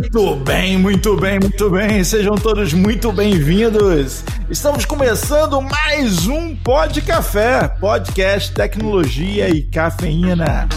Muito 0.00 0.36
bem, 0.36 0.78
muito 0.78 1.16
bem, 1.16 1.40
muito 1.40 1.70
bem. 1.70 2.04
Sejam 2.04 2.36
todos 2.36 2.72
muito 2.72 3.10
bem-vindos. 3.10 4.22
Estamos 4.48 4.84
começando 4.84 5.60
mais 5.60 6.28
um 6.28 6.54
Pod 6.54 7.02
Café, 7.02 7.66
podcast 7.66 8.54
tecnologia 8.54 9.48
e 9.48 9.62
cafeína. 9.62 10.68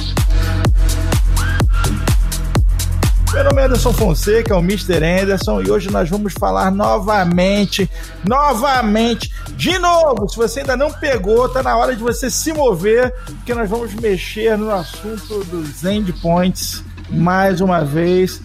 Meu 3.32 3.44
nome 3.44 3.62
é 3.62 3.66
Anderson 3.66 3.94
Fonseca, 3.94 4.58
o 4.58 4.60
Mr. 4.60 5.06
Anderson, 5.22 5.62
e 5.62 5.70
hoje 5.70 5.92
nós 5.92 6.10
vamos 6.10 6.34
falar 6.34 6.72
novamente, 6.72 7.88
novamente, 8.28 9.32
de 9.56 9.78
novo. 9.78 10.28
Se 10.30 10.36
você 10.36 10.62
ainda 10.62 10.76
não 10.76 10.92
pegou, 10.92 11.48
tá 11.48 11.62
na 11.62 11.78
hora 11.78 11.96
de 11.96 12.02
você 12.02 12.28
se 12.32 12.52
mover, 12.54 13.14
porque 13.26 13.54
nós 13.54 13.70
vamos 13.70 13.94
mexer 13.94 14.58
no 14.58 14.72
assunto 14.72 15.44
dos 15.44 15.86
endpoints 15.86 16.84
mais 17.12 17.62
uma 17.62 17.86
vez. 17.86 18.42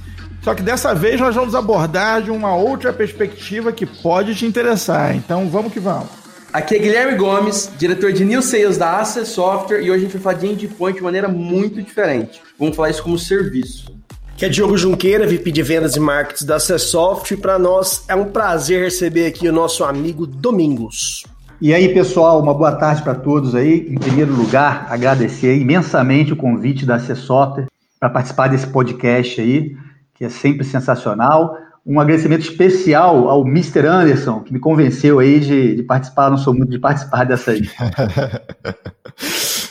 Só 0.47 0.55
que 0.55 0.63
dessa 0.63 0.95
vez 0.95 1.21
nós 1.21 1.35
vamos 1.35 1.57
abordar 1.57 2.23
de 2.23 2.31
uma 2.31 2.55
outra 2.55 2.93
perspectiva 2.93 3.73
que 3.73 3.85
pode 3.85 4.33
te 4.33 4.47
interessar. 4.47 5.17
Então 5.17 5.49
vamos 5.49 5.73
que 5.73 5.81
vamos. 5.81 6.07
Aqui 6.53 6.77
é 6.77 6.79
Guilherme 6.79 7.19
Gomes, 7.19 7.69
diretor 7.77 8.13
de 8.13 8.25
New 8.25 8.41
Sales 8.41 8.79
da 8.79 9.01
Access 9.01 9.33
Software, 9.33 9.81
e 9.81 9.91
hoje 9.91 9.93
a 9.93 9.99
gente 9.99 10.13
vai 10.13 10.23
falar 10.23 10.37
de 10.37 10.47
endpoint 10.47 10.99
de 10.99 11.03
maneira 11.03 11.27
muito 11.27 11.83
diferente. 11.83 12.41
Vamos 12.57 12.77
falar 12.77 12.91
isso 12.91 13.03
como 13.03 13.19
serviço 13.19 13.97
que 14.37 14.45
é 14.45 14.49
Diogo 14.49 14.77
Junqueira, 14.77 15.27
VP 15.27 15.51
de 15.51 15.63
Vendas 15.63 15.97
e 15.97 16.01
Marketing 16.01 16.45
da 16.45 16.57
Acessoft. 16.57 17.33
E 17.33 17.37
para 17.37 17.59
nós 17.59 18.05
é 18.07 18.15
um 18.15 18.27
prazer 18.27 18.85
receber 18.85 19.27
aqui 19.27 19.49
o 19.49 19.53
nosso 19.53 19.83
amigo 19.83 20.27
Domingos. 20.27 21.25
E 21.61 21.75
aí, 21.75 21.93
pessoal, 21.93 22.41
uma 22.41 22.55
boa 22.55 22.73
tarde 22.73 23.03
para 23.03 23.15
todos 23.17 23.55
aí. 23.55 23.89
Em 23.91 23.99
primeiro 23.99 24.33
lugar, 24.33 24.87
agradecer 24.91 25.59
imensamente 25.59 26.35
o 26.35 26.37
convite 26.37 26.87
da 26.87 26.97
Acessoft 26.97 27.65
para 27.99 28.11
participar 28.11 28.49
desse 28.49 28.67
podcast 28.67 29.41
aí, 29.41 29.75
que 30.17 30.25
é 30.25 30.29
sempre 30.29 30.65
sensacional. 30.65 31.57
Um 31.85 32.01
agradecimento 32.01 32.41
especial 32.41 33.29
ao 33.29 33.47
Mr. 33.47 33.87
Anderson, 33.87 34.41
que 34.41 34.53
me 34.53 34.59
convenceu 34.59 35.21
aí 35.21 35.39
de, 35.39 35.77
de 35.77 35.83
participar, 35.85 36.31
não 36.31 36.37
sou 36.37 36.53
muito 36.53 36.71
de 36.71 36.81
participar 36.81 37.25
dessa 37.25 37.53
aí. 37.53 37.63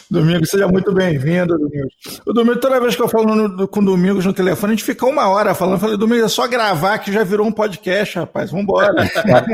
Domingos, 0.09 0.49
seja 0.49 0.67
muito 0.67 0.93
bem-vindo, 0.93 1.57
Domingos. 1.57 1.93
O 2.25 2.31
Domingos, 2.31 2.61
toda 2.61 2.79
vez 2.79 2.95
que 2.95 3.02
eu 3.02 3.09
falo 3.09 3.35
no, 3.35 3.67
com 3.67 3.81
o 3.81 3.85
Domingos 3.85 4.25
no 4.25 4.31
telefone, 4.31 4.71
a 4.71 4.75
gente 4.75 4.85
fica 4.85 5.05
uma 5.05 5.27
hora 5.27 5.53
falando. 5.53 5.73
Eu 5.75 5.79
falei, 5.79 5.97
Domingos, 5.97 6.25
é 6.25 6.29
só 6.29 6.47
gravar 6.47 6.99
que 6.99 7.11
já 7.11 7.23
virou 7.23 7.45
um 7.45 7.52
podcast, 7.52 8.19
rapaz. 8.19 8.52
Vambora. 8.52 8.93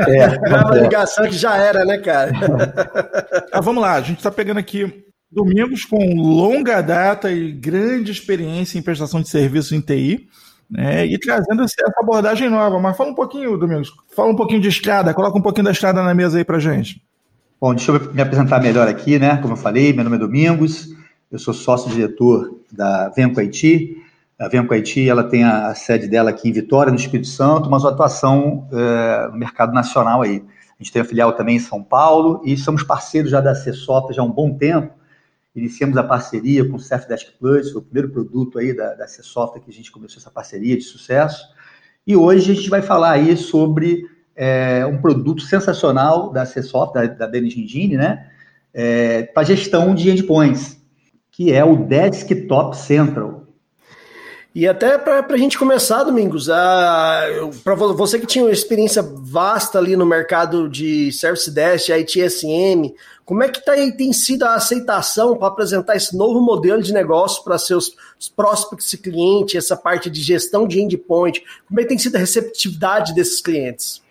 É, 0.08 0.38
Grava 0.38 0.74
a 0.74 0.78
ligação 0.78 1.24
que 1.24 1.36
já 1.36 1.56
era, 1.56 1.84
né, 1.84 1.98
cara? 1.98 2.32
ah, 3.50 3.60
vamos 3.60 3.82
lá, 3.82 3.94
a 3.94 4.00
gente 4.00 4.18
está 4.18 4.30
pegando 4.30 4.58
aqui 4.58 5.04
Domingos 5.30 5.84
com 5.86 6.14
longa 6.14 6.82
data 6.82 7.32
e 7.32 7.50
grande 7.52 8.12
experiência 8.12 8.78
em 8.78 8.82
prestação 8.82 9.22
de 9.22 9.30
serviços 9.30 9.72
em 9.72 9.80
TI. 9.80 10.28
Né, 10.72 11.04
e 11.04 11.18
trazendo 11.18 11.62
essa 11.62 11.76
abordagem 11.98 12.48
nova. 12.48 12.80
Mas 12.80 12.96
fala 12.96 13.10
um 13.10 13.14
pouquinho, 13.14 13.58
Domingos, 13.58 13.92
fala 14.16 14.30
um 14.30 14.36
pouquinho 14.36 14.60
de 14.60 14.68
estrada, 14.68 15.12
coloca 15.12 15.38
um 15.38 15.42
pouquinho 15.42 15.66
da 15.66 15.70
estrada 15.70 16.02
na 16.02 16.14
mesa 16.14 16.38
aí 16.38 16.44
pra 16.44 16.58
gente. 16.58 17.02
Bom, 17.60 17.74
deixa 17.74 17.92
eu 17.92 18.12
me 18.12 18.22
apresentar 18.22 18.60
melhor 18.60 18.88
aqui, 18.88 19.18
né? 19.18 19.36
Como 19.36 19.52
eu 19.52 19.56
falei, 19.56 19.92
meu 19.92 20.02
nome 20.02 20.16
é 20.16 20.18
Domingos, 20.18 20.88
eu 21.30 21.38
sou 21.38 21.52
sócio-diretor 21.52 22.58
da 22.72 23.10
Venco 23.10 23.38
Haiti. 23.38 23.98
A 24.40 24.48
Venco 24.48 24.72
Haiti, 24.72 25.08
ela 25.08 25.22
tem 25.22 25.44
a, 25.44 25.74
sede 25.74 26.08
dela 26.08 26.30
aqui 26.30 26.48
em 26.48 26.52
Vitória, 26.52 26.90
no 26.90 26.98
Espírito 26.98 27.28
Santo, 27.28 27.70
mas 27.70 27.84
uma 27.84 27.90
atuação 27.90 28.66
é, 28.72 29.28
no 29.30 29.38
mercado 29.38 29.74
nacional 29.74 30.22
aí. 30.22 30.42
A 30.80 30.82
gente 30.82 30.90
tem 30.90 31.02
a 31.02 31.04
filial 31.04 31.34
também 31.34 31.56
em 31.56 31.60
São 31.60 31.82
Paulo 31.82 32.40
e 32.44 32.56
somos 32.56 32.82
parceiros 32.82 33.30
já 33.30 33.40
da 33.40 33.52
Acessota 33.52 34.12
já 34.12 34.22
há 34.22 34.24
um 34.24 34.32
bom 34.32 34.54
tempo. 34.54 34.92
Iniciamos 35.54 35.96
a 35.98 36.02
parceria 36.02 36.64
com 36.66 36.76
o 36.76 37.08
Desk 37.08 37.30
Plus, 37.38 37.70
foi 37.70 37.80
o 37.80 37.84
primeiro 37.84 38.10
produto 38.10 38.58
aí 38.58 38.74
da, 38.74 38.94
da 38.94 39.04
Acessota 39.04 39.60
que 39.60 39.70
a 39.70 39.72
gente 39.72 39.92
começou 39.92 40.18
essa 40.18 40.30
parceria 40.30 40.76
de 40.76 40.82
sucesso. 40.82 41.46
E 42.06 42.16
hoje 42.16 42.52
a 42.52 42.54
gente 42.54 42.70
vai 42.70 42.80
falar 42.80 43.12
aí 43.12 43.36
sobre 43.36 44.06
é, 44.34 44.84
um 44.86 45.00
produto 45.00 45.42
sensacional 45.42 46.32
da 46.32 46.42
Acessoft, 46.42 46.94
da, 46.94 47.06
da 47.06 47.26
Danish 47.26 47.56
Engine, 47.56 47.96
né? 47.96 48.28
É, 48.72 49.24
para 49.24 49.44
gestão 49.44 49.94
de 49.94 50.10
endpoints, 50.10 50.78
que 51.30 51.52
é 51.52 51.62
o 51.62 51.76
Desktop 51.76 52.76
Central. 52.76 53.42
E 54.54 54.68
até 54.68 54.98
para 54.98 55.24
a 55.30 55.36
gente 55.38 55.58
começar, 55.58 56.04
Domingos, 56.04 56.46
para 57.64 57.74
você 57.74 58.18
que 58.18 58.26
tinha 58.26 58.44
uma 58.44 58.50
experiência 58.50 59.02
vasta 59.02 59.78
ali 59.78 59.96
no 59.96 60.04
mercado 60.04 60.68
de 60.68 61.10
Service 61.10 61.50
Desk, 61.50 61.90
ITSM, 61.90 62.94
como 63.32 63.42
é 63.42 63.48
que 63.48 63.64
tá, 63.64 63.72
tem 63.96 64.12
sido 64.12 64.42
a 64.42 64.56
aceitação 64.56 65.34
para 65.38 65.48
apresentar 65.48 65.96
esse 65.96 66.14
novo 66.14 66.38
modelo 66.38 66.82
de 66.82 66.92
negócio 66.92 67.42
para 67.42 67.56
seus 67.56 67.96
prospects 68.36 68.92
e 68.92 68.98
clientes, 68.98 69.54
essa 69.54 69.74
parte 69.74 70.10
de 70.10 70.20
gestão 70.20 70.68
de 70.68 70.82
endpoint? 70.82 71.42
Como 71.66 71.80
é 71.80 71.82
que 71.82 71.88
tem 71.88 71.96
sido 71.96 72.16
a 72.16 72.18
receptividade 72.18 73.14
desses 73.14 73.40
clientes? 73.40 74.02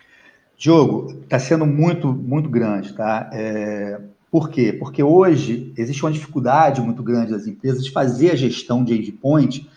Diogo, 0.58 1.20
está 1.22 1.38
sendo 1.38 1.64
muito, 1.64 2.12
muito 2.12 2.48
grande, 2.48 2.94
tá? 2.94 3.30
É, 3.32 4.00
por 4.28 4.50
quê? 4.50 4.72
Porque 4.72 5.04
hoje 5.04 5.72
existe 5.76 6.04
uma 6.04 6.10
dificuldade 6.10 6.80
muito 6.80 7.00
grande 7.00 7.30
das 7.30 7.46
empresas 7.46 7.84
de 7.84 7.92
fazer 7.92 8.32
a 8.32 8.34
gestão 8.34 8.82
de 8.82 8.92
endpoint 8.92 9.70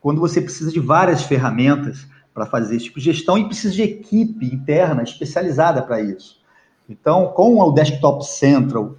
quando 0.00 0.20
você 0.20 0.40
precisa 0.40 0.70
de 0.70 0.78
várias 0.78 1.24
ferramentas 1.24 2.06
para 2.32 2.46
fazer 2.46 2.76
esse 2.76 2.84
tipo 2.84 3.00
de 3.00 3.06
gestão 3.06 3.36
e 3.36 3.46
precisa 3.46 3.74
de 3.74 3.82
equipe 3.82 4.46
interna 4.46 5.02
especializada 5.02 5.82
para 5.82 6.00
isso. 6.00 6.40
Então, 6.92 7.28
com 7.28 7.58
o 7.58 7.72
Desktop 7.72 8.24
Central 8.26 8.96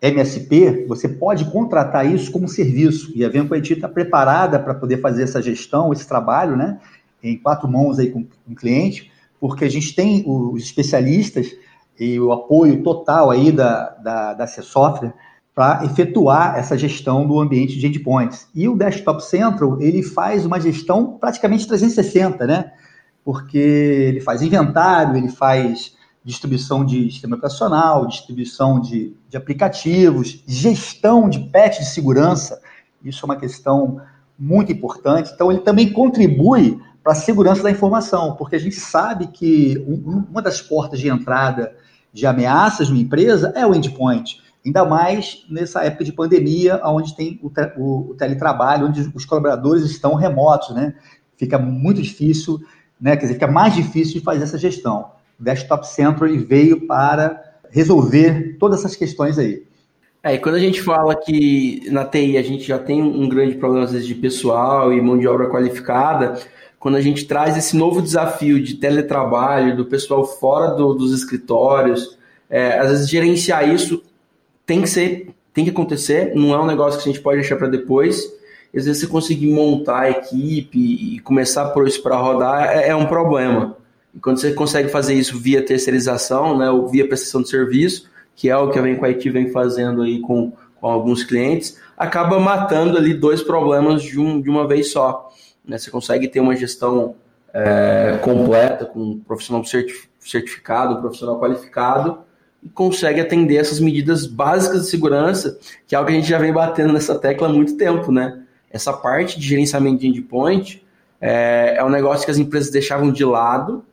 MSP, 0.00 0.86
você 0.86 1.08
pode 1.08 1.44
contratar 1.46 2.10
isso 2.10 2.30
como 2.30 2.48
serviço. 2.48 3.12
E 3.14 3.24
a 3.24 3.28
Venco 3.28 3.54
IT 3.54 3.74
está 3.74 3.88
preparada 3.88 4.58
para 4.58 4.74
poder 4.74 5.00
fazer 5.00 5.22
essa 5.22 5.42
gestão, 5.42 5.92
esse 5.92 6.06
trabalho, 6.06 6.56
né? 6.56 6.78
Em 7.22 7.36
quatro 7.36 7.68
mãos 7.68 7.98
aí 7.98 8.10
com, 8.10 8.22
com 8.24 8.52
o 8.52 8.54
cliente 8.54 9.10
porque 9.40 9.64
a 9.64 9.70
gente 9.70 9.94
tem 9.94 10.24
os 10.26 10.62
especialistas 10.62 11.54
e 11.98 12.18
o 12.20 12.32
apoio 12.32 12.82
total 12.82 13.30
aí 13.30 13.52
da, 13.52 13.90
da, 13.90 14.34
da 14.34 14.46
C 14.46 14.62
Software 14.62 15.14
para 15.54 15.84
efetuar 15.84 16.58
essa 16.58 16.76
gestão 16.76 17.26
do 17.26 17.40
ambiente 17.40 17.78
de 17.78 17.86
endpoints. 17.86 18.46
E 18.54 18.68
o 18.68 18.76
Desktop 18.76 19.24
Central, 19.24 19.80
ele 19.80 20.02
faz 20.02 20.44
uma 20.44 20.60
gestão 20.60 21.16
praticamente 21.18 21.66
360, 21.66 22.46
né? 22.46 22.72
Porque 23.24 23.56
ele 23.56 24.20
faz 24.20 24.42
inventário, 24.42 25.16
ele 25.16 25.30
faz 25.30 25.95
distribuição 26.26 26.84
de 26.84 27.08
sistema 27.08 27.36
operacional, 27.36 28.04
distribuição 28.08 28.80
de, 28.80 29.16
de 29.28 29.36
aplicativos, 29.36 30.42
gestão 30.44 31.28
de 31.28 31.38
patch 31.38 31.78
de 31.78 31.84
segurança. 31.84 32.60
Isso 33.04 33.24
é 33.24 33.26
uma 33.26 33.36
questão 33.36 34.00
muito 34.36 34.72
importante. 34.72 35.30
Então, 35.32 35.52
ele 35.52 35.60
também 35.60 35.92
contribui 35.92 36.80
para 37.00 37.12
a 37.12 37.14
segurança 37.14 37.62
da 37.62 37.70
informação, 37.70 38.34
porque 38.34 38.56
a 38.56 38.58
gente 38.58 38.74
sabe 38.74 39.28
que 39.28 39.78
um, 39.86 40.24
uma 40.28 40.42
das 40.42 40.60
portas 40.60 40.98
de 40.98 41.08
entrada 41.08 41.72
de 42.12 42.26
ameaças 42.26 42.88
numa 42.88 43.00
empresa 43.00 43.52
é 43.54 43.64
o 43.64 43.72
endpoint. 43.72 44.42
Ainda 44.64 44.84
mais 44.84 45.46
nessa 45.48 45.84
época 45.84 46.02
de 46.02 46.12
pandemia, 46.12 46.80
onde 46.84 47.14
tem 47.14 47.38
o, 47.40 47.52
o, 47.76 48.10
o 48.10 48.14
teletrabalho, 48.14 48.88
onde 48.88 49.12
os 49.14 49.24
colaboradores 49.24 49.84
estão 49.84 50.14
remotos, 50.14 50.74
né? 50.74 50.92
Fica 51.36 51.56
muito 51.56 52.02
difícil, 52.02 52.58
né? 53.00 53.14
Quer 53.14 53.26
dizer, 53.26 53.34
fica 53.34 53.46
mais 53.46 53.76
difícil 53.76 54.14
de 54.14 54.20
fazer 54.20 54.42
essa 54.42 54.58
gestão. 54.58 55.14
Desktop 55.38 55.86
Central 55.86 56.28
ele 56.28 56.44
veio 56.44 56.86
para 56.86 57.42
resolver 57.70 58.56
todas 58.58 58.80
essas 58.80 58.96
questões 58.96 59.38
aí. 59.38 59.62
É, 60.22 60.34
e 60.34 60.38
quando 60.38 60.56
a 60.56 60.60
gente 60.60 60.82
fala 60.82 61.14
que 61.14 61.88
na 61.90 62.04
TI 62.04 62.36
a 62.36 62.42
gente 62.42 62.64
já 62.64 62.78
tem 62.78 63.00
um 63.02 63.28
grande 63.28 63.54
problema, 63.54 63.84
às 63.84 63.92
vezes, 63.92 64.08
de 64.08 64.14
pessoal 64.14 64.92
e 64.92 65.00
mão 65.00 65.16
de 65.16 65.28
obra 65.28 65.48
qualificada, 65.48 66.34
quando 66.78 66.96
a 66.96 67.00
gente 67.00 67.26
traz 67.26 67.56
esse 67.56 67.76
novo 67.76 68.02
desafio 68.02 68.62
de 68.62 68.74
teletrabalho, 68.74 69.76
do 69.76 69.86
pessoal 69.86 70.24
fora 70.24 70.74
do, 70.74 70.94
dos 70.94 71.12
escritórios, 71.12 72.18
é, 72.50 72.78
às 72.78 72.90
vezes 72.90 73.08
gerenciar 73.08 73.68
isso 73.68 74.02
tem 74.64 74.82
que 74.82 74.88
ser, 74.88 75.28
tem 75.54 75.64
que 75.64 75.70
acontecer, 75.70 76.34
não 76.34 76.52
é 76.52 76.60
um 76.60 76.66
negócio 76.66 77.00
que 77.00 77.08
a 77.08 77.12
gente 77.12 77.22
pode 77.22 77.40
deixar 77.40 77.56
para 77.56 77.68
depois. 77.68 78.34
Às 78.74 78.84
vezes 78.84 79.00
você 79.00 79.06
conseguir 79.06 79.46
montar 79.46 80.00
a 80.00 80.10
equipe 80.10 80.78
e 80.78 81.18
começar 81.20 81.62
a 81.62 81.70
pôr 81.70 81.86
isso 81.86 82.02
para 82.02 82.16
rodar 82.16 82.68
é, 82.68 82.88
é, 82.88 82.96
um 82.96 83.06
problema. 83.06 83.76
E 84.16 84.18
quando 84.18 84.40
você 84.40 84.52
consegue 84.52 84.88
fazer 84.88 85.12
isso 85.12 85.38
via 85.38 85.62
terceirização, 85.62 86.56
né, 86.56 86.70
ou 86.70 86.88
via 86.88 87.06
prestação 87.06 87.42
de 87.42 87.50
serviço, 87.50 88.08
que 88.34 88.48
é 88.48 88.56
o 88.56 88.70
que 88.70 88.78
a 88.78 88.82
Vem 88.82 88.96
com 88.96 89.04
a 89.04 89.08
IT 89.08 89.28
vem 89.28 89.50
fazendo 89.50 90.00
aí 90.02 90.20
com, 90.20 90.52
com 90.80 90.86
alguns 90.86 91.22
clientes, 91.22 91.78
acaba 91.96 92.40
matando 92.40 92.96
ali 92.96 93.12
dois 93.12 93.42
problemas 93.42 94.02
de, 94.02 94.18
um, 94.18 94.40
de 94.40 94.48
uma 94.48 94.66
vez 94.66 94.90
só. 94.90 95.30
Né? 95.66 95.76
Você 95.76 95.90
consegue 95.90 96.28
ter 96.28 96.40
uma 96.40 96.56
gestão 96.56 97.14
é, 97.52 98.18
completa, 98.22 98.86
com 98.86 99.00
um 99.00 99.18
profissional 99.18 99.62
certificado, 100.18 100.94
um 100.94 101.00
profissional 101.00 101.38
qualificado, 101.38 102.20
e 102.62 102.70
consegue 102.70 103.20
atender 103.20 103.56
essas 103.56 103.80
medidas 103.80 104.26
básicas 104.26 104.82
de 104.82 104.88
segurança, 104.88 105.58
que 105.86 105.94
é 105.94 105.98
algo 105.98 106.08
que 106.08 106.16
a 106.16 106.18
gente 106.18 106.28
já 106.28 106.38
vem 106.38 106.52
batendo 106.52 106.92
nessa 106.92 107.18
tecla 107.18 107.48
há 107.48 107.52
muito 107.52 107.76
tempo, 107.76 108.10
né? 108.10 108.42
Essa 108.70 108.92
parte 108.92 109.38
de 109.38 109.46
gerenciamento 109.46 110.00
de 110.00 110.08
endpoint 110.08 110.82
é, 111.20 111.76
é 111.76 111.84
um 111.84 111.88
negócio 111.88 112.24
que 112.24 112.30
as 112.30 112.38
empresas 112.38 112.70
deixavam 112.70 113.10
de 113.10 113.24
lado, 113.24 113.84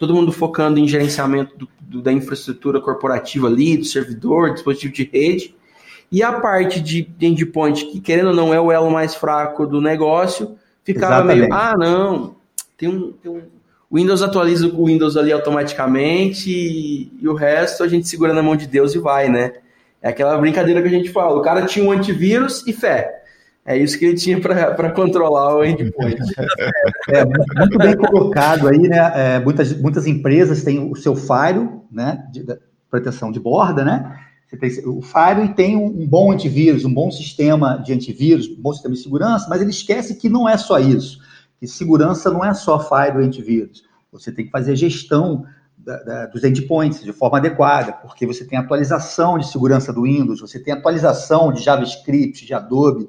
todo 0.00 0.14
mundo 0.14 0.32
focando 0.32 0.80
em 0.80 0.88
gerenciamento 0.88 1.56
do, 1.56 1.68
do, 1.78 2.02
da 2.02 2.10
infraestrutura 2.10 2.80
corporativa 2.80 3.46
ali, 3.46 3.76
do 3.76 3.84
servidor, 3.84 4.54
dispositivo 4.54 4.94
de 4.94 5.04
rede, 5.12 5.54
e 6.10 6.22
a 6.22 6.32
parte 6.32 6.80
de 6.80 7.06
endpoint, 7.20 7.84
que 7.84 8.00
querendo 8.00 8.28
ou 8.28 8.34
não 8.34 8.52
é 8.52 8.58
o 8.58 8.72
elo 8.72 8.90
mais 8.90 9.14
fraco 9.14 9.66
do 9.66 9.78
negócio, 9.78 10.56
ficava 10.82 11.16
Exatamente. 11.16 11.40
meio, 11.40 11.52
ah, 11.52 11.76
não, 11.78 12.34
tem 12.76 12.88
um, 12.88 13.12
tem 13.12 13.30
um 13.30 13.42
o 13.90 13.96
Windows 13.96 14.22
atualiza 14.22 14.68
o 14.68 14.86
Windows 14.86 15.16
ali 15.16 15.32
automaticamente 15.32 16.48
e, 16.48 17.12
e, 17.20 17.28
o 17.28 17.34
resto 17.34 17.82
a 17.82 17.88
gente 17.88 18.06
segura 18.06 18.32
na 18.32 18.40
mão 18.40 18.54
de 18.54 18.68
Deus 18.68 18.94
e 18.94 19.00
vai, 19.00 19.28
né? 19.28 19.54
É 20.00 20.10
aquela 20.10 20.38
brincadeira 20.38 20.80
que 20.80 20.86
a 20.86 20.92
gente 20.92 21.10
fala. 21.10 21.36
O 21.36 21.42
cara 21.42 21.66
tinha 21.66 21.84
um 21.84 21.90
antivírus 21.90 22.64
e 22.68 22.72
fé. 22.72 23.19
É 23.70 23.76
isso 23.76 23.96
que 23.96 24.04
ele 24.04 24.16
tinha 24.16 24.40
para 24.40 24.90
controlar 24.90 25.56
o 25.56 25.64
endpoint. 25.64 26.18
É, 27.08 27.24
muito 27.24 27.78
bem 27.78 27.96
colocado 27.96 28.66
aí, 28.66 28.80
né? 28.80 29.12
É, 29.14 29.38
muitas, 29.38 29.80
muitas 29.80 30.08
empresas 30.08 30.64
têm 30.64 30.90
o 30.90 30.96
seu 30.96 31.14
firewall, 31.14 31.86
né? 31.88 32.26
De, 32.32 32.42
de 32.42 32.58
proteção 32.90 33.30
de 33.30 33.38
borda, 33.38 33.84
né? 33.84 34.18
Você 34.48 34.56
tem 34.56 34.70
o 34.88 35.00
firewall 35.00 35.54
tem 35.54 35.76
um, 35.76 35.86
um, 35.86 36.04
bom 36.04 36.32
antivírus, 36.32 36.84
um 36.84 36.92
bom 36.92 37.12
sistema 37.12 37.76
de 37.76 37.92
antivírus, 37.92 38.48
um 38.48 38.60
bom 38.60 38.72
sistema 38.72 38.92
de 38.92 39.02
segurança, 39.02 39.46
mas 39.48 39.60
ele 39.60 39.70
esquece 39.70 40.16
que 40.16 40.28
não 40.28 40.48
é 40.48 40.56
só 40.56 40.80
isso. 40.80 41.20
Que 41.60 41.68
segurança 41.68 42.28
não 42.28 42.44
é 42.44 42.52
só 42.52 42.80
firewall 42.80 43.22
e 43.22 43.26
antivírus. 43.26 43.84
Você 44.10 44.32
tem 44.32 44.46
que 44.46 44.50
fazer 44.50 44.72
a 44.72 44.76
gestão 44.76 45.44
da, 45.78 46.02
da, 46.02 46.26
dos 46.26 46.42
endpoints 46.42 47.04
de 47.04 47.12
forma 47.12 47.38
adequada, 47.38 47.92
porque 47.92 48.26
você 48.26 48.44
tem 48.44 48.58
atualização 48.58 49.38
de 49.38 49.48
segurança 49.48 49.92
do 49.92 50.02
Windows, 50.02 50.40
você 50.40 50.58
tem 50.58 50.74
atualização 50.74 51.52
de 51.52 51.62
JavaScript, 51.62 52.44
de 52.44 52.52
Adobe, 52.52 53.08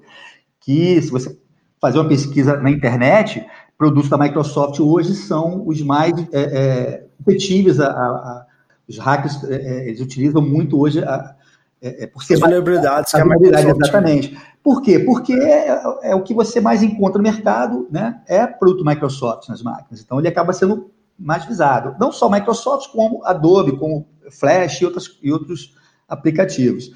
que 0.62 1.02
se 1.02 1.12
você 1.12 1.38
fazer 1.82 2.00
uma 2.00 2.08
pesquisa 2.08 2.56
na 2.58 2.70
internet, 2.70 3.46
produtos 3.78 4.10
da 4.10 4.18
Microsoft 4.18 4.80
hoje 4.80 5.16
são 5.16 5.68
os 5.68 5.82
mais 5.82 6.14
é, 6.32 6.42
é, 6.42 7.08
competitivos, 7.18 7.80
a, 7.80 7.88
a, 7.88 7.90
a, 7.90 8.46
os 8.88 8.98
hackers 8.98 9.44
é, 9.46 9.56
é 9.56 9.88
eles 9.90 10.00
utilizam 10.00 10.42
muito 10.42 10.80
hoje 10.80 11.04
a, 11.04 11.36
é, 11.82 12.04
é 12.04 12.08
por 12.08 12.24
ser 12.24 12.38
vulnerabilidades 12.38 13.12
que 13.12 13.20
a 13.20 13.26
Microsoft 13.26 13.82
exatamente. 13.82 14.38
Por 14.64 14.84
quê? 14.84 15.00
Porque 15.00 15.34
é, 15.34 15.82
é, 16.04 16.16
o 16.16 16.22
que 16.22 16.34
você 16.34 16.62
mais 16.62 16.84
encontra 16.84 17.18
no 17.18 17.24
mercado, 17.24 17.88
né? 17.90 18.22
É 18.28 18.46
produto 18.46 18.86
Microsoft 18.86 19.50
nas 19.50 19.64
máquinas. 19.64 20.02
Então 20.02 20.20
ele 20.20 20.28
acaba 20.28 20.54
sendo 20.54 20.92
mais 21.18 21.46
visado. 21.46 21.96
Não 22.00 22.12
só 22.12 22.30
Microsoft, 22.30 22.92
como 22.92 23.26
Adobe, 23.26 23.78
como 23.78 24.08
Flash 24.30 24.82
e, 24.82 24.86
outras, 24.86 25.06
e 25.24 25.32
outros 25.32 25.76
aplicativos. 26.08 26.92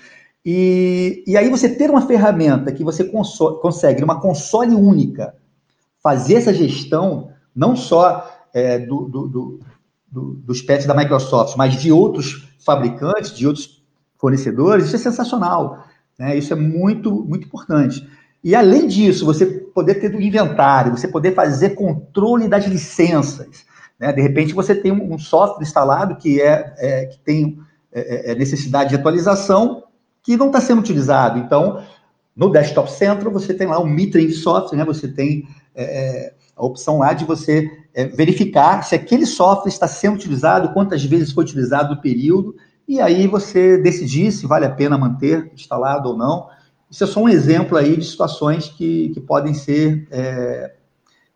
E, 0.45 1.23
e 1.25 1.35
aí 1.35 1.49
você 1.49 1.67
ter 1.67 1.89
uma 1.89 2.05
ferramenta 2.05 2.71
que 2.71 2.83
você 2.83 3.03
consegue, 3.03 4.01
numa 4.01 4.21
console 4.21 4.75
única, 4.75 5.35
fazer 6.03 6.35
essa 6.35 6.53
gestão, 6.53 7.31
não 7.55 7.75
só 7.75 8.29
é, 8.53 8.77
do, 8.77 9.05
do, 9.05 9.27
do, 9.27 9.59
do, 10.11 10.33
dos 10.35 10.61
pets 10.61 10.85
da 10.85 10.93
Microsoft, 10.93 11.57
mas 11.57 11.73
de 11.81 11.91
outros 11.91 12.47
fabricantes, 12.63 13.35
de 13.35 13.47
outros 13.47 13.83
fornecedores, 14.19 14.85
isso 14.85 14.95
é 14.97 14.99
sensacional. 14.99 15.83
Né? 16.19 16.37
Isso 16.37 16.53
é 16.53 16.55
muito, 16.55 17.11
muito 17.11 17.47
importante. 17.47 18.07
E 18.43 18.53
além 18.53 18.85
disso, 18.87 19.25
você 19.25 19.47
poder 19.47 19.95
ter 19.95 20.09
do 20.09 20.21
inventário, 20.21 20.95
você 20.95 21.07
poder 21.07 21.33
fazer 21.33 21.71
controle 21.71 22.47
das 22.47 22.65
licenças. 22.65 23.65
Né? 23.99 24.13
De 24.13 24.21
repente, 24.21 24.53
você 24.53 24.75
tem 24.75 24.91
um 24.91 25.17
software 25.17 25.63
instalado 25.63 26.17
que, 26.17 26.39
é, 26.39 26.75
é 26.77 27.05
que 27.05 27.17
tem 27.17 27.57
é, 27.91 28.33
é 28.33 28.35
necessidade 28.35 28.91
de 28.91 28.95
atualização 28.95 29.84
que 30.25 30.35
não 30.35 30.47
está 30.47 30.59
sendo 30.59 30.79
utilizado. 30.79 31.37
Então, 31.37 31.83
no 32.35 32.49
Desktop 32.49 32.91
Central, 32.91 33.31
você 33.31 33.53
tem 33.53 33.67
lá 33.67 33.79
o 33.79 33.85
metering 33.85 34.31
software, 34.31 34.77
né? 34.77 34.83
você 34.83 35.07
tem 35.07 35.47
é, 35.75 35.83
é, 35.83 36.33
a 36.55 36.65
opção 36.65 36.97
lá 36.97 37.13
de 37.13 37.23
você 37.23 37.69
é, 37.93 38.05
verificar 38.05 38.83
se 38.83 38.95
aquele 38.95 39.25
software 39.25 39.69
está 39.69 39.87
sendo 39.87 40.15
utilizado, 40.15 40.73
quantas 40.73 41.03
vezes 41.05 41.31
foi 41.31 41.43
utilizado 41.43 41.95
no 41.95 42.01
período, 42.01 42.55
e 42.87 42.99
aí 42.99 43.27
você 43.27 43.77
decidir 43.77 44.31
se 44.31 44.45
vale 44.47 44.65
a 44.65 44.69
pena 44.69 44.97
manter 44.97 45.51
instalado 45.53 46.09
ou 46.09 46.17
não. 46.17 46.47
Isso 46.89 47.03
é 47.03 47.07
só 47.07 47.21
um 47.21 47.29
exemplo 47.29 47.77
aí 47.77 47.95
de 47.95 48.05
situações 48.05 48.67
que, 48.69 49.09
que 49.09 49.19
podem 49.19 49.53
ser 49.53 50.07
é, 50.11 50.73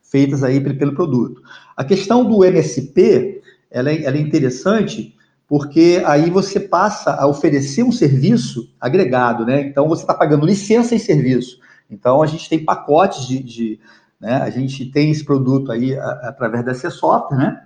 feitas 0.02 0.44
aí 0.44 0.60
pelo, 0.60 0.78
pelo, 0.78 0.94
produto. 0.94 1.42
A 1.76 1.84
questão 1.84 2.26
do 2.26 2.44
MSP, 2.44 3.42
ela 3.70 3.90
é, 3.90 4.04
ela 4.04 4.18
é 4.18 4.20
interessante 4.20 5.16
porque 5.50 6.04
aí 6.06 6.30
você 6.30 6.60
passa 6.60 7.16
a 7.16 7.26
oferecer 7.26 7.82
um 7.82 7.92
serviço 7.92 8.72
agregado, 8.80 9.44
né? 9.44 9.62
Então 9.62 9.90
você 9.90 10.04
está 10.04 10.14
pagando 10.14 10.46
licença 10.46 10.94
e 10.94 11.00
serviço. 11.00 11.60
Então 11.90 12.22
a 12.22 12.28
gente 12.28 12.48
tem 12.48 12.64
pacotes 12.64 13.28
de, 13.28 13.42
de 13.42 13.80
né? 14.22 14.36
A 14.36 14.52
gente 14.52 14.86
tem 14.86 15.10
esse 15.10 15.26
produto 15.26 15.72
aí 15.72 15.98
através 15.98 16.64
da 16.64 16.76
C 16.76 16.92
Software, 16.92 17.36
né? 17.36 17.64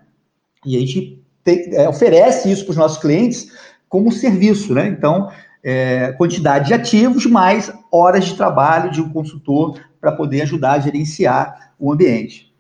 E 0.66 0.78
a 0.78 0.80
gente 0.80 1.22
tem, 1.44 1.76
é, 1.76 1.90
oferece 1.90 2.50
isso 2.50 2.64
para 2.64 2.72
os 2.72 2.78
nossos 2.78 3.00
clientes 3.00 3.52
como 3.90 4.14
serviço, 4.14 4.74
né? 4.74 4.88
Então 4.88 5.30
é, 5.62 6.14
quantidade 6.14 6.68
de 6.68 6.74
ativos 6.74 7.26
mais 7.26 7.70
horas 7.92 8.24
de 8.24 8.36
trabalho 8.36 8.92
de 8.92 9.02
um 9.02 9.10
consultor 9.10 9.78
para 10.00 10.14
poder 10.14 10.44
ajudar 10.44 10.74
a 10.74 10.80
gerenciar 10.80 11.74
o 11.78 11.92
ambiente. 11.92 12.53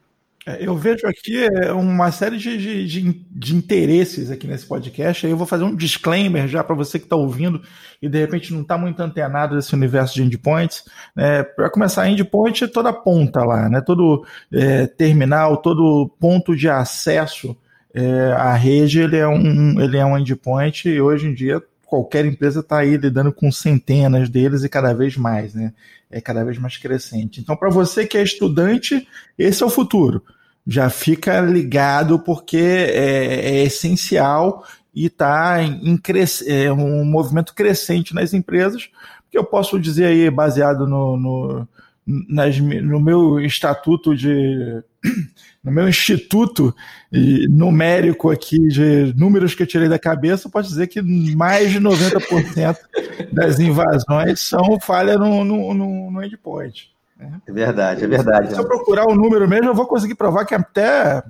É, 0.46 0.68
eu 0.68 0.76
vejo 0.76 1.08
aqui 1.08 1.42
é, 1.46 1.72
uma 1.72 2.12
série 2.12 2.38
de, 2.38 2.58
de, 2.58 2.86
de, 2.86 3.26
de, 3.32 3.56
interesses 3.56 4.30
aqui 4.30 4.46
nesse 4.46 4.66
podcast. 4.66 5.26
Aí 5.26 5.32
eu 5.32 5.38
vou 5.38 5.48
fazer 5.48 5.64
um 5.64 5.76
disclaimer 5.76 6.48
já 6.48 6.64
para 6.64 6.76
você 6.76 7.00
que 7.00 7.06
está 7.06 7.16
ouvindo 7.16 7.62
e 8.02 8.10
de 8.10 8.20
repente 8.20 8.54
não 8.54 8.62
está 8.62 8.78
muito 8.78 9.00
antenado 9.02 9.56
nesse 9.56 9.74
universo 9.74 10.16
de 10.16 10.24
endpoints. 10.24 10.84
Né? 11.16 11.44
Para 11.44 11.70
começar, 11.70 12.10
endpoint 12.10 12.66
é 12.66 12.68
toda 12.68 12.92
ponta 12.92 13.44
lá, 13.44 13.70
né? 13.70 13.82
todo 13.82 14.26
é, 14.52 14.86
terminal, 14.86 15.58
todo 15.58 16.14
ponto 16.20 16.56
de 16.56 16.70
acesso 16.70 17.56
é, 17.94 18.34
à 18.34 18.54
rede, 18.54 19.00
ele 19.00 19.18
é, 19.18 19.28
um, 19.28 19.80
ele 19.80 19.98
é 19.98 20.06
um 20.06 20.18
endpoint 20.18 20.90
e 20.90 21.00
hoje 21.00 21.28
em 21.28 21.34
dia 21.34 21.62
qualquer 21.94 22.26
empresa 22.26 22.62
está 22.62 22.80
aí 22.80 22.98
lidando 22.98 23.32
com 23.32 23.52
centenas 23.52 24.28
deles 24.28 24.64
e 24.64 24.70
cada 24.70 24.94
vez 24.94 25.16
mais, 25.16 25.54
né? 25.54 25.72
É 26.10 26.20
cada 26.20 26.44
vez 26.44 26.58
mais 26.58 26.76
crescente. 26.76 27.40
Então, 27.40 27.56
para 27.56 27.70
você 27.70 28.08
que 28.08 28.18
é 28.18 28.24
estudante, 28.24 29.08
esse 29.38 29.62
é 29.62 29.66
o 29.66 29.70
futuro. 29.70 30.24
Já 30.66 30.90
fica 30.90 31.40
ligado 31.40 32.18
porque 32.18 32.58
é, 32.58 33.60
é 33.60 33.64
essencial 33.64 34.66
e 34.92 35.06
está 35.06 35.62
em, 35.62 35.96
cres... 35.96 36.44
é 36.48 36.72
um 36.74 37.06
movimento 37.06 37.54
crescente 37.54 38.16
nas 38.16 38.34
empresas, 38.34 38.90
que 39.30 39.38
eu 39.38 39.44
posso 39.44 39.80
dizer 39.80 40.06
aí, 40.06 40.32
baseado 40.32 40.88
no, 40.88 41.16
no, 41.16 41.68
nas, 42.28 42.58
no 42.58 43.00
meu 43.00 43.40
estatuto 43.40 44.16
de 44.16 44.82
no 45.64 45.72
meu 45.72 45.88
instituto 45.88 46.76
numérico 47.50 48.30
aqui 48.30 48.60
de 48.68 49.14
números 49.16 49.56
que 49.56 49.64
eu 49.64 49.68
tirei 49.68 49.88
da 49.88 49.98
cabeça, 49.98 50.50
posso 50.50 50.70
dizer 50.70 50.88
que 50.88 51.02
mais 51.02 51.72
de 51.72 51.80
90% 51.80 52.78
das 53.32 53.60
invasões 53.60 54.42
são 54.42 54.80
falha 54.80 55.18
no, 55.18 55.46
no, 55.46 55.74
no, 55.74 56.12
no 56.12 56.24
endpoint. 56.24 56.92
Né? 57.18 57.42
É 57.48 57.52
verdade, 57.52 58.04
é 58.04 58.08
verdade. 58.08 58.54
Se 58.54 58.60
eu 58.60 58.68
procurar 58.68 59.08
o 59.08 59.16
número 59.16 59.48
mesmo, 59.48 59.68
eu 59.70 59.76
vou 59.76 59.88
conseguir 59.88 60.16
provar 60.16 60.46
que 60.46 60.54
até 60.54 61.24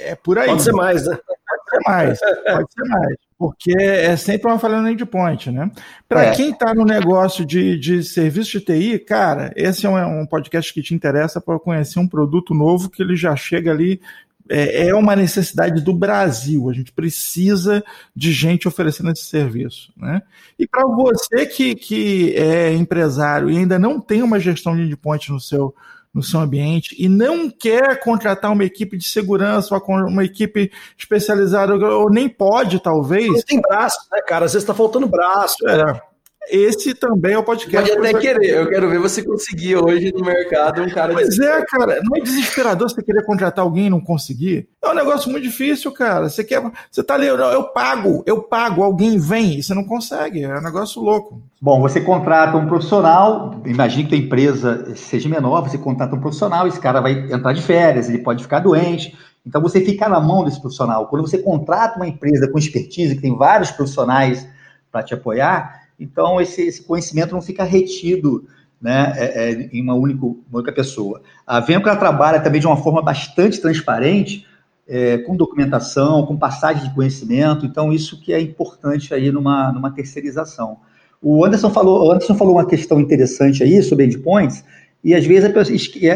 é 0.00 0.14
por 0.14 0.38
aí. 0.38 0.48
Pode 0.48 0.62
ser 0.62 0.72
mais, 0.72 1.06
né? 1.06 1.16
Pode 1.16 1.70
ser 1.70 1.80
mais, 1.86 2.20
pode 2.20 2.72
ser 2.72 2.84
mais 2.84 3.25
porque 3.38 3.72
é 3.72 4.16
sempre 4.16 4.50
uma 4.50 4.58
falha 4.58 4.80
no 4.80 4.88
endpoint, 4.88 5.50
né? 5.50 5.70
Para 6.08 6.26
é. 6.26 6.30
quem 6.34 6.50
está 6.50 6.74
no 6.74 6.84
negócio 6.84 7.44
de, 7.44 7.78
de 7.78 8.02
serviço 8.02 8.58
de 8.58 8.64
TI, 8.64 8.98
cara, 8.98 9.52
esse 9.54 9.84
é 9.84 9.90
um, 9.90 10.22
um 10.22 10.26
podcast 10.26 10.72
que 10.72 10.82
te 10.82 10.94
interessa 10.94 11.40
para 11.40 11.58
conhecer 11.58 11.98
um 11.98 12.08
produto 12.08 12.54
novo 12.54 12.88
que 12.88 13.02
ele 13.02 13.14
já 13.14 13.36
chega 13.36 13.70
ali. 13.70 14.00
É, 14.48 14.88
é 14.88 14.94
uma 14.94 15.16
necessidade 15.16 15.82
do 15.82 15.92
Brasil. 15.92 16.70
A 16.70 16.72
gente 16.72 16.92
precisa 16.92 17.84
de 18.14 18.32
gente 18.32 18.68
oferecendo 18.68 19.10
esse 19.10 19.24
serviço, 19.24 19.92
né? 19.96 20.22
E 20.58 20.66
para 20.66 20.86
você 20.86 21.44
que, 21.44 21.74
que 21.74 22.32
é 22.36 22.72
empresário 22.72 23.50
e 23.50 23.58
ainda 23.58 23.78
não 23.78 24.00
tem 24.00 24.22
uma 24.22 24.40
gestão 24.40 24.74
de 24.76 24.82
endpoint 24.82 25.30
no 25.30 25.40
seu 25.40 25.74
no 26.16 26.22
seu 26.22 26.40
ambiente 26.40 26.96
e 26.98 27.10
não 27.10 27.50
quer 27.50 28.00
contratar 28.00 28.50
uma 28.50 28.64
equipe 28.64 28.96
de 28.96 29.06
segurança, 29.06 29.76
uma, 29.76 30.06
uma 30.06 30.24
equipe 30.24 30.72
especializada, 30.98 31.74
ou 31.74 32.08
nem 32.08 32.26
pode, 32.26 32.80
talvez. 32.80 33.28
Não 33.28 33.42
tem 33.42 33.60
braço, 33.60 33.98
né, 34.10 34.22
cara? 34.22 34.46
Às 34.46 34.54
vezes 34.54 34.62
está 34.62 34.72
faltando 34.72 35.06
braço. 35.06 35.56
É. 35.68 36.00
Esse 36.48 36.94
também 36.94 37.34
é 37.34 37.38
o 37.38 37.42
podcast. 37.42 37.90
Pode 37.90 38.08
até 38.08 38.18
querer. 38.18 38.50
Eu 38.50 38.68
quero 38.68 38.88
ver 38.88 38.98
você 38.98 39.22
conseguir 39.22 39.76
hoje 39.76 40.12
no 40.12 40.24
mercado 40.24 40.82
um 40.82 40.88
cara. 40.88 41.12
Pois 41.12 41.30
de... 41.30 41.44
é, 41.44 41.64
cara. 41.64 42.00
Não 42.04 42.16
é 42.16 42.20
desesperador 42.20 42.88
você 42.88 43.02
querer 43.02 43.24
contratar 43.24 43.64
alguém 43.64 43.86
e 43.86 43.90
não 43.90 44.00
conseguir. 44.00 44.68
É 44.82 44.88
um 44.88 44.94
negócio 44.94 45.30
muito 45.30 45.42
difícil, 45.42 45.92
cara. 45.92 46.28
Você 46.28 46.44
quer. 46.44 46.62
Você 46.90 47.02
tá 47.02 47.14
ali, 47.14 47.26
eu, 47.26 47.36
eu 47.36 47.64
pago, 47.64 48.22
eu 48.26 48.42
pago, 48.42 48.82
alguém 48.82 49.18
vem 49.18 49.58
e 49.58 49.62
você 49.62 49.74
não 49.74 49.84
consegue. 49.84 50.44
É 50.44 50.58
um 50.58 50.62
negócio 50.62 51.02
louco. 51.02 51.42
Bom, 51.60 51.80
você 51.80 52.00
contrata 52.00 52.56
um 52.56 52.66
profissional. 52.66 53.60
Imagine 53.64 54.08
que 54.08 54.14
a 54.14 54.18
empresa 54.18 54.94
seja 54.94 55.28
menor, 55.28 55.68
você 55.68 55.78
contrata 55.78 56.14
um 56.14 56.20
profissional, 56.20 56.66
esse 56.66 56.78
cara 56.78 57.00
vai 57.00 57.12
entrar 57.32 57.52
de 57.52 57.62
férias, 57.62 58.08
ele 58.08 58.18
pode 58.18 58.42
ficar 58.42 58.60
doente. 58.60 59.16
Então 59.44 59.60
você 59.60 59.80
fica 59.80 60.08
na 60.08 60.20
mão 60.20 60.44
desse 60.44 60.60
profissional. 60.60 61.06
Quando 61.08 61.26
você 61.26 61.38
contrata 61.38 61.96
uma 61.96 62.06
empresa 62.06 62.48
com 62.50 62.58
expertise, 62.58 63.14
que 63.14 63.22
tem 63.22 63.36
vários 63.36 63.70
profissionais 63.70 64.46
para 64.90 65.02
te 65.02 65.14
apoiar 65.14 65.85
então, 65.98 66.40
esse, 66.40 66.62
esse 66.62 66.82
conhecimento 66.82 67.32
não 67.32 67.42
fica 67.42 67.64
retido 67.64 68.46
né, 68.80 69.12
é, 69.16 69.24
é, 69.24 69.68
em 69.72 69.82
uma, 69.82 69.94
única, 69.94 70.24
uma 70.24 70.38
única 70.52 70.72
pessoa. 70.72 71.22
A 71.46 71.60
Venco 71.60 71.84
trabalha 71.96 72.40
também 72.40 72.60
de 72.60 72.66
uma 72.66 72.76
forma 72.76 73.02
bastante 73.02 73.60
transparente, 73.60 74.46
é, 74.88 75.18
com 75.18 75.36
documentação, 75.36 76.24
com 76.26 76.36
passagem 76.36 76.88
de 76.88 76.94
conhecimento, 76.94 77.66
então 77.66 77.92
isso 77.92 78.20
que 78.20 78.32
é 78.32 78.40
importante 78.40 79.12
aí 79.12 79.32
numa, 79.32 79.72
numa 79.72 79.90
terceirização. 79.90 80.78
O 81.20 81.44
Anderson 81.44 81.70
falou, 81.70 82.06
o 82.06 82.12
Anderson 82.12 82.34
falou 82.36 82.54
uma 82.54 82.66
questão 82.66 83.00
interessante 83.00 83.62
aí 83.62 83.82
sobre 83.82 84.04
endpoints, 84.04 84.64
e 85.02 85.14
às 85.14 85.26
vezes 85.26 85.50
a, 85.50 85.60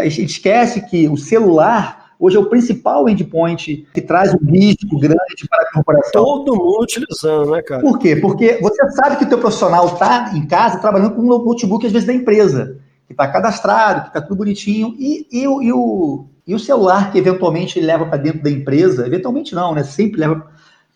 a 0.03 0.09
gente 0.09 0.31
esquece 0.31 0.83
que 0.83 1.09
o 1.09 1.17
celular 1.17 2.00
Hoje 2.21 2.37
é 2.37 2.39
o 2.39 2.45
principal 2.45 3.09
endpoint 3.09 3.89
que 3.95 4.03
traz 4.03 4.35
um 4.35 4.45
risco 4.45 4.99
grande 4.99 5.49
para 5.49 5.63
a 5.63 5.73
corporação. 5.73 6.23
Todo 6.23 6.55
mundo 6.55 6.83
utilizando, 6.83 7.53
né, 7.53 7.63
cara? 7.63 7.81
Por 7.81 7.99
quê? 7.99 8.17
Porque 8.17 8.59
você 8.61 8.91
sabe 8.91 9.17
que 9.17 9.25
o 9.25 9.29
teu 9.29 9.39
profissional 9.39 9.87
está 9.87 10.33
em 10.35 10.47
casa 10.47 10.79
trabalhando 10.79 11.15
com 11.15 11.23
um 11.23 11.29
notebook, 11.29 11.87
às 11.87 11.93
vezes, 11.93 12.07
da 12.07 12.13
empresa, 12.13 12.77
que 13.07 13.15
está 13.15 13.27
cadastrado, 13.27 14.03
que 14.03 14.09
está 14.09 14.21
tudo 14.21 14.37
bonitinho, 14.37 14.95
e, 14.99 15.27
e, 15.33 15.45
e, 15.45 15.73
o, 15.73 16.27
e 16.47 16.55
o 16.55 16.59
celular 16.59 17.11
que 17.11 17.17
eventualmente 17.17 17.79
ele 17.79 17.87
leva 17.87 18.05
para 18.05 18.19
dentro 18.19 18.43
da 18.43 18.51
empresa, 18.51 19.07
eventualmente 19.07 19.55
não, 19.55 19.75
né? 19.75 19.83
Sempre 19.83 20.21
leva 20.21 20.47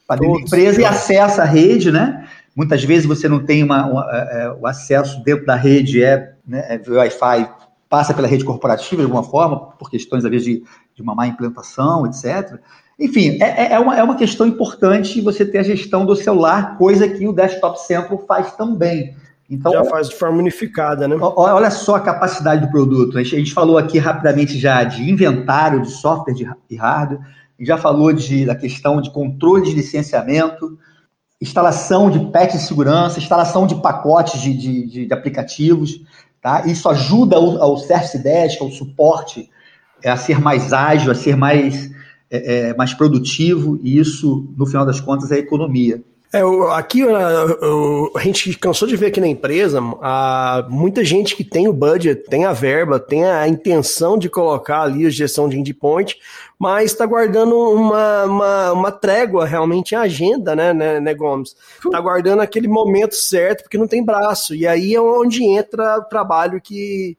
para 0.07 0.21
dentro 0.21 0.35
Todos, 0.35 0.51
da 0.51 0.59
empresa 0.59 0.83
e 0.83 0.85
acessa 0.85 1.41
a 1.41 1.47
rede, 1.47 1.91
né? 1.91 2.29
Muitas 2.55 2.85
vezes 2.85 3.07
você 3.07 3.31
não 3.31 3.43
tem 3.43 3.65
uma, 3.65 3.87
uma, 3.87 4.09
é, 4.13 4.45
é, 4.45 4.51
o 4.61 4.67
acesso 4.67 5.25
dentro 5.25 5.47
da 5.47 5.57
rede, 5.57 6.05
é, 6.05 6.35
né, 6.47 6.79
é 6.87 6.91
Wi-Fi, 6.91 7.51
passa 7.89 8.15
pela 8.15 8.27
rede 8.27 8.45
corporativa 8.45 9.03
de 9.03 9.05
alguma 9.05 9.23
forma, 9.23 9.59
por 9.79 9.91
questões, 9.91 10.25
às 10.25 10.31
vezes, 10.31 10.47
de, 10.47 10.65
de 10.95 11.03
uma 11.03 11.15
má 11.15 11.27
implantação, 11.27 12.07
etc. 12.07 12.59
Enfim, 12.99 13.39
é, 13.41 13.65
é, 13.65 13.73
é, 13.73 13.79
uma, 13.79 13.97
é 13.97 14.03
uma 14.03 14.17
questão 14.17 14.47
importante 14.47 15.21
você 15.21 15.45
ter 15.45 15.59
a 15.59 15.63
gestão 15.63 16.07
do 16.07 16.15
celular, 16.15 16.79
coisa 16.79 17.09
que 17.09 17.27
o 17.27 17.33
Desktop 17.33 17.81
Central 17.81 18.19
faz 18.27 18.53
também. 18.53 19.15
Então, 19.51 19.73
já 19.73 19.85
faz 19.85 20.09
de 20.09 20.17
forma 20.17 20.39
unificada, 20.39 21.07
né? 21.07 21.17
Olha 21.21 21.71
só 21.71 21.97
a 21.97 22.01
capacidade 22.01 22.65
do 22.65 22.71
produto. 22.71 23.19
A 23.19 23.23
gente, 23.23 23.53
falou 23.53 23.77
aqui 23.77 23.99
rapidamente 23.99 24.59
já 24.59 24.83
de 24.85 25.09
inventário 25.09 25.83
de 25.83 25.91
software 25.91 26.33
de, 26.33 26.49
de 26.69 26.77
hardware, 26.77 27.21
já 27.61 27.77
falou 27.77 28.13
de, 28.13 28.47
da 28.47 28.55
questão 28.55 29.01
de 29.01 29.11
controle 29.11 29.65
de 29.65 29.75
licenciamento, 29.75 30.79
instalação 31.41 32.11
de 32.11 32.19
patch 32.31 32.53
de 32.53 32.63
segurança, 32.63 33.19
instalação 33.19 33.67
de 33.67 33.75
pacotes 33.77 34.41
de, 34.41 34.55
de, 34.55 35.07
de 35.07 35.13
aplicativos. 35.13 36.01
Tá? 36.45 36.67
Isso 36.67 36.91
ajuda 36.91 37.41
o, 37.41 37.57
ao 37.57 37.79
Service 37.79 38.23
ao 38.61 38.71
suporte, 38.71 39.49
é, 40.03 40.11
a 40.11 40.17
ser 40.19 40.39
mais 40.39 40.75
ágil, 40.75 41.11
a 41.11 41.15
ser 41.15 41.37
mais, 41.39 41.91
é, 42.31 42.69
é, 42.69 42.75
mais 42.75 42.93
produtivo, 42.93 43.81
e 43.83 43.99
isso, 43.99 44.47
no 44.55 44.67
final 44.67 44.85
das 44.85 45.01
contas, 45.01 45.33
é 45.33 45.39
economia. 45.39 46.05
É, 46.35 46.41
aqui 46.73 47.05
a, 47.05 48.21
gente 48.25 48.59
cansou 48.59 48.89
de 48.89 48.97
ver 48.97 49.07
aqui 49.07 49.21
na 49.21 49.29
empresa 49.29 49.79
a, 50.03 50.67
muita 50.69 51.05
gente 51.05 51.37
que 51.37 51.45
tem 51.45 51.69
o 51.69 51.73
budget, 51.73 52.29
tem 52.29 52.45
a 52.45 52.53
verba, 52.53 52.99
tem 52.99 53.25
a 53.25 53.47
intenção 53.47 54.19
de 54.19 54.29
colocar 54.29 54.83
ali 54.83 55.07
a 55.07 55.11
gestão 55.11 55.49
de 55.49 55.57
endpoint, 55.57 56.19
mas 56.59 56.91
está 56.91 57.07
guardando 57.07 57.57
uma, 57.57 58.25
uma, 58.25 58.73
uma, 58.73 58.91
trégua 58.91 59.47
realmente 59.47 59.95
em 59.95 59.99
agenda, 59.99 60.57
né, 60.57 60.73
né, 60.73 60.99
né 60.99 61.15
Gomes? 61.15 61.55
Está 61.85 62.01
guardando 62.01 62.41
aquele 62.41 62.67
momento 62.67 63.15
certo, 63.15 63.63
porque 63.63 63.79
não 63.79 63.87
tem 63.87 64.05
braço. 64.05 64.57
E 64.57 64.67
aí 64.67 64.93
é 64.93 65.01
onde 65.01 65.45
entra 65.45 65.99
o 65.99 66.05
trabalho 66.05 66.61
que, 66.61 67.17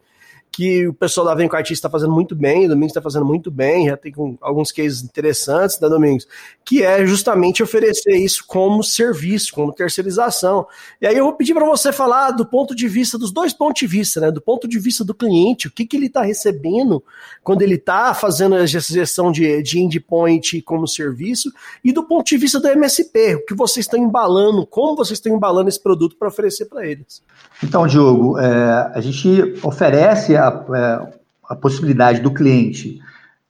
que 0.56 0.88
o 0.88 0.94
pessoal 0.94 1.28
da 1.28 1.36
Venco 1.36 1.54
Artista 1.54 1.74
está 1.74 1.90
fazendo 1.90 2.14
muito 2.14 2.34
bem, 2.34 2.66
o 2.66 2.70
Domingos 2.70 2.92
está 2.92 3.02
fazendo 3.02 3.26
muito 3.26 3.52
bem, 3.52 3.88
já 3.90 3.98
tem 3.98 4.14
alguns 4.40 4.72
cases 4.72 5.04
interessantes 5.04 5.78
da 5.78 5.90
né, 5.90 5.96
Domingos, 5.96 6.26
que 6.64 6.82
é 6.82 7.06
justamente 7.06 7.62
oferecer 7.62 8.16
isso 8.16 8.46
como 8.48 8.82
serviço, 8.82 9.52
como 9.52 9.74
terceirização. 9.74 10.66
E 11.02 11.08
aí 11.08 11.18
eu 11.18 11.26
vou 11.26 11.34
pedir 11.34 11.54
para 11.54 11.66
você 11.66 11.92
falar 11.92 12.32
do 12.32 12.46
ponto 12.46 12.74
de 12.74 12.88
vista, 12.88 13.18
dos 13.18 13.34
dois 13.34 13.52
pontos 13.52 13.82
de 13.82 13.88
vista, 13.88 14.22
né? 14.22 14.32
Do 14.32 14.40
ponto 14.40 14.66
de 14.66 14.80
vista 14.80 15.04
do 15.04 15.14
cliente, 15.14 15.68
o 15.68 15.72
que, 15.72 15.86
que 15.86 15.98
ele 15.98 16.06
está 16.06 16.22
recebendo 16.22 17.04
quando 17.44 17.62
ele 17.62 17.76
está 17.76 18.14
fazendo 18.14 18.56
a 18.56 18.66
gestão 18.66 19.34
de, 19.34 19.62
de 19.62 19.82
endpoint 19.82 20.62
como 20.62 20.88
serviço, 20.88 21.52
e 21.84 21.92
do 21.92 22.04
ponto 22.04 22.28
de 22.28 22.38
vista 22.38 22.62
do 22.62 22.70
MSP, 22.70 23.36
o 23.36 23.46
que 23.46 23.54
vocês 23.54 23.86
estão 23.86 24.00
embalando, 24.00 24.66
como 24.66 24.96
vocês 24.96 25.20
estão 25.20 25.36
embalando 25.36 25.68
esse 25.68 25.84
produto 25.84 26.16
para 26.18 26.30
oferecer 26.30 26.66
para 26.66 26.88
eles. 26.88 27.22
Então, 27.62 27.86
Diogo, 27.86 28.40
é, 28.40 28.92
a 28.94 29.02
gente 29.02 29.60
oferece 29.62 30.36
é, 30.48 31.14
a, 31.50 31.56
possibilidade 31.56 32.22
do 32.22 32.34
cliente 32.34 33.00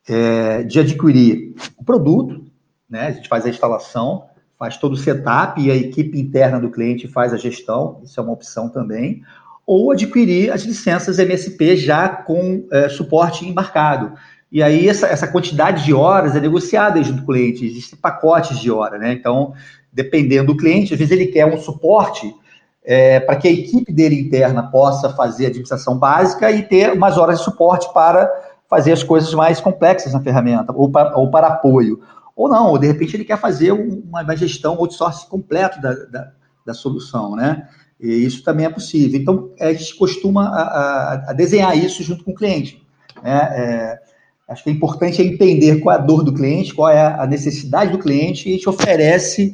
é, 0.08 0.64
de 0.64 0.80
adquirir 0.80 1.54
o 1.78 1.84
produto, 1.84 2.46
né? 2.90 3.08
A 3.08 3.12
gente 3.12 3.28
faz 3.28 3.46
a 3.46 3.50
instalação, 3.50 4.26
faz 4.58 4.78
todo 4.78 4.94
o 4.94 4.98
setup 4.98 5.62
e 5.62 5.72
a 5.72 5.76
equipe 5.76 6.20
interna 6.20 6.60
do 6.60 6.70
cliente 6.70 7.08
faz 7.08 7.34
a 7.34 7.38
gestão, 7.38 8.02
isso 8.04 8.20
é 8.20 8.24
uma 8.24 8.34
opção 8.34 8.70
também, 8.70 9.24
ou 9.66 9.92
adquirir 9.92 10.52
as 10.52 10.64
licenças 10.64 11.18
MSP 11.18 11.76
já 11.76 12.08
com 12.08 12.68
é, 12.72 12.88
suporte 12.88 13.48
embarcado. 13.48 14.14
E 14.52 14.62
aí 14.62 14.88
essa, 14.88 15.08
essa 15.08 15.28
quantidade 15.28 15.84
de 15.84 15.94
horas 15.94 16.36
é 16.36 16.40
negociada 16.40 17.04
junto 17.04 17.24
com 17.24 17.32
o 17.32 17.36
cliente, 17.36 17.66
existem 17.66 18.00
pacotes 18.00 18.60
de 18.60 18.72
hora, 18.72 18.98
né? 18.98 19.12
Então, 19.12 19.54
dependendo 19.92 20.54
do 20.54 20.58
cliente, 20.58 20.94
às 20.94 21.00
vezes 21.00 21.12
ele 21.12 21.28
quer 21.28 21.46
um 21.46 21.58
suporte 21.58 22.34
é, 22.86 23.20
para 23.20 23.36
que 23.36 23.48
a 23.48 23.52
equipe 23.52 23.92
dele 23.92 24.20
interna 24.20 24.70
possa 24.70 25.10
fazer 25.10 25.46
a 25.46 25.48
administração 25.48 25.98
básica 25.98 26.52
e 26.52 26.62
ter 26.62 26.94
umas 26.94 27.18
horas 27.18 27.40
de 27.40 27.44
suporte 27.44 27.92
para 27.94 28.32
fazer 28.70 28.92
as 28.92 29.04
coisas 29.04 29.34
mais 29.34 29.60
complexas 29.60 30.14
na 30.14 30.22
ferramenta, 30.22 30.72
ou 30.72 30.90
para, 30.90 31.18
ou 31.18 31.30
para 31.32 31.48
apoio. 31.48 32.00
Ou 32.36 32.48
não, 32.50 32.70
ou 32.70 32.78
de 32.78 32.88
repente 32.88 33.16
ele 33.16 33.26
quer 33.26 33.40
fazer 33.40 33.72
uma, 33.72 34.36
gestão 34.36 34.76
outsourcing 34.78 35.28
completo 35.28 35.82
da, 35.82 35.94
da, 35.94 36.32
da, 36.66 36.74
solução, 36.74 37.36
né? 37.36 37.68
E 38.00 38.10
isso 38.26 38.44
também 38.44 38.66
é 38.66 38.70
possível. 38.70 39.20
Então, 39.20 39.50
a 39.60 39.72
gente 39.72 39.96
costuma 39.96 40.50
a, 40.50 40.62
a, 40.62 41.14
a 41.30 41.34
desenhar 41.34 41.78
isso 41.78 42.04
junto 42.04 42.26
com 42.26 42.32
o 42.32 42.36
cliente. 42.36 42.86
Né? 43.24 43.40
É, 43.56 44.00
acho 44.50 44.64
que 44.64 44.70
é 44.70 44.74
importante 44.74 45.22
entender 45.22 45.80
qual 45.80 45.96
é 45.96 46.00
a 46.00 46.02
dor 46.02 46.22
do 46.22 46.34
cliente, 46.34 46.74
qual 46.74 46.90
é 46.90 47.02
a 47.02 47.26
necessidade 47.26 47.94
do 47.94 48.00
cliente, 48.00 48.50
e 48.50 48.52
a 48.52 48.56
gente 48.56 48.68
oferece 48.68 49.54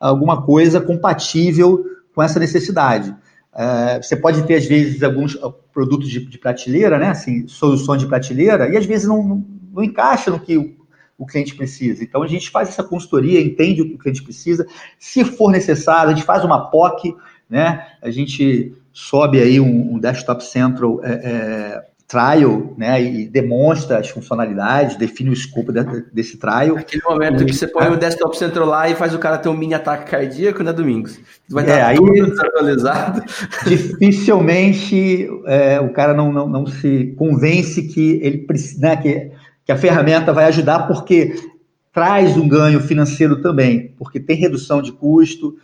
alguma 0.00 0.42
coisa 0.42 0.80
compatível 0.80 1.84
com 2.14 2.22
essa 2.22 2.38
necessidade. 2.38 3.14
É, 3.54 4.00
você 4.02 4.16
pode 4.16 4.42
ter, 4.46 4.54
às 4.54 4.66
vezes, 4.66 5.02
alguns 5.02 5.36
produtos 5.72 6.08
de, 6.08 6.24
de, 6.24 6.38
prateleira, 6.38 6.98
né? 6.98 7.08
Assim, 7.08 7.46
soluções 7.46 8.00
de 8.00 8.06
prateleira, 8.06 8.68
e 8.68 8.76
às 8.76 8.86
vezes 8.86 9.06
não, 9.06 9.22
não, 9.22 9.46
não 9.72 9.84
encaixa 9.84 10.30
no 10.30 10.40
que 10.40 10.56
o, 10.56 10.74
o, 11.18 11.26
cliente 11.26 11.54
precisa. 11.54 12.02
Então, 12.02 12.22
a 12.22 12.26
gente 12.26 12.50
faz 12.50 12.68
essa 12.68 12.82
consultoria, 12.82 13.40
entende 13.40 13.82
o 13.82 13.88
que 13.88 13.94
o 13.94 13.98
cliente 13.98 14.22
precisa. 14.22 14.66
Se 14.98 15.24
for 15.24 15.50
necessário, 15.50 16.10
a 16.10 16.14
gente 16.14 16.24
faz 16.24 16.44
uma 16.44 16.70
POC, 16.70 17.14
né? 17.48 17.86
A 18.00 18.10
gente 18.10 18.74
sobe 18.92 19.40
aí 19.40 19.60
um, 19.60 19.94
um 19.94 19.98
Desktop 19.98 20.44
Central 20.44 21.00
é, 21.02 21.12
é, 21.12 21.84
trial, 22.12 22.74
né, 22.76 23.02
e 23.02 23.26
demonstra 23.26 23.96
as 23.96 24.10
funcionalidades, 24.10 24.96
define 24.98 25.30
o 25.30 25.32
escopo 25.32 25.72
de, 25.72 25.82
desse 26.12 26.36
trial. 26.36 26.76
Aquele 26.76 27.02
momento 27.02 27.42
que 27.46 27.54
você 27.54 27.66
põe 27.66 27.88
o 27.88 27.96
desktop 27.96 28.36
central 28.36 28.66
lá 28.66 28.86
e 28.90 28.94
faz 28.94 29.14
o 29.14 29.18
cara 29.18 29.38
ter 29.38 29.48
um 29.48 29.56
mini 29.56 29.72
ataque 29.72 30.10
cardíaco, 30.10 30.62
né, 30.62 30.74
Domingos? 30.74 31.18
Vai 31.48 31.66
é, 31.70 31.80
aí, 31.80 31.96
desatualizado. 31.98 33.22
Dificilmente 33.66 35.26
é, 35.46 35.80
o 35.80 35.90
cara 35.94 36.12
não, 36.12 36.30
não, 36.30 36.46
não 36.46 36.66
se 36.66 37.14
convence 37.16 37.82
que 37.84 38.20
ele 38.22 38.46
né, 38.78 38.96
que, 38.96 39.30
que 39.64 39.72
a 39.72 39.78
ferramenta 39.78 40.34
vai 40.34 40.44
ajudar, 40.44 40.80
porque 40.80 41.34
traz 41.94 42.36
um 42.36 42.46
ganho 42.46 42.80
financeiro 42.80 43.40
também, 43.40 43.94
porque 43.96 44.20
tem 44.20 44.36
redução 44.36 44.82
de 44.82 44.92
custo. 44.92 45.56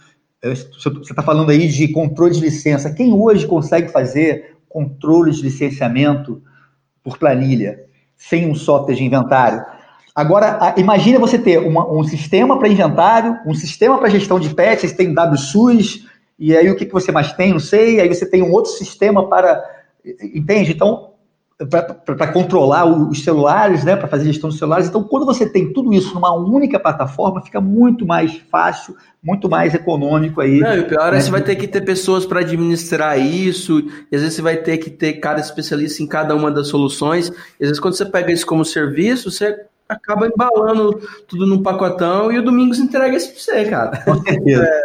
Você 0.42 0.88
está 1.10 1.22
falando 1.22 1.50
aí 1.50 1.68
de 1.68 1.88
controle 1.88 2.32
de 2.32 2.40
licença. 2.40 2.90
Quem 2.90 3.12
hoje 3.12 3.46
consegue 3.46 3.92
fazer 3.92 4.56
controles 4.68 5.37
de 5.37 5.42
licenciamento 5.42 6.42
por 7.02 7.18
planilha, 7.18 7.80
sem 8.16 8.50
um 8.50 8.54
software 8.54 8.94
de 8.94 9.04
inventário. 9.04 9.64
Agora, 10.14 10.75
imagine 10.76 11.16
você 11.16 11.38
ter 11.38 11.58
uma, 11.58 11.88
um 11.90 12.02
sistema 12.02 12.58
para 12.58 12.68
inventário, 12.68 13.38
um 13.46 13.54
sistema 13.54 13.98
para 13.98 14.08
gestão 14.08 14.40
de 14.40 14.52
patches, 14.52 14.92
tem 14.92 15.14
WSUS, 15.14 16.06
e 16.38 16.56
aí 16.56 16.70
o 16.70 16.76
que, 16.76 16.87
que 16.87 16.92
você 16.92 17.12
mais 17.12 17.32
tem, 17.32 17.52
não 17.52 17.60
sei, 17.60 18.00
aí 18.00 18.08
você 18.08 18.26
tem 18.26 18.42
um 18.42 18.52
outro 18.52 18.72
sistema 18.72 19.28
para. 19.28 19.62
Entende? 20.34 20.72
Então, 20.72 21.07
para 21.66 22.28
controlar 22.28 22.84
os 22.84 23.24
celulares, 23.24 23.82
né, 23.82 23.96
para 23.96 24.06
fazer 24.06 24.26
gestão 24.26 24.48
dos 24.48 24.58
celulares. 24.58 24.86
Então, 24.86 25.02
quando 25.02 25.26
você 25.26 25.44
tem 25.44 25.72
tudo 25.72 25.92
isso 25.92 26.14
numa 26.14 26.32
única 26.32 26.78
plataforma, 26.78 27.42
fica 27.42 27.60
muito 27.60 28.06
mais 28.06 28.40
fácil, 28.48 28.94
muito 29.20 29.48
mais 29.48 29.74
econômico 29.74 30.40
aí. 30.40 30.60
Não, 30.60 30.76
e 30.76 30.80
o 30.80 30.86
pior 30.86 31.12
é 31.12 31.16
que 31.16 31.24
você 31.24 31.30
vai 31.32 31.42
ter 31.42 31.56
que 31.56 31.66
ter 31.66 31.80
pessoas 31.80 32.24
para 32.24 32.40
administrar 32.40 33.18
isso, 33.18 33.80
e 34.10 34.14
às 34.14 34.22
vezes 34.22 34.36
você 34.36 34.42
vai 34.42 34.56
ter 34.58 34.78
que 34.78 34.88
ter 34.88 35.14
cada 35.14 35.40
especialista 35.40 36.00
em 36.00 36.06
cada 36.06 36.32
uma 36.36 36.48
das 36.48 36.68
soluções. 36.68 37.28
E 37.28 37.64
às 37.64 37.68
vezes, 37.70 37.80
quando 37.80 37.94
você 37.94 38.06
pega 38.06 38.30
isso 38.30 38.46
como 38.46 38.64
serviço, 38.64 39.28
você 39.28 39.56
acaba 39.88 40.26
embalando 40.26 41.00
tudo 41.26 41.47
num 41.47 41.62
pacotão 41.62 42.30
e 42.30 42.38
o 42.38 42.45
Domingos 42.45 42.78
entrega 42.78 43.16
isso 43.16 43.33
pra 43.33 43.40
você, 43.40 43.64
cara. 43.64 43.97
Com 44.04 44.23
certeza. 44.23 44.64
É. 44.64 44.80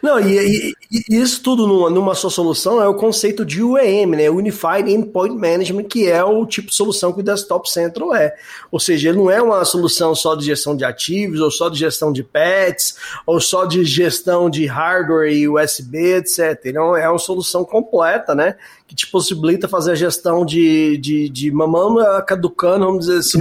Não, 0.00 0.20
e, 0.20 0.38
e, 0.38 0.74
e, 0.90 1.20
isso 1.20 1.42
tudo 1.42 1.66
numa, 1.66 1.90
numa 1.90 2.14
só 2.14 2.30
solução 2.30 2.80
é 2.80 2.86
o 2.86 2.94
conceito 2.94 3.44
de 3.44 3.62
UEM, 3.62 4.06
né? 4.06 4.30
Unified 4.30 4.88
Endpoint 4.88 5.34
Management, 5.34 5.84
que 5.84 6.08
é 6.08 6.22
o 6.22 6.46
tipo 6.46 6.68
de 6.68 6.74
solução 6.74 7.12
que 7.12 7.20
o 7.20 7.22
Desktop 7.22 7.68
Central 7.68 8.14
é. 8.14 8.34
Ou 8.70 8.78
seja, 8.78 9.08
ele 9.08 9.18
não 9.18 9.30
é 9.30 9.42
uma 9.42 9.64
solução 9.64 10.14
só 10.14 10.36
de 10.36 10.44
gestão 10.44 10.76
de 10.76 10.84
ativos, 10.84 11.40
ou 11.40 11.50
só 11.50 11.68
de 11.68 11.78
gestão 11.78 12.12
de 12.12 12.22
pets, 12.22 12.96
ou 13.26 13.40
só 13.40 13.64
de 13.64 13.84
gestão 13.84 14.48
de 14.48 14.66
hardware 14.66 15.32
e 15.32 15.48
USB, 15.48 16.16
etc. 16.16 16.60
Ele 16.64 16.78
é 16.78 16.80
uma, 16.80 17.00
é 17.00 17.08
uma 17.08 17.18
solução 17.18 17.64
completa, 17.64 18.34
né? 18.34 18.54
Que 18.92 18.96
te 18.96 19.06
possibilita 19.06 19.66
fazer 19.66 19.92
a 19.92 19.94
gestão 19.94 20.44
de, 20.44 20.98
de, 20.98 21.28
de 21.30 21.50
mamão 21.50 21.96
caducando, 22.26 22.84
vamos 22.84 23.06
dizer 23.06 23.18
assim, 23.18 23.38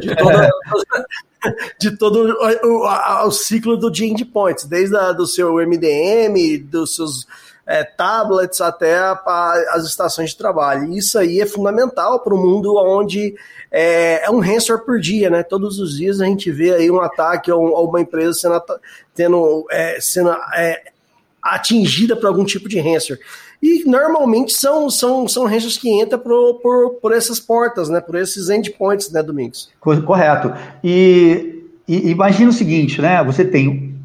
de 0.00 0.16
toda, 0.16 0.50
de 1.78 1.96
todo 1.98 2.38
o, 2.40 2.84
o, 2.86 3.26
o, 3.26 3.30
ciclo 3.30 3.76
do 3.76 3.90
de 3.90 4.06
endpoints, 4.06 4.64
desde 4.64 4.96
a, 4.96 5.12
do 5.12 5.26
seu 5.26 5.56
MDM, 5.56 6.58
dos 6.64 6.96
seus 6.96 7.26
é, 7.66 7.84
tablets 7.84 8.62
até 8.62 8.96
a, 8.96 9.12
a, 9.12 9.64
as 9.74 9.84
estações 9.84 10.30
de 10.30 10.38
trabalho. 10.38 10.90
Isso 10.94 11.18
aí 11.18 11.38
é 11.38 11.46
fundamental 11.46 12.20
para 12.20 12.34
o 12.34 12.38
mundo 12.38 12.74
onde 12.76 13.34
é, 13.70 14.24
é, 14.24 14.30
um 14.30 14.40
ransomware 14.40 14.86
por 14.86 14.98
dia, 14.98 15.28
né? 15.28 15.42
Todos 15.42 15.78
os 15.78 15.98
dias 15.98 16.18
a 16.18 16.24
gente 16.24 16.50
vê 16.50 16.72
aí 16.72 16.90
um 16.90 17.00
ataque 17.00 17.52
ou, 17.52 17.86
uma 17.86 18.00
empresa 18.00 18.32
sendo, 18.32 18.62
tendo, 19.14 19.66
é, 19.70 19.98
sendo 20.00 20.30
é, 20.56 20.82
atingida 21.42 22.16
por 22.16 22.26
algum 22.26 22.44
tipo 22.46 22.70
de 22.70 22.80
ransomware. 22.80 23.20
E 23.64 23.82
normalmente 23.88 24.52
são, 24.52 24.90
são, 24.90 25.26
são 25.26 25.48
que 25.48 25.88
entram 25.88 26.18
por, 26.18 26.60
por, 26.60 26.90
por 27.00 27.12
essas 27.12 27.40
portas, 27.40 27.88
né? 27.88 27.98
Por 27.98 28.16
esses 28.16 28.50
endpoints, 28.50 29.10
né, 29.10 29.22
Domingos? 29.22 29.70
Correto. 29.80 30.52
E, 30.84 31.64
e 31.88 32.10
imagina 32.10 32.50
o 32.50 32.52
seguinte, 32.52 33.00
né? 33.00 33.24
Você 33.24 33.42
tem 33.42 33.98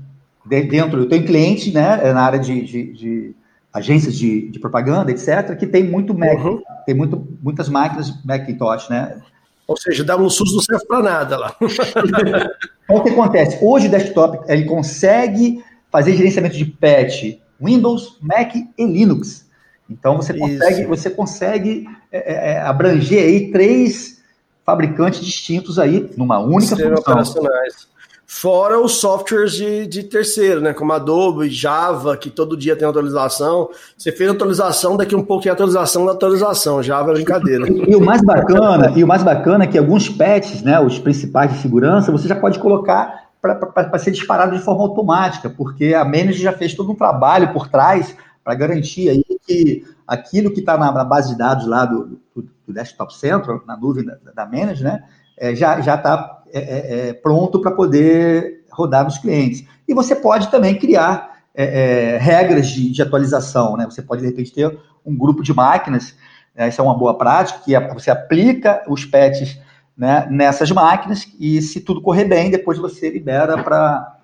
dentro, 0.46 1.02
eu 1.02 1.10
tenho 1.10 1.26
cliente, 1.26 1.74
né, 1.74 2.14
na 2.14 2.22
área 2.22 2.40
de, 2.40 2.62
de, 2.62 2.94
de 2.94 3.36
agências 3.74 4.16
de, 4.16 4.50
de, 4.50 4.60
propaganda, 4.60 5.12
etc., 5.12 5.56
que 5.60 5.68
tem 5.68 5.84
muito 5.84 6.14
Mac, 6.14 6.40
uhum. 6.40 6.62
tem 6.86 6.96
muito, 6.96 7.28
muitas 7.44 7.68
máquinas 7.68 8.14
Macintosh, 8.24 8.90
né? 8.90 9.22
Ou 9.68 9.76
seja, 9.76 10.06
dá 10.06 10.16
um 10.16 10.30
SUS 10.30 10.54
não 10.54 10.62
serve 10.62 10.86
para 10.86 11.04
nada 11.04 11.38
lá. 11.38 11.56
então, 11.62 12.96
o 12.96 13.04
que 13.04 13.10
acontece? 13.10 13.60
Hoje 13.62 13.88
o 13.88 13.92
desktop 13.92 14.40
ele 14.48 14.64
consegue 14.64 15.62
fazer 15.92 16.14
gerenciamento 16.14 16.56
de 16.56 16.66
patch 16.66 17.38
Windows, 17.62 18.18
Mac 18.22 18.56
e 18.56 18.86
Linux. 18.86 19.49
Então 19.90 20.18
você 20.18 20.34
consegue, 20.34 20.86
você 20.86 21.10
consegue 21.10 21.88
é, 22.12 22.18
é, 22.18 22.52
é, 22.54 22.62
abranger 22.62 23.24
aí 23.24 23.52
três 23.52 24.20
fabricantes 24.66 25.26
distintos 25.26 25.80
aí 25.80 26.12
numa 26.16 26.40
única 26.40 26.76
Sistema 26.76 26.98
função. 26.98 27.14
Operacionais. 27.14 27.90
Fora 28.32 28.80
os 28.80 29.00
softwares 29.00 29.54
de, 29.54 29.88
de 29.88 30.04
terceiro, 30.04 30.62
né? 30.62 30.72
Como 30.72 30.94
Adobe, 30.94 31.50
Java, 31.50 32.16
que 32.16 32.30
todo 32.30 32.56
dia 32.56 32.76
tem 32.76 32.88
atualização. 32.88 33.72
Você 33.98 34.12
fez 34.12 34.30
atualização, 34.30 34.96
daqui 34.96 35.16
um 35.16 35.26
pouco 35.26 35.42
tem 35.42 35.52
atualização 35.52 36.06
da 36.06 36.12
atualização. 36.12 36.84
Java 36.84 37.10
é 37.10 37.14
brincadeira. 37.16 37.68
E, 37.68 37.90
e, 37.90 37.96
o 37.96 38.00
mais 38.00 38.22
bacana, 38.22 38.94
e 38.96 39.04
o 39.04 39.08
mais 39.08 39.24
bacana 39.24 39.64
é 39.64 39.68
que 39.68 39.80
alguns 39.80 40.08
patches, 40.08 40.62
né? 40.62 40.80
Os 40.80 41.00
principais 41.00 41.52
de 41.52 41.60
segurança, 41.60 42.12
você 42.12 42.28
já 42.28 42.36
pode 42.36 42.60
colocar 42.60 43.30
para 43.42 43.98
ser 43.98 44.12
disparado 44.12 44.56
de 44.56 44.64
forma 44.64 44.84
automática, 44.84 45.50
porque 45.50 45.96
a 45.96 46.06
Manage 46.06 46.42
já 46.42 46.54
fez 46.54 46.76
todo 46.76 46.92
um 46.92 46.96
trabalho 46.96 47.52
por 47.52 47.68
trás 47.68 48.16
para 48.50 48.56
garantir 48.56 49.10
aí 49.10 49.24
que 49.46 49.86
aquilo 50.08 50.50
que 50.52 50.62
está 50.62 50.76
na, 50.76 50.92
na, 50.92 51.04
base 51.04 51.30
de 51.30 51.38
dados 51.38 51.68
lá 51.68 51.86
do, 51.86 52.20
do, 52.36 52.50
do 52.66 52.74
Desktop 52.74 53.16
Central, 53.16 53.62
na 53.68 53.78
nuvem 53.78 54.04
da, 54.04 54.18
da 54.34 54.44
Manage, 54.44 54.84
né? 54.84 55.04
É, 55.38 55.54
já 55.54 55.80
está 55.80 56.42
é, 56.52 56.60
é, 56.60 57.10
é, 57.10 57.14
pronto 57.14 57.62
para 57.62 57.70
poder 57.70 58.66
rodar 58.72 59.04
nos 59.04 59.20
clientes. 59.20 59.64
E 59.88 59.94
você 59.94 60.16
pode 60.16 60.50
também 60.50 60.80
criar 60.80 61.44
é, 61.54 62.16
é, 62.16 62.18
regras 62.18 62.70
de, 62.70 62.90
de, 62.90 63.02
atualização, 63.04 63.78
né? 63.78 63.86
Você 63.86 64.02
pode, 64.02 64.24
de 64.24 64.28
repente, 64.28 64.52
ter 64.52 64.80
um 65.06 65.16
grupo 65.16 65.44
de 65.44 65.54
máquinas, 65.54 66.16
né? 66.56 66.72
é 66.76 66.82
uma 66.82 66.98
boa 66.98 67.16
prática, 67.20 67.60
que 67.64 67.94
você 67.94 68.10
aplica 68.10 68.84
os 68.88 69.06
patches 69.06 69.60
né, 69.96 70.28
nessas 70.32 70.72
máquinas 70.72 71.28
e 71.40 71.62
se 71.62 71.82
tudo 71.82 72.02
correr 72.02 72.26
bem, 72.26 72.50
depois 72.50 72.80
você 72.80 73.12
libera 73.12 73.62
para 73.62 74.18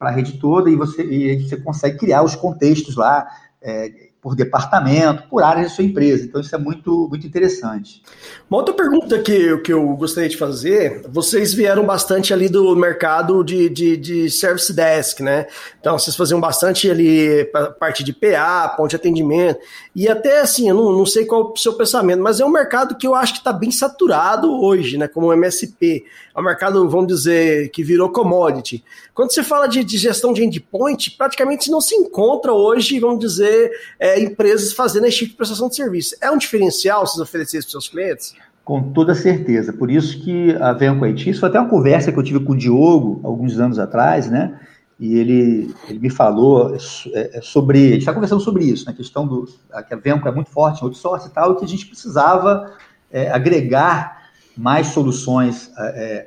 a 0.00 0.10
rede 0.10 0.38
toda 0.38 0.70
e 0.70 0.76
você, 0.76 1.02
e 1.02 1.48
você 1.48 1.56
consegue 1.56 1.98
criar 1.98 2.22
os 2.22 2.34
contextos 2.34 2.96
lá, 2.96 3.26
é, 3.60 4.07
por 4.28 4.36
departamento, 4.36 5.22
por 5.30 5.42
área 5.42 5.62
da 5.62 5.70
sua 5.70 5.84
empresa. 5.84 6.26
Então, 6.26 6.38
isso 6.38 6.54
é 6.54 6.58
muito, 6.58 7.08
muito 7.08 7.26
interessante. 7.26 8.02
Uma 8.50 8.58
outra 8.58 8.74
pergunta 8.74 9.18
que, 9.20 9.56
que 9.58 9.72
eu 9.72 9.96
gostaria 9.96 10.28
de 10.28 10.36
fazer: 10.36 11.06
vocês 11.08 11.54
vieram 11.54 11.86
bastante 11.86 12.34
ali 12.34 12.46
do 12.46 12.76
mercado 12.76 13.42
de, 13.42 13.70
de, 13.70 13.96
de 13.96 14.30
service 14.30 14.70
desk, 14.70 15.20
né? 15.20 15.46
Então, 15.80 15.98
vocês 15.98 16.14
faziam 16.14 16.38
bastante 16.38 16.90
ali 16.90 17.46
parte 17.80 18.04
de 18.04 18.12
PA, 18.12 18.74
ponto 18.76 18.90
de 18.90 18.96
atendimento. 18.96 19.60
E 19.96 20.06
até 20.08 20.40
assim, 20.40 20.68
eu 20.68 20.74
não, 20.74 20.92
não 20.92 21.06
sei 21.06 21.24
qual 21.24 21.48
é 21.48 21.52
o 21.52 21.56
seu 21.56 21.72
pensamento, 21.72 22.22
mas 22.22 22.38
é 22.38 22.44
um 22.44 22.50
mercado 22.50 22.96
que 22.96 23.06
eu 23.06 23.14
acho 23.14 23.32
que 23.32 23.38
está 23.38 23.52
bem 23.52 23.70
saturado 23.70 24.62
hoje, 24.62 24.98
né? 24.98 25.08
Como 25.08 25.32
MSP. 25.32 26.04
É 26.36 26.40
um 26.40 26.44
mercado, 26.44 26.88
vamos 26.88 27.08
dizer, 27.08 27.70
que 27.70 27.82
virou 27.82 28.10
commodity. 28.10 28.84
Quando 29.12 29.32
você 29.32 29.42
fala 29.42 29.66
de, 29.66 29.82
de 29.82 29.98
gestão 29.98 30.32
de 30.32 30.44
endpoint, 30.44 31.10
praticamente 31.16 31.68
não 31.70 31.80
se 31.80 31.96
encontra 31.96 32.52
hoje, 32.52 33.00
vamos 33.00 33.18
dizer, 33.18 33.72
é, 33.98 34.17
empresas 34.20 34.72
fazendo 34.72 35.06
esse 35.06 35.18
tipo 35.18 35.30
de 35.30 35.36
prestação 35.36 35.68
de 35.68 35.76
serviço. 35.76 36.16
É 36.20 36.30
um 36.30 36.38
diferencial 36.38 37.06
vocês 37.06 37.20
oferecerem 37.20 37.62
para 37.62 37.66
os 37.66 37.72
seus 37.72 37.88
clientes? 37.88 38.34
Com 38.64 38.92
toda 38.92 39.14
certeza. 39.14 39.72
Por 39.72 39.90
isso 39.90 40.20
que 40.20 40.54
a 40.56 40.72
Venco 40.72 41.04
IT, 41.04 41.30
isso 41.30 41.40
foi 41.40 41.48
até 41.48 41.58
uma 41.58 41.68
conversa 41.68 42.12
que 42.12 42.18
eu 42.18 42.22
tive 42.22 42.40
com 42.40 42.52
o 42.52 42.56
Diogo 42.56 43.20
alguns 43.24 43.58
anos 43.58 43.78
atrás, 43.78 44.30
né? 44.30 44.58
e 44.98 45.16
ele, 45.16 45.74
ele 45.88 45.98
me 46.00 46.10
falou 46.10 46.74
é, 46.74 47.38
é, 47.38 47.40
sobre. 47.40 47.78
A 47.78 47.90
gente 47.90 47.98
está 48.00 48.12
conversando 48.12 48.40
sobre 48.40 48.64
isso, 48.64 48.84
na 48.84 48.90
né, 48.90 48.96
questão 48.96 49.26
do. 49.26 49.48
que 49.86 49.94
a 49.94 49.96
Venco 49.96 50.26
é 50.26 50.32
muito 50.32 50.50
forte 50.50 50.82
em 50.82 50.84
outsourcing 50.84 51.28
e 51.28 51.30
tal, 51.30 51.52
e 51.52 51.56
que 51.56 51.64
a 51.64 51.68
gente 51.68 51.86
precisava 51.86 52.72
é, 53.10 53.30
agregar 53.30 54.30
mais 54.56 54.88
soluções 54.88 55.70
é, 55.78 56.26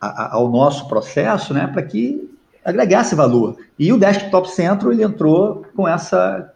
ao 0.00 0.50
nosso 0.50 0.86
processo, 0.86 1.54
né, 1.54 1.66
para 1.66 1.82
que 1.82 2.30
agregasse 2.62 3.14
valor. 3.14 3.56
E 3.78 3.90
o 3.90 3.98
Desktop 3.98 4.50
Centro 4.50 4.92
ele 4.92 5.02
entrou 5.02 5.64
com 5.74 5.88
essa, 5.88 6.52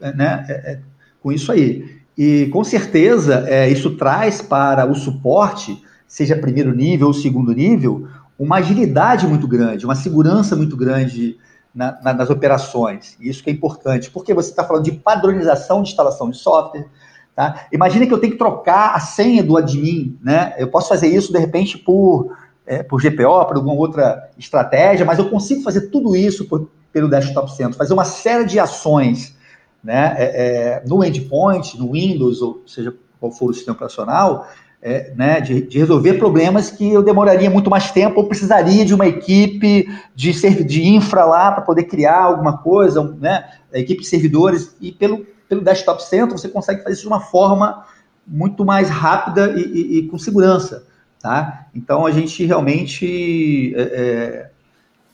né, 0.00 0.44
é, 0.48 0.52
é, 0.52 0.80
com 1.22 1.32
isso 1.32 1.50
aí. 1.50 1.96
E 2.16 2.46
com 2.46 2.64
certeza 2.64 3.44
isso 3.68 3.96
traz 3.96 4.40
para 4.40 4.86
o 4.90 4.94
suporte, 4.94 5.82
seja 6.06 6.34
primeiro 6.34 6.74
nível 6.74 7.08
ou 7.08 7.12
segundo 7.12 7.52
nível, 7.52 8.08
uma 8.38 8.56
agilidade 8.56 9.26
muito 9.26 9.46
grande, 9.46 9.84
uma 9.84 9.94
segurança 9.94 10.56
muito 10.56 10.76
grande 10.76 11.36
na, 11.74 11.98
na, 12.02 12.14
nas 12.14 12.30
operações. 12.30 13.16
Isso 13.20 13.44
que 13.44 13.50
é 13.50 13.52
importante, 13.52 14.10
porque 14.10 14.32
você 14.32 14.50
está 14.50 14.64
falando 14.64 14.84
de 14.84 14.92
padronização 14.92 15.82
de 15.82 15.90
instalação 15.90 16.30
de 16.30 16.38
software. 16.38 16.86
Tá? 17.34 17.66
Imagina 17.70 18.06
que 18.06 18.14
eu 18.14 18.18
tenho 18.18 18.32
que 18.32 18.38
trocar 18.38 18.94
a 18.94 19.00
senha 19.00 19.42
do 19.42 19.58
admin, 19.58 20.18
né? 20.22 20.54
Eu 20.56 20.68
posso 20.68 20.88
fazer 20.88 21.08
isso 21.08 21.30
de 21.30 21.38
repente 21.38 21.76
por, 21.76 22.34
é, 22.66 22.82
por 22.82 22.98
GPO, 22.98 23.44
por 23.46 23.56
alguma 23.56 23.74
outra 23.74 24.30
estratégia, 24.38 25.04
mas 25.04 25.18
eu 25.18 25.28
consigo 25.28 25.62
fazer 25.62 25.90
tudo 25.90 26.16
isso 26.16 26.46
por, 26.46 26.70
pelo 26.90 27.10
Desktop 27.10 27.54
Center, 27.54 27.76
fazer 27.76 27.92
uma 27.92 28.06
série 28.06 28.46
de 28.46 28.58
ações 28.58 29.35
né? 29.82 30.14
É, 30.18 30.24
é, 30.24 30.82
no 30.86 31.04
endpoint, 31.04 31.78
no 31.78 31.92
Windows, 31.92 32.42
ou 32.42 32.62
seja 32.66 32.94
qual 33.18 33.32
for 33.32 33.50
o 33.50 33.54
sistema 33.54 33.74
operacional, 33.74 34.46
é, 34.82 35.12
né, 35.16 35.40
de, 35.40 35.62
de, 35.62 35.78
resolver 35.78 36.14
problemas 36.14 36.70
que 36.70 36.92
eu 36.92 37.02
demoraria 37.02 37.50
muito 37.50 37.70
mais 37.70 37.90
tempo, 37.90 38.20
ou 38.20 38.28
precisaria 38.28 38.84
de 38.84 38.94
uma 38.94 39.06
equipe 39.06 39.88
de, 40.14 40.32
de 40.64 40.86
infra 40.86 41.24
lá 41.24 41.50
para 41.50 41.62
poder 41.62 41.84
criar 41.84 42.22
alguma 42.22 42.58
coisa, 42.58 43.02
né, 43.18 43.48
equipe 43.72 44.02
de 44.02 44.06
servidores, 44.06 44.76
e 44.80 44.92
pelo, 44.92 45.26
pelo 45.48 45.62
Desktop 45.62 46.02
Center 46.04 46.38
você 46.38 46.48
consegue 46.48 46.82
fazer 46.82 46.94
isso 46.94 47.02
de 47.02 47.08
uma 47.08 47.20
forma 47.20 47.84
muito 48.26 48.64
mais 48.64 48.88
rápida 48.88 49.54
e, 49.56 49.62
e, 49.62 49.98
e 49.98 50.08
com 50.08 50.18
segurança. 50.18 50.86
Tá? 51.20 51.66
Então 51.74 52.06
a 52.06 52.10
gente 52.10 52.44
realmente 52.44 53.74
é, 53.74 53.82
é, 53.82 54.50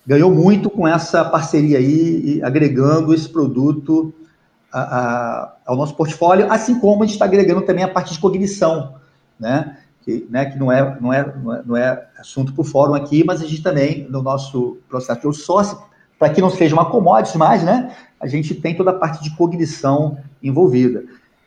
ganhou 0.06 0.30
muito 0.30 0.68
com 0.68 0.86
essa 0.86 1.24
parceria 1.24 1.78
aí, 1.78 2.40
agregando 2.42 3.14
esse 3.14 3.28
produto 3.28 4.12
a, 4.72 4.80
a, 4.80 5.52
ao 5.66 5.76
nosso 5.76 5.94
portfólio, 5.94 6.50
assim 6.50 6.78
como 6.78 7.02
a 7.02 7.06
gente 7.06 7.14
está 7.14 7.26
agregando 7.26 7.62
também 7.62 7.84
a 7.84 7.88
parte 7.88 8.12
de 8.12 8.18
cognição 8.18 8.94
né? 9.42 9.76
Que, 10.02 10.26
né, 10.28 10.46
que 10.46 10.58
não, 10.58 10.70
é, 10.70 10.98
não, 11.00 11.12
é, 11.12 11.34
não, 11.64 11.76
é, 11.76 12.08
é 12.16 12.20
assunto 12.20 12.52
para 12.52 12.62
o 12.62 12.64
fórum 12.64 12.94
aqui, 12.94 13.22
mas 13.24 13.40
a 13.40 13.46
gente 13.46 13.62
também, 13.62 14.06
no 14.08 14.20
nosso 14.20 14.78
processo 14.88 15.20
de 15.20 15.26
outsourcing, 15.26 15.76
para 16.18 16.28
que 16.28 16.40
não 16.40 16.50
seja 16.50 16.74
uma 16.74 16.90
commodity 16.90 17.38
mais, 17.38 17.62
né, 17.62 17.94
a 18.20 18.26
gente 18.26 18.54
tem 18.54 18.76
toda 18.76 18.90
a 18.90 18.94
parte 18.94 19.22
de 19.22 19.36
cognição 19.36 20.18
envolvida. 20.42 21.04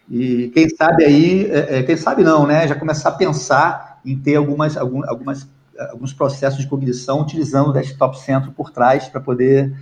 E 0.10 0.50
quem 0.54 0.70
sabe 0.70 1.04
aí, 1.04 1.52
é, 1.52 1.80
é 1.80 1.84
quem 1.84 1.98
sabe 1.98 2.24
não, 2.24 2.46
né, 2.46 2.66
já 2.66 2.76
começar 2.76 3.10
a 3.10 3.14
pensar 3.14 4.00
em 4.06 4.18
ter 4.18 4.36
algumas, 4.36 4.78
algumas, 4.78 5.50
alguns 5.92 6.14
processos 6.14 6.60
de 6.60 6.68
cognição 6.68 7.22
utilizando 7.22 7.70
o 7.70 7.74
Desktop 7.74 8.18
Centro 8.20 8.52
por 8.52 8.72
trás 8.72 9.10
para 9.10 9.20
poder 9.20 9.76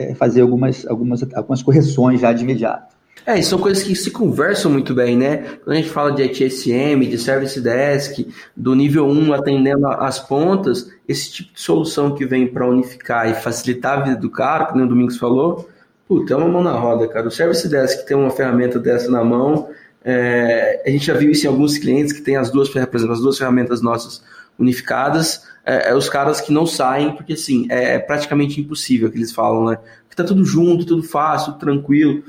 é, 0.00 0.14
fazer 0.14 0.40
algumas, 0.40 0.86
algumas, 0.86 1.22
algumas 1.34 1.62
correções 1.62 2.20
já 2.20 2.32
de 2.32 2.42
imediato. 2.42 2.94
É, 3.26 3.38
e 3.38 3.42
são 3.42 3.58
coisas 3.58 3.82
que 3.82 3.94
se 3.94 4.10
conversam 4.10 4.70
muito 4.70 4.94
bem, 4.94 5.14
né? 5.14 5.58
Quando 5.62 5.76
a 5.76 5.80
gente 5.80 5.90
fala 5.90 6.10
de 6.10 6.22
ITSM, 6.22 7.06
de 7.06 7.18
Service 7.18 7.60
Desk, 7.60 8.26
do 8.56 8.74
nível 8.74 9.06
1 9.06 9.34
atendendo 9.34 9.86
as 9.86 10.18
pontas, 10.18 10.90
esse 11.06 11.30
tipo 11.30 11.52
de 11.52 11.60
solução 11.60 12.14
que 12.14 12.24
vem 12.24 12.46
para 12.46 12.66
unificar 12.66 13.28
e 13.30 13.34
facilitar 13.34 13.98
a 13.98 14.02
vida 14.04 14.16
do 14.16 14.30
cara, 14.30 14.66
como 14.66 14.82
o 14.82 14.88
Domingos 14.88 15.18
falou, 15.18 15.68
puta, 16.08 16.32
é 16.32 16.36
uma 16.36 16.48
mão 16.48 16.62
na 16.62 16.72
roda, 16.72 17.06
cara. 17.06 17.28
O 17.28 17.30
Service 17.30 17.68
Desk 17.68 18.06
tem 18.06 18.16
uma 18.16 18.30
ferramenta 18.30 18.78
dessa 18.78 19.10
na 19.10 19.22
mão, 19.22 19.68
é, 20.02 20.82
a 20.86 20.90
gente 20.90 21.06
já 21.06 21.14
viu 21.14 21.30
isso 21.30 21.44
em 21.44 21.48
alguns 21.48 21.76
clientes 21.76 22.14
que 22.14 22.22
tem 22.22 22.36
as 22.36 22.50
duas, 22.50 22.74
as 22.74 23.20
duas 23.20 23.36
ferramentas 23.36 23.82
nossas 23.82 24.22
unificadas, 24.58 25.48
é, 25.64 25.90
é, 25.90 25.94
os 25.94 26.08
caras 26.08 26.40
que 26.40 26.52
não 26.52 26.66
saem, 26.66 27.12
porque 27.12 27.34
assim, 27.34 27.66
é 27.70 27.98
praticamente 27.98 28.60
impossível 28.60 29.10
que 29.10 29.16
eles 29.16 29.32
falam, 29.32 29.66
né? 29.66 29.78
Que 30.08 30.16
tá 30.16 30.24
tudo 30.24 30.44
junto, 30.44 30.84
tudo 30.84 31.02
fácil, 31.02 31.52
tranquilo, 31.54 32.22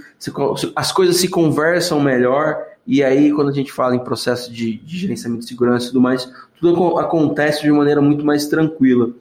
as 0.75 0.91
coisas 0.91 1.17
se 1.17 1.27
conversam 1.27 1.99
melhor, 1.99 2.57
E 2.85 3.03
aí, 3.03 3.31
quando 3.31 3.49
a 3.49 3.53
gente 3.53 3.71
fala 3.71 3.95
em 3.95 4.03
processo 4.03 4.51
de, 4.51 4.77
de 4.77 4.97
gerenciamento 4.97 5.43
de 5.43 5.49
segurança 5.49 5.85
e 5.85 5.87
tudo 5.89 6.01
mais, 6.01 6.31
tudo 6.59 6.97
acontece 6.97 7.61
de 7.61 7.71
maneira 7.71 8.01
muito 8.01 8.25
mais 8.25 8.47
tranquila. 8.47 9.11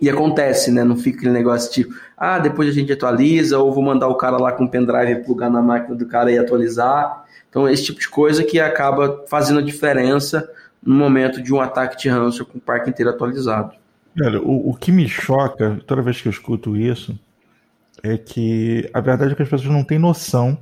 E 0.00 0.10
acontece, 0.10 0.70
né? 0.70 0.84
Não 0.84 0.96
fica 0.96 1.18
aquele 1.18 1.32
negócio 1.32 1.72
tipo, 1.72 1.94
ah, 2.16 2.38
depois 2.38 2.68
a 2.68 2.72
gente 2.72 2.92
atualiza, 2.92 3.58
ou 3.58 3.72
vou 3.72 3.82
mandar 3.82 4.08
o 4.08 4.16
cara 4.16 4.36
lá 4.36 4.52
com 4.52 4.64
o 4.64 4.70
pendrive 4.70 5.24
plugar 5.24 5.50
na 5.50 5.62
máquina 5.62 5.94
do 5.94 6.06
cara 6.06 6.30
e 6.30 6.38
atualizar. 6.38 7.24
Então, 7.48 7.68
esse 7.68 7.84
tipo 7.84 8.00
de 8.00 8.08
coisa 8.08 8.42
que 8.42 8.58
acaba 8.58 9.24
fazendo 9.28 9.60
a 9.60 9.62
diferença 9.62 10.48
no 10.84 10.94
momento 10.94 11.42
de 11.42 11.52
um 11.52 11.60
ataque 11.60 11.96
de 11.96 12.08
ransomware 12.08 12.52
com 12.52 12.58
o 12.58 12.60
parque 12.60 12.90
inteiro 12.90 13.10
atualizado. 13.10 13.72
Olha, 14.22 14.40
o, 14.40 14.70
o 14.70 14.74
que 14.74 14.92
me 14.92 15.08
choca 15.08 15.80
toda 15.86 16.02
vez 16.02 16.20
que 16.20 16.28
eu 16.28 16.32
escuto 16.32 16.76
isso 16.76 17.18
é 18.02 18.16
que 18.16 18.88
a 18.92 19.00
verdade 19.00 19.32
é 19.32 19.34
que 19.34 19.42
as 19.42 19.48
pessoas 19.48 19.70
não 19.70 19.82
têm 19.82 19.98
noção 19.98 20.58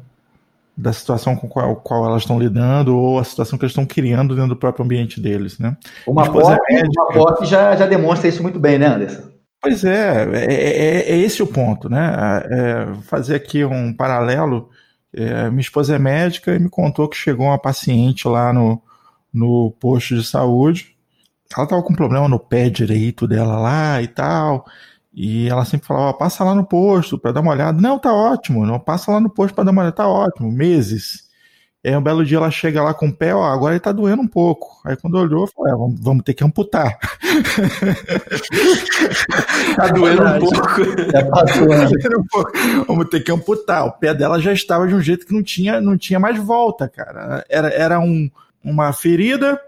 da 0.76 0.92
situação 0.92 1.36
com 1.36 1.48
qual, 1.48 1.76
qual 1.76 2.06
elas 2.06 2.22
estão 2.22 2.38
lidando 2.38 2.96
ou 2.96 3.18
a 3.18 3.24
situação 3.24 3.58
que 3.58 3.64
eles 3.64 3.72
estão 3.72 3.84
criando 3.84 4.34
dentro 4.34 4.50
do 4.50 4.56
próprio 4.56 4.84
ambiente 4.84 5.20
deles, 5.20 5.58
né? 5.58 5.76
Uma 6.06 6.30
POC, 6.30 6.58
é 6.70 7.44
já, 7.44 7.76
já 7.76 7.86
demonstra 7.86 8.28
isso 8.28 8.42
muito 8.42 8.58
bem, 8.58 8.78
né, 8.78 8.86
Anderson? 8.86 9.30
Pois 9.60 9.84
é, 9.84 10.28
é, 10.32 10.54
é, 10.54 11.12
é 11.12 11.18
esse 11.18 11.42
o 11.42 11.46
ponto, 11.46 11.88
né? 11.88 12.42
É 12.50 12.86
fazer 13.02 13.34
aqui 13.34 13.64
um 13.64 13.92
paralelo. 13.92 14.70
É, 15.14 15.50
minha 15.50 15.60
esposa 15.60 15.94
é 15.94 15.98
médica 15.98 16.54
e 16.54 16.58
me 16.58 16.70
contou 16.70 17.06
que 17.06 17.16
chegou 17.16 17.46
uma 17.46 17.58
paciente 17.58 18.26
lá 18.26 18.52
no, 18.52 18.82
no 19.32 19.72
posto 19.80 20.14
de 20.14 20.24
saúde. 20.24 20.94
Ela 21.54 21.64
estava 21.64 21.82
com 21.82 21.94
problema 21.94 22.28
no 22.28 22.38
pé 22.38 22.70
direito 22.70 23.26
dela 23.26 23.58
lá 23.58 24.02
e 24.02 24.08
tal. 24.08 24.66
E 25.14 25.48
ela 25.48 25.64
sempre 25.64 25.86
falava, 25.86 26.14
passa 26.14 26.42
lá 26.42 26.54
no 26.54 26.64
posto 26.64 27.18
para 27.18 27.32
dar 27.32 27.40
uma 27.40 27.52
olhada. 27.52 27.80
Não, 27.80 27.98
tá 27.98 28.12
ótimo. 28.12 28.66
Não 28.66 28.80
passa 28.80 29.12
lá 29.12 29.20
no 29.20 29.28
posto 29.28 29.54
para 29.54 29.64
dar 29.64 29.70
uma 29.70 29.82
olhada, 29.82 29.96
tá 29.96 30.08
ótimo. 30.08 30.50
Meses. 30.50 31.30
E 31.84 31.88
aí 31.88 31.96
um 31.96 32.02
belo 32.02 32.24
dia 32.24 32.36
ela 32.36 32.48
chega 32.48 32.80
lá 32.80 32.94
com 32.94 33.08
o 33.08 33.12
pé, 33.12 33.34
ó, 33.34 33.42
agora 33.42 33.74
ele 33.74 33.80
tá 33.80 33.90
doendo 33.90 34.22
um 34.22 34.28
pouco. 34.28 34.80
Aí 34.84 34.96
quando 34.96 35.18
olhou, 35.18 35.48
falou, 35.48 35.68
é, 35.68 35.72
vamos, 35.76 36.00
vamos, 36.00 36.22
ter 36.22 36.32
que 36.32 36.44
amputar. 36.44 36.96
tá 39.74 39.88
doendo 39.88 40.22
um 40.22 40.38
pouco. 40.38 40.80
É, 41.12 41.24
tá 41.24 41.42
doendo 41.42 42.20
um 42.20 42.26
pouco. 42.30 42.52
Vamos 42.86 43.08
ter 43.08 43.18
que 43.20 43.32
amputar. 43.32 43.84
O 43.84 43.90
pé 43.92 44.14
dela 44.14 44.40
já 44.40 44.52
estava 44.52 44.86
de 44.86 44.94
um 44.94 45.00
jeito 45.00 45.26
que 45.26 45.34
não 45.34 45.42
tinha, 45.42 45.80
não 45.80 45.98
tinha 45.98 46.20
mais 46.20 46.38
volta, 46.38 46.88
cara. 46.88 47.44
Era, 47.48 47.68
era 47.70 47.98
um, 47.98 48.30
uma 48.64 48.92
ferida, 48.92 49.60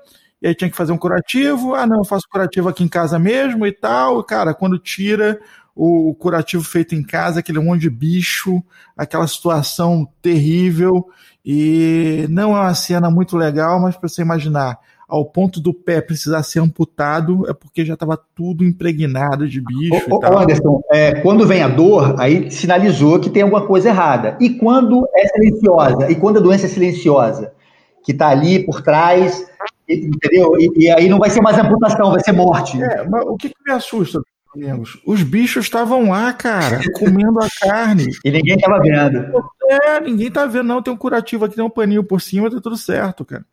e 0.45 0.49
aí 0.49 0.55
tinha 0.55 0.71
que 0.71 0.77
fazer 0.77 0.93
um 0.93 0.99
curativo. 0.99 1.75
Ah, 1.75 1.87
não, 1.87 1.99
eu 1.99 2.05
faço 2.05 2.29
curativo 2.31 2.69
aqui 2.69 2.85
em 2.85 2.89
casa 2.89 3.19
mesmo 3.19 3.67
e 3.67 3.73
tal. 3.73 4.23
Cara, 4.23 4.53
quando 4.53 4.79
tira 4.79 5.41
o, 5.75 6.15
curativo 6.15 6.63
feito 6.63 6.95
em 6.95 7.03
casa, 7.03 7.41
aquele 7.41 7.59
monte 7.59 7.81
de 7.81 7.91
bicho, 7.91 8.63
aquela 8.97 9.27
situação 9.27 10.07
terrível. 10.23 11.07
E 11.45 12.27
não 12.29 12.57
é 12.57 12.61
uma 12.61 12.75
cena 12.75 13.11
muito 13.11 13.37
legal, 13.37 13.81
mas 13.81 13.97
para 13.97 14.09
você 14.09 14.23
imaginar, 14.23 14.79
ao 15.09 15.25
ponto 15.25 15.61
do 15.61 15.75
pé 15.75 16.01
precisar 16.01 16.43
ser 16.43 16.61
amputado, 16.61 17.49
é 17.49 17.53
porque 17.53 17.85
já 17.85 17.95
estava 17.95 18.19
tudo 18.35 18.65
impregnado 18.65 19.49
de 19.49 19.61
bicho. 19.61 20.07
Ô, 20.11 20.19
ô 20.19 20.39
Anderson, 20.39 20.83
é, 20.93 21.21
quando 21.21 21.47
vem 21.47 21.63
a 21.63 21.69
dor, 21.69 22.17
aí 22.19 22.51
sinalizou 22.51 23.19
que 23.19 23.31
tem 23.31 23.43
alguma 23.43 23.67
coisa 23.67 23.89
errada. 23.89 24.37
E 24.41 24.51
quando 24.51 25.07
é 25.15 25.27
silenciosa? 25.27 26.11
E 26.11 26.15
quando 26.15 26.39
a 26.39 26.43
doença 26.43 26.67
é 26.67 26.69
silenciosa? 26.69 27.53
Que 28.05 28.13
está 28.13 28.29
ali 28.29 28.65
por 28.65 28.83
trás, 28.83 29.45
Entendeu? 29.89 30.57
E, 30.59 30.85
e, 30.85 30.91
aí 30.91 31.09
não 31.09 31.19
vai 31.19 31.31
ser 31.31 31.43
mais 31.43 31.59
amputação, 31.59 32.11
vai 32.11 32.21
ser 32.21 32.33
morte. 32.33 32.83
É, 32.83 33.07
mas 33.07 33.23
o 33.27 33.37
que, 33.37 33.51
que 33.51 33.55
me 33.67 33.73
assusta, 33.73 34.23
amigos? 34.55 34.99
Os 35.05 35.23
bichos 35.23 35.67
estavam 35.67 36.11
lá, 36.11 36.33
cara, 36.33 36.81
comendo 36.95 37.39
a 37.41 37.49
carne. 37.61 38.09
E 38.25 38.31
ninguém 38.31 38.57
estava 38.57 38.81
vendo. 38.81 39.27
É, 39.69 40.01
ninguém 40.01 40.31
tá 40.31 40.47
vendo, 40.47 40.65
não. 40.65 40.83
Tem 40.83 40.93
um 40.93 40.97
curativo 40.97 41.45
aqui, 41.45 41.55
tem 41.55 41.65
um 41.65 41.71
paninho 41.71 42.03
por 42.03 42.21
cima, 42.21 42.51
tá 42.51 42.61
tudo 42.61 42.77
certo, 42.77 43.25
cara. 43.25 43.45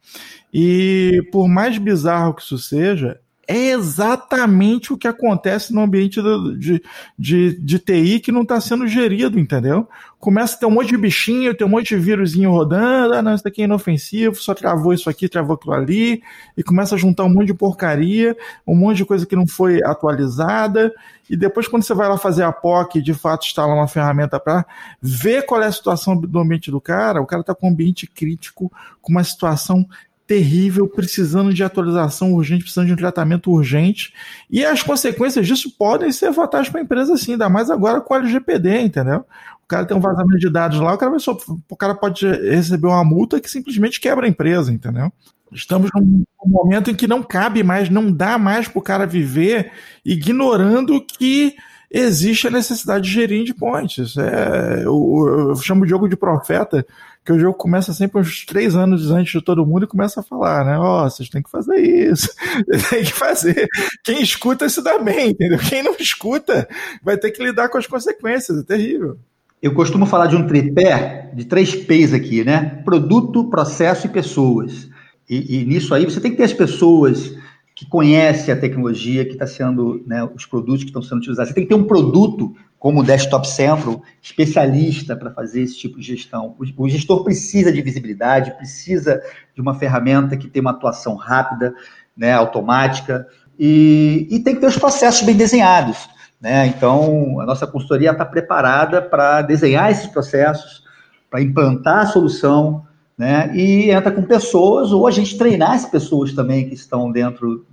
E 0.54 1.22
por 1.32 1.50
mais 1.50 1.78
bizarro 1.78 2.34
que 2.34 2.42
isso 2.42 2.58
seja, 2.58 3.20
é 3.52 3.72
exatamente 3.72 4.94
o 4.94 4.98
que 4.98 5.08
acontece 5.08 5.74
no 5.74 5.82
ambiente 5.82 6.22
do, 6.22 6.58
de, 6.58 6.82
de, 7.20 7.60
de 7.60 7.80
TI 7.80 8.22
que 8.22 8.32
não 8.32 8.44
está 8.44 8.62
sendo 8.62 8.88
gerido, 8.88 9.38
entendeu? 9.38 9.90
Começa 10.18 10.56
a 10.56 10.60
ter 10.60 10.66
um 10.66 10.72
monte 10.72 10.90
de 10.90 10.98
bichinho, 10.98 11.54
tem 11.54 11.68
um 11.68 11.70
monte 11.70 11.90
de 11.90 11.98
vírusinho 11.98 12.50
rodando, 12.50 13.14
ah, 13.14 13.22
não, 13.22 13.36
isso 13.36 13.44
daqui 13.44 13.62
é 13.62 13.66
inofensivo, 13.66 14.36
só 14.36 14.54
travou 14.54 14.94
isso 14.94 15.10
aqui, 15.10 15.28
travou 15.28 15.56
aquilo 15.56 15.74
ali, 15.74 16.24
e 16.56 16.64
começa 16.64 16.96
a 16.96 16.98
juntar 16.98 17.26
um 17.26 17.30
monte 17.30 17.48
de 17.48 17.54
porcaria, 17.54 18.38
um 18.66 18.76
monte 18.76 18.98
de 18.98 19.06
coisa 19.06 19.26
que 19.26 19.36
não 19.36 19.46
foi 19.46 19.84
atualizada, 19.84 20.94
e 21.30 21.36
depois 21.36 21.68
quando 21.68 21.84
você 21.84 21.94
vai 21.94 22.08
lá 22.08 22.18
fazer 22.18 22.44
a 22.44 22.52
POC 22.54 23.02
de 23.02 23.14
fato 23.14 23.46
instalar 23.46 23.76
uma 23.76 23.88
ferramenta 23.88 24.40
para 24.40 24.66
ver 25.02 25.46
qual 25.46 25.62
é 25.62 25.66
a 25.66 25.72
situação 25.72 26.16
do 26.16 26.40
ambiente 26.40 26.72
do 26.72 26.80
cara, 26.80 27.22
o 27.22 27.26
cara 27.26 27.42
está 27.42 27.54
com 27.54 27.68
um 27.68 27.72
ambiente 27.72 28.08
crítico, 28.08 28.72
com 29.02 29.12
uma 29.12 29.24
situação 29.24 29.86
terrível, 30.32 30.88
precisando 30.88 31.54
de 31.54 31.62
atualização 31.62 32.34
urgente, 32.34 32.64
precisando 32.64 32.88
de 32.88 32.94
um 32.94 32.96
tratamento 32.96 33.52
urgente. 33.52 34.14
E 34.50 34.64
as 34.64 34.82
consequências 34.82 35.46
disso 35.46 35.76
podem 35.78 36.10
ser 36.10 36.32
fatais 36.32 36.70
para 36.70 36.80
a 36.80 36.84
empresa, 36.84 37.18
sim, 37.18 37.34
ainda 37.34 37.50
mais 37.50 37.70
agora 37.70 38.00
com 38.00 38.14
o 38.14 38.18
LGPD, 38.18 38.80
entendeu? 38.80 39.26
O 39.62 39.68
cara 39.68 39.86
tem 39.86 39.98
um 39.98 40.00
vazamento 40.00 40.40
de 40.40 40.50
dados 40.50 40.80
lá, 40.80 40.94
o 40.94 40.98
cara, 40.98 41.20
só, 41.20 41.38
o 41.70 41.76
cara 41.76 41.94
pode 41.94 42.26
receber 42.26 42.88
uma 42.88 43.04
multa 43.04 43.42
que 43.42 43.52
simplesmente 43.52 44.00
quebra 44.00 44.26
a 44.26 44.30
empresa, 44.30 44.72
entendeu? 44.72 45.12
Estamos 45.52 45.90
num 45.94 46.24
momento 46.46 46.90
em 46.90 46.96
que 46.96 47.08
não 47.08 47.22
cabe 47.22 47.62
mais, 47.62 47.90
não 47.90 48.10
dá 48.10 48.38
mais 48.38 48.70
para 48.70 48.80
o 48.80 48.82
cara 48.82 49.06
viver 49.06 49.70
ignorando 50.06 51.06
que 51.06 51.58
existe 51.92 52.48
a 52.48 52.52
necessidade 52.52 53.04
de 53.04 53.12
gerir 53.12 53.42
endpoints. 53.42 54.16
É, 54.16 54.84
eu, 54.86 55.50
eu 55.50 55.56
chamo 55.58 55.84
o 55.84 55.88
jogo 55.88 56.08
de 56.08 56.16
profeta, 56.16 56.86
que 57.24 57.32
o 57.32 57.40
jogo 57.40 57.58
começa 57.58 57.94
sempre 57.94 58.20
uns 58.20 58.46
três 58.46 58.76
anos 58.76 59.12
antes 59.12 59.32
de 59.32 59.46
todo 59.46 59.66
mundo 59.66 59.86
e 59.86 59.88
começa 59.88 60.20
a 60.20 60.24
falar, 60.24 60.66
né? 60.66 60.78
Ó, 60.78 61.06
oh, 61.06 61.10
vocês 61.10 61.30
têm 61.30 61.44
que 61.44 61.52
fazer 61.52 61.80
isso, 61.80 62.30
tem 62.90 63.04
que 63.04 63.14
fazer. 63.14 63.68
Quem 64.04 64.22
escuta 64.22 64.68
se 64.68 64.84
dá 64.84 64.98
bem, 64.98 65.30
entendeu? 65.30 65.60
Quem 65.60 65.84
não 65.84 65.96
escuta 66.00 66.68
vai 67.04 67.18
ter 67.18 67.32
que 67.32 67.44
lidar 67.44 67.70
com 67.70 67.78
as 67.78 67.86
consequências, 67.86 68.60
é 68.60 68.64
terrível. 68.64 69.18
Eu 69.62 69.76
costumo 69.76 70.08
falar 70.08 70.26
de 70.26 70.36
um 70.36 70.48
tripé 70.48 71.30
de 71.36 71.46
três 71.46 71.76
P's 71.76 72.14
aqui, 72.14 72.44
né? 72.44 72.82
Produto, 72.84 73.50
processo 73.50 74.08
e 74.08 74.10
pessoas. 74.10 74.90
E, 75.30 75.60
e 75.60 75.66
nisso 75.66 75.94
aí 75.94 76.06
você 76.06 76.20
tem 76.20 76.32
que 76.32 76.38
ter 76.38 76.44
as 76.44 76.54
pessoas 76.54 77.36
que 77.82 77.88
conhecem 77.88 78.54
a 78.54 78.58
tecnologia 78.58 79.26
que 79.26 79.32
está 79.32 79.48
sendo, 79.48 80.04
né, 80.06 80.24
os 80.36 80.46
produtos 80.46 80.84
que 80.84 80.92
estão 80.92 81.02
sendo 81.02 81.18
utilizados. 81.18 81.50
Você 81.50 81.56
tem 81.56 81.64
que 81.64 81.70
ter 81.70 81.76
um 81.76 81.88
produto 81.88 82.56
como 82.78 83.00
o 83.00 83.04
Desktop 83.04 83.48
Central, 83.48 84.04
especialista 84.22 85.16
para 85.16 85.32
fazer 85.32 85.64
esse 85.64 85.80
tipo 85.80 86.00
de 86.00 86.06
gestão. 86.06 86.56
O, 86.78 86.88
gestor 86.88 87.24
precisa 87.24 87.72
de 87.72 87.82
visibilidade, 87.82 88.52
precisa 88.52 89.20
de 89.56 89.62
uma 89.62 89.74
ferramenta 89.74 90.38
que 90.38 90.48
tem 90.48 90.62
uma 90.62 90.70
atuação 90.70 91.16
rápida, 91.16 91.74
né, 92.16 92.32
automática, 92.34 93.28
e, 93.58 94.28
e 94.30 94.40
tem 94.42 94.54
que 94.54 94.62
ter 94.62 94.68
os 94.68 94.78
processos 94.78 95.26
bem 95.26 95.36
desenhados. 95.36 96.08
Né? 96.40 96.68
Então, 96.68 97.40
a 97.40 97.48
nossa 97.48 97.66
consultoria 97.66 98.12
está 98.12 98.26
preparada 98.26 99.02
para 99.02 99.42
desenhar 99.42 99.90
esses 99.90 100.06
processos, 100.06 100.84
para 101.32 101.42
implantar 101.42 102.02
a 102.02 102.06
solução, 102.06 102.86
né? 103.18 103.52
e 103.56 103.90
entra 103.90 104.12
com 104.12 104.22
pessoas, 104.22 104.92
ou 104.92 105.08
a 105.08 105.12
gente 105.12 105.38
treinar 105.38 105.72
as 105.72 105.86
pessoas 105.86 106.34
também 106.34 106.68
que 106.68 106.76
estão 106.76 107.12
dentro 107.12 107.66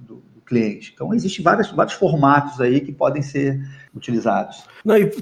cliente. 0.49 0.93
Então, 0.95 1.13
existem 1.13 1.45
vários, 1.45 1.71
vários 1.71 1.95
formatos 1.95 2.61
aí 2.61 2.81
que 2.81 2.91
podem 2.91 3.23
ser 3.23 3.61
utilizados. 3.95 4.65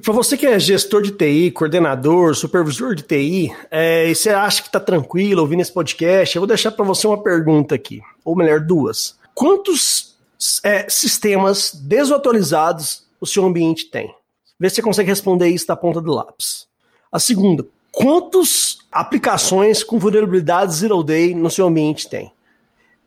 Para 0.03 0.12
você 0.12 0.37
que 0.37 0.47
é 0.47 0.59
gestor 0.59 1.03
de 1.03 1.11
TI, 1.11 1.51
coordenador, 1.51 2.35
supervisor 2.35 2.95
de 2.95 3.03
TI, 3.03 3.53
é, 3.71 4.09
e 4.09 4.15
você 4.15 4.31
acha 4.31 4.62
que 4.62 4.69
está 4.69 4.79
tranquilo 4.79 5.43
ouvindo 5.43 5.61
esse 5.61 5.73
podcast, 5.73 6.37
eu 6.37 6.41
vou 6.41 6.47
deixar 6.47 6.71
para 6.71 6.85
você 6.85 7.07
uma 7.07 7.23
pergunta 7.23 7.75
aqui, 7.75 8.01
ou 8.25 8.37
melhor, 8.37 8.61
duas. 8.61 9.19
Quantos 9.35 10.17
é, 10.62 10.89
sistemas 10.89 11.73
desatualizados 11.75 13.05
o 13.21 13.27
seu 13.27 13.45
ambiente 13.45 13.91
tem? 13.91 14.15
Vê 14.59 14.71
se 14.71 14.77
você 14.77 14.83
consegue 14.83 15.11
responder 15.11 15.49
isso 15.49 15.67
da 15.67 15.77
ponta 15.77 16.01
do 16.01 16.12
lápis. 16.12 16.67
A 17.11 17.19
segunda, 17.19 17.67
quantas 17.91 18.79
aplicações 18.91 19.83
com 19.83 19.99
vulnerabilidade 19.99 20.75
zero 20.75 21.03
day 21.03 21.35
no 21.35 21.51
seu 21.51 21.67
ambiente 21.67 22.09
tem? 22.09 22.33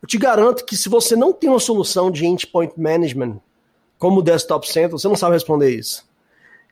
Eu 0.01 0.07
te 0.07 0.17
garanto 0.17 0.65
que 0.65 0.77
se 0.77 0.89
você 0.89 1.15
não 1.15 1.33
tem 1.33 1.49
uma 1.49 1.59
solução 1.59 2.09
de 2.09 2.25
endpoint 2.25 2.73
management 2.79 3.39
como 3.97 4.19
o 4.19 4.23
Desktop 4.23 4.65
Central, 4.67 4.97
você 4.97 5.07
não 5.07 5.15
sabe 5.15 5.33
responder 5.33 5.69
isso. 5.69 6.07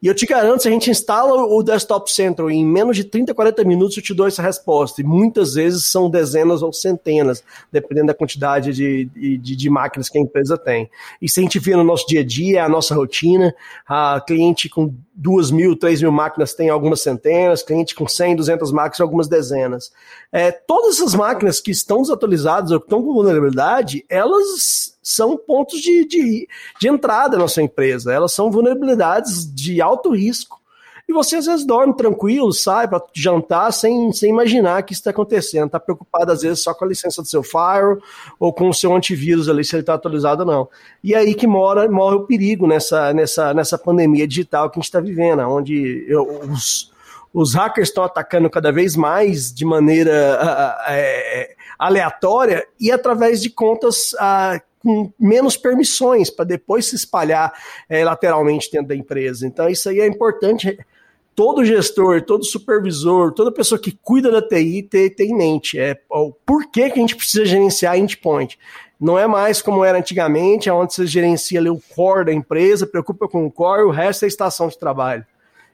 E 0.01 0.05
eu 0.05 0.13
te 0.13 0.27
garanto, 0.27 0.61
se 0.61 0.67
a 0.67 0.71
gente 0.71 0.91
instala 0.91 1.33
o 1.33 1.63
Desktop 1.63 2.11
Central 2.11 2.51
em 2.51 2.63
menos 2.63 2.95
de 2.95 3.03
30, 3.03 3.33
40 3.33 3.63
minutos, 3.63 3.97
eu 3.97 4.03
te 4.03 4.13
dou 4.13 4.27
essa 4.27 4.43
resposta. 4.43 5.01
E 5.01 5.03
muitas 5.03 5.55
vezes 5.55 5.85
são 5.85 6.07
dezenas 6.07 6.61
ou 6.61 6.71
centenas, 6.71 7.43
dependendo 7.71 8.07
da 8.07 8.13
quantidade 8.13 8.73
de, 8.73 9.05
de, 9.05 9.55
de 9.55 9.69
máquinas 9.71 10.07
que 10.07 10.19
a 10.19 10.21
empresa 10.21 10.55
tem. 10.55 10.87
E 11.19 11.27
se 11.27 11.39
a 11.39 11.43
gente 11.43 11.57
vê 11.57 11.75
no 11.75 11.83
nosso 11.83 12.05
dia 12.05 12.21
a 12.21 12.23
dia, 12.23 12.63
a 12.63 12.69
nossa 12.69 12.93
rotina, 12.93 13.53
a 13.87 14.21
cliente 14.25 14.69
com 14.69 14.93
duas 15.19 15.49
mil, 15.49 15.75
três 15.75 15.99
mil 15.99 16.11
máquinas 16.11 16.53
tem 16.53 16.69
algumas 16.69 17.01
centenas, 17.01 17.63
cliente 17.63 17.95
com 17.95 18.07
100, 18.07 18.35
200 18.35 18.71
máquinas 18.71 19.01
algumas 19.01 19.27
dezenas. 19.27 19.91
É, 20.31 20.51
todas 20.51 20.97
essas 20.97 21.15
máquinas 21.15 21.59
que 21.59 21.71
estão 21.71 22.03
desatualizadas 22.03 22.69
ou 22.69 22.79
que 22.79 22.85
estão 22.85 23.01
com 23.01 23.13
vulnerabilidade, 23.13 24.05
elas 24.07 24.95
são 25.01 25.35
pontos 25.35 25.79
de, 25.81 26.05
de, 26.05 26.47
de 26.79 26.87
entrada 26.87 27.37
na 27.37 27.47
sua 27.47 27.63
empresa, 27.63 28.13
elas 28.13 28.31
são 28.31 28.51
vulnerabilidades 28.51 29.51
de 29.51 29.81
alto 29.81 30.11
risco. 30.11 30.61
E 31.07 31.13
você 31.13 31.37
às 31.37 31.45
vezes 31.45 31.65
dorme 31.65 31.95
tranquilo, 31.95 32.51
sai 32.51 32.87
para 32.87 33.01
jantar 33.13 33.71
sem, 33.71 34.11
sem 34.11 34.29
imaginar 34.29 34.83
que 34.83 34.91
isso 34.91 34.99
está 34.99 35.11
acontecendo. 35.11 35.67
Está 35.67 35.79
preocupado 35.79 36.33
às 36.33 36.41
vezes 36.41 36.61
só 36.61 36.73
com 36.73 36.83
a 36.83 36.87
licença 36.87 37.21
do 37.21 37.27
seu 37.27 37.41
Fire 37.41 37.97
ou 38.37 38.51
com 38.51 38.67
o 38.67 38.73
seu 38.73 38.93
antivírus 38.93 39.47
ali, 39.47 39.63
se 39.63 39.73
ele 39.73 39.83
está 39.83 39.93
atualizado 39.93 40.41
ou 40.43 40.47
não. 40.47 40.69
E 41.01 41.15
aí 41.15 41.33
que 41.33 41.47
mora, 41.47 41.89
mora 41.89 42.17
o 42.17 42.25
perigo 42.25 42.67
nessa, 42.67 43.13
nessa, 43.13 43.53
nessa 43.53 43.77
pandemia 43.77 44.27
digital 44.27 44.69
que 44.69 44.77
a 44.77 44.81
gente 44.81 44.89
está 44.89 44.99
vivendo, 44.99 45.39
onde 45.43 46.05
eu, 46.09 46.41
os, 46.51 46.91
os 47.33 47.53
hackers 47.53 47.87
estão 47.87 48.03
atacando 48.03 48.49
cada 48.49 48.71
vez 48.71 48.97
mais 48.97 49.53
de 49.53 49.63
maneira 49.63 50.77
é, 50.89 51.55
aleatória 51.79 52.67
e 52.77 52.91
através 52.91 53.41
de 53.41 53.49
contas 53.49 54.13
com 54.79 55.11
menos 55.19 55.57
permissões 55.57 56.29
para 56.29 56.45
depois 56.45 56.85
se 56.85 56.95
espalhar 56.95 57.53
é, 57.89 58.03
lateralmente 58.03 58.69
dentro 58.71 58.89
da 58.89 58.95
empresa. 58.95 59.47
Então, 59.47 59.69
isso 59.69 59.89
aí 59.89 59.99
é 59.99 60.07
importante. 60.07 60.77
Todo 61.37 61.63
gestor, 61.63 62.23
todo 62.23 62.43
supervisor, 62.43 63.31
toda 63.31 63.51
pessoa 63.51 63.79
que 63.79 63.91
cuida 63.91 64.31
da 64.31 64.41
TI 64.41 64.81
ter 64.81 65.13
em 65.19 65.37
mente 65.37 65.79
é 65.79 65.95
o 66.09 66.31
porquê 66.31 66.89
que 66.89 66.97
a 66.97 67.01
gente 67.01 67.15
precisa 67.15 67.45
gerenciar 67.45 67.95
endpoint. 67.95 68.57
Não 68.99 69.19
é 69.19 69.27
mais 69.27 69.61
como 69.61 69.85
era 69.85 69.99
antigamente, 69.99 70.67
onde 70.71 70.95
você 70.95 71.05
gerencia 71.05 71.59
ali 71.59 71.69
o 71.69 71.79
core 71.95 72.25
da 72.25 72.33
empresa, 72.33 72.87
preocupa 72.87 73.27
com 73.27 73.45
o 73.45 73.51
core, 73.51 73.83
o 73.83 73.91
resto 73.91 74.23
é 74.23 74.25
a 74.25 74.27
estação 74.29 74.67
de 74.67 74.79
trabalho. 74.79 75.23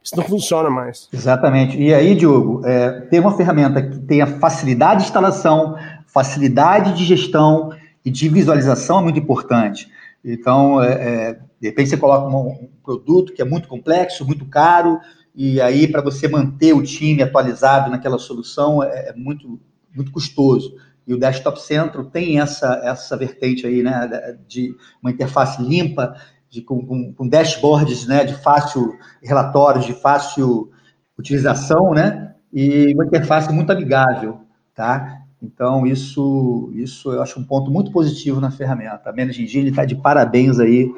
Isso 0.04 0.18
não 0.18 0.26
funciona 0.26 0.70
mais. 0.70 1.08
Exatamente. 1.14 1.82
E 1.82 1.94
aí, 1.94 2.14
Diogo, 2.14 2.62
é, 2.66 3.00
ter 3.10 3.22
uma 3.22 3.38
ferramenta 3.38 3.82
que 3.82 4.00
tenha 4.00 4.28
facilidade 4.28 5.00
de 5.00 5.06
instalação, 5.06 5.78
facilidade 6.08 6.92
de 6.92 7.06
gestão 7.06 7.74
e 8.04 8.12
de 8.12 8.28
visualização 8.28 9.00
é 9.00 9.04
muito 9.04 9.20
importante. 9.20 9.90
Então, 10.26 10.84
é, 10.84 10.92
é, 10.92 11.40
de 11.62 11.70
repente 11.70 11.90
você 11.90 11.96
coloca 11.96 12.28
um, 12.28 12.50
um 12.50 12.70
produto 12.84 13.32
que 13.32 13.42
é 13.42 13.46
muito 13.46 13.70
complexo, 13.70 14.26
muito 14.26 14.44
caro, 14.44 15.00
e 15.36 15.60
aí 15.60 15.88
para 15.88 16.02
você 16.02 16.28
manter 16.28 16.74
o 16.74 16.84
time 16.84 17.24
atualizado 17.24 17.90
naquela 17.90 18.20
solução 18.20 18.84
é, 18.84 19.10
é, 19.10 19.14
muito, 19.16 19.60
muito 19.94 20.12
custoso. 20.12 20.76
E 21.06 21.14
o 21.14 21.20
Desktop 21.20 21.62
Centro 21.62 22.06
tem 22.06 22.40
essa, 22.40 22.80
essa 22.84 23.18
vertente 23.18 23.68
aí, 23.68 23.84
né, 23.84 24.38
de 24.48 24.74
uma 25.02 25.12
interface 25.12 25.62
limpa, 25.62 26.16
de, 26.50 26.62
com, 26.62 26.86
com, 26.86 27.14
com 27.14 27.28
dashboards, 27.28 28.08
né, 28.08 28.24
de 28.24 28.36
fácil 28.36 28.98
relatórios, 29.22 29.86
de 29.86 29.94
fácil 29.94 30.72
utilização, 31.18 31.92
né, 31.94 32.36
e 32.54 32.94
uma 32.94 33.06
interface 33.06 33.52
muito 33.52 33.72
amigável, 33.72 34.40
tá? 34.74 35.24
Então, 35.42 35.86
isso, 35.86 36.72
isso 36.74 37.12
eu 37.12 37.22
acho 37.22 37.38
um 37.38 37.44
ponto 37.44 37.70
muito 37.70 37.92
positivo 37.92 38.40
na 38.40 38.50
ferramenta. 38.50 39.10
A 39.10 39.14
Managing 39.14 39.44
Engine 39.44 39.70
está 39.70 39.84
de 39.84 39.96
parabéns 39.96 40.58
aí 40.58 40.90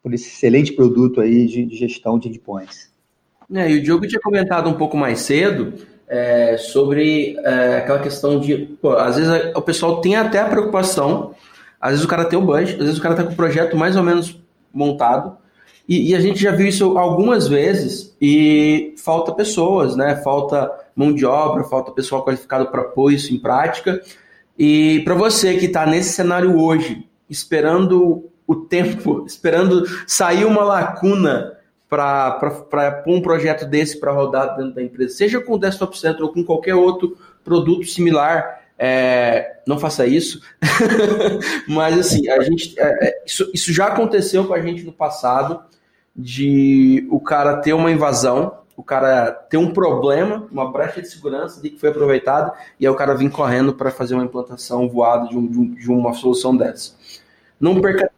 por 0.00 0.14
esse 0.14 0.28
excelente 0.28 0.72
produto 0.72 1.20
aí 1.20 1.46
de, 1.46 1.64
de 1.66 1.76
gestão 1.76 2.18
de 2.18 2.28
endpoints. 2.28 2.89
É, 3.54 3.70
e 3.70 3.78
o 3.78 3.82
Diogo 3.82 4.06
tinha 4.06 4.20
comentado 4.20 4.68
um 4.68 4.74
pouco 4.74 4.96
mais 4.96 5.20
cedo 5.20 5.74
é, 6.08 6.56
sobre 6.56 7.36
é, 7.44 7.78
aquela 7.78 7.98
questão 7.98 8.38
de, 8.38 8.56
pô, 8.80 8.92
às 8.92 9.16
vezes 9.16 9.52
o 9.54 9.62
pessoal 9.62 10.00
tem 10.00 10.16
até 10.16 10.40
a 10.40 10.48
preocupação, 10.48 11.34
às 11.80 11.90
vezes 11.90 12.04
o 12.04 12.08
cara 12.08 12.24
tem 12.24 12.38
o 12.38 12.42
budget, 12.42 12.74
às 12.74 12.84
vezes 12.84 12.98
o 12.98 13.02
cara 13.02 13.14
está 13.14 13.24
com 13.24 13.32
o 13.32 13.36
projeto 13.36 13.76
mais 13.76 13.96
ou 13.96 14.02
menos 14.02 14.40
montado, 14.72 15.36
e, 15.90 16.10
e, 16.10 16.14
a 16.14 16.20
gente 16.20 16.40
já 16.40 16.52
viu 16.52 16.68
isso 16.68 16.96
algumas 16.96 17.48
vezes 17.48 18.14
e 18.22 18.94
falta 18.96 19.32
pessoas, 19.32 19.96
né? 19.96 20.14
Falta 20.22 20.70
mão 20.94 21.12
de 21.12 21.26
obra, 21.26 21.64
falta 21.64 21.90
pessoal 21.90 22.24
qualificado 22.24 22.66
para 22.66 22.84
pôr 22.84 23.12
isso 23.12 23.34
em 23.34 23.40
prática. 23.40 24.00
E 24.56 25.00
para 25.04 25.16
você 25.16 25.56
que 25.56 25.66
está 25.66 25.84
nesse 25.84 26.12
cenário 26.12 26.56
hoje, 26.60 27.04
esperando 27.28 28.30
o 28.46 28.54
tempo, 28.54 29.24
esperando 29.26 29.84
sair 30.06 30.44
uma 30.44 30.62
lacuna 30.62 31.54
para 31.90 33.02
um 33.06 33.20
projeto 33.20 33.66
desse 33.66 33.98
para 33.98 34.12
rodar 34.12 34.56
dentro 34.56 34.74
da 34.74 34.82
empresa, 34.82 35.16
seja 35.16 35.40
com 35.40 35.54
o 35.54 35.58
Desktop 35.58 35.98
Center 35.98 36.22
ou 36.22 36.32
com 36.32 36.44
qualquer 36.44 36.74
outro 36.74 37.18
produto 37.44 37.84
similar, 37.84 38.62
é, 38.78 39.56
não 39.66 39.78
faça 39.78 40.06
isso. 40.06 40.40
Mas 41.68 41.98
assim, 41.98 42.30
a 42.30 42.40
gente, 42.42 42.78
é, 42.78 43.08
é, 43.08 43.22
isso, 43.26 43.50
isso 43.52 43.72
já 43.72 43.88
aconteceu 43.88 44.46
com 44.46 44.54
a 44.54 44.62
gente 44.62 44.84
no 44.84 44.92
passado, 44.92 45.62
de 46.16 47.06
o 47.10 47.20
cara 47.20 47.56
ter 47.56 47.72
uma 47.72 47.90
invasão 47.90 48.60
o 48.80 48.82
cara 48.82 49.30
ter 49.30 49.58
um 49.58 49.74
problema, 49.74 50.48
uma 50.50 50.72
brecha 50.72 51.02
de 51.02 51.08
segurança 51.08 51.60
de 51.60 51.68
que 51.68 51.78
foi 51.78 51.90
aproveitado, 51.90 52.50
e 52.78 52.86
aí 52.86 52.90
o 52.90 52.96
cara 52.96 53.14
vir 53.14 53.30
correndo 53.30 53.74
para 53.74 53.90
fazer 53.90 54.14
uma 54.14 54.24
implantação 54.24 54.88
voada 54.88 55.28
de, 55.28 55.36
um, 55.36 55.74
de, 55.74 55.90
uma 55.90 56.14
solução 56.14 56.56
dessa. 56.56 56.94
Não 57.60 57.78
perca 57.78 58.10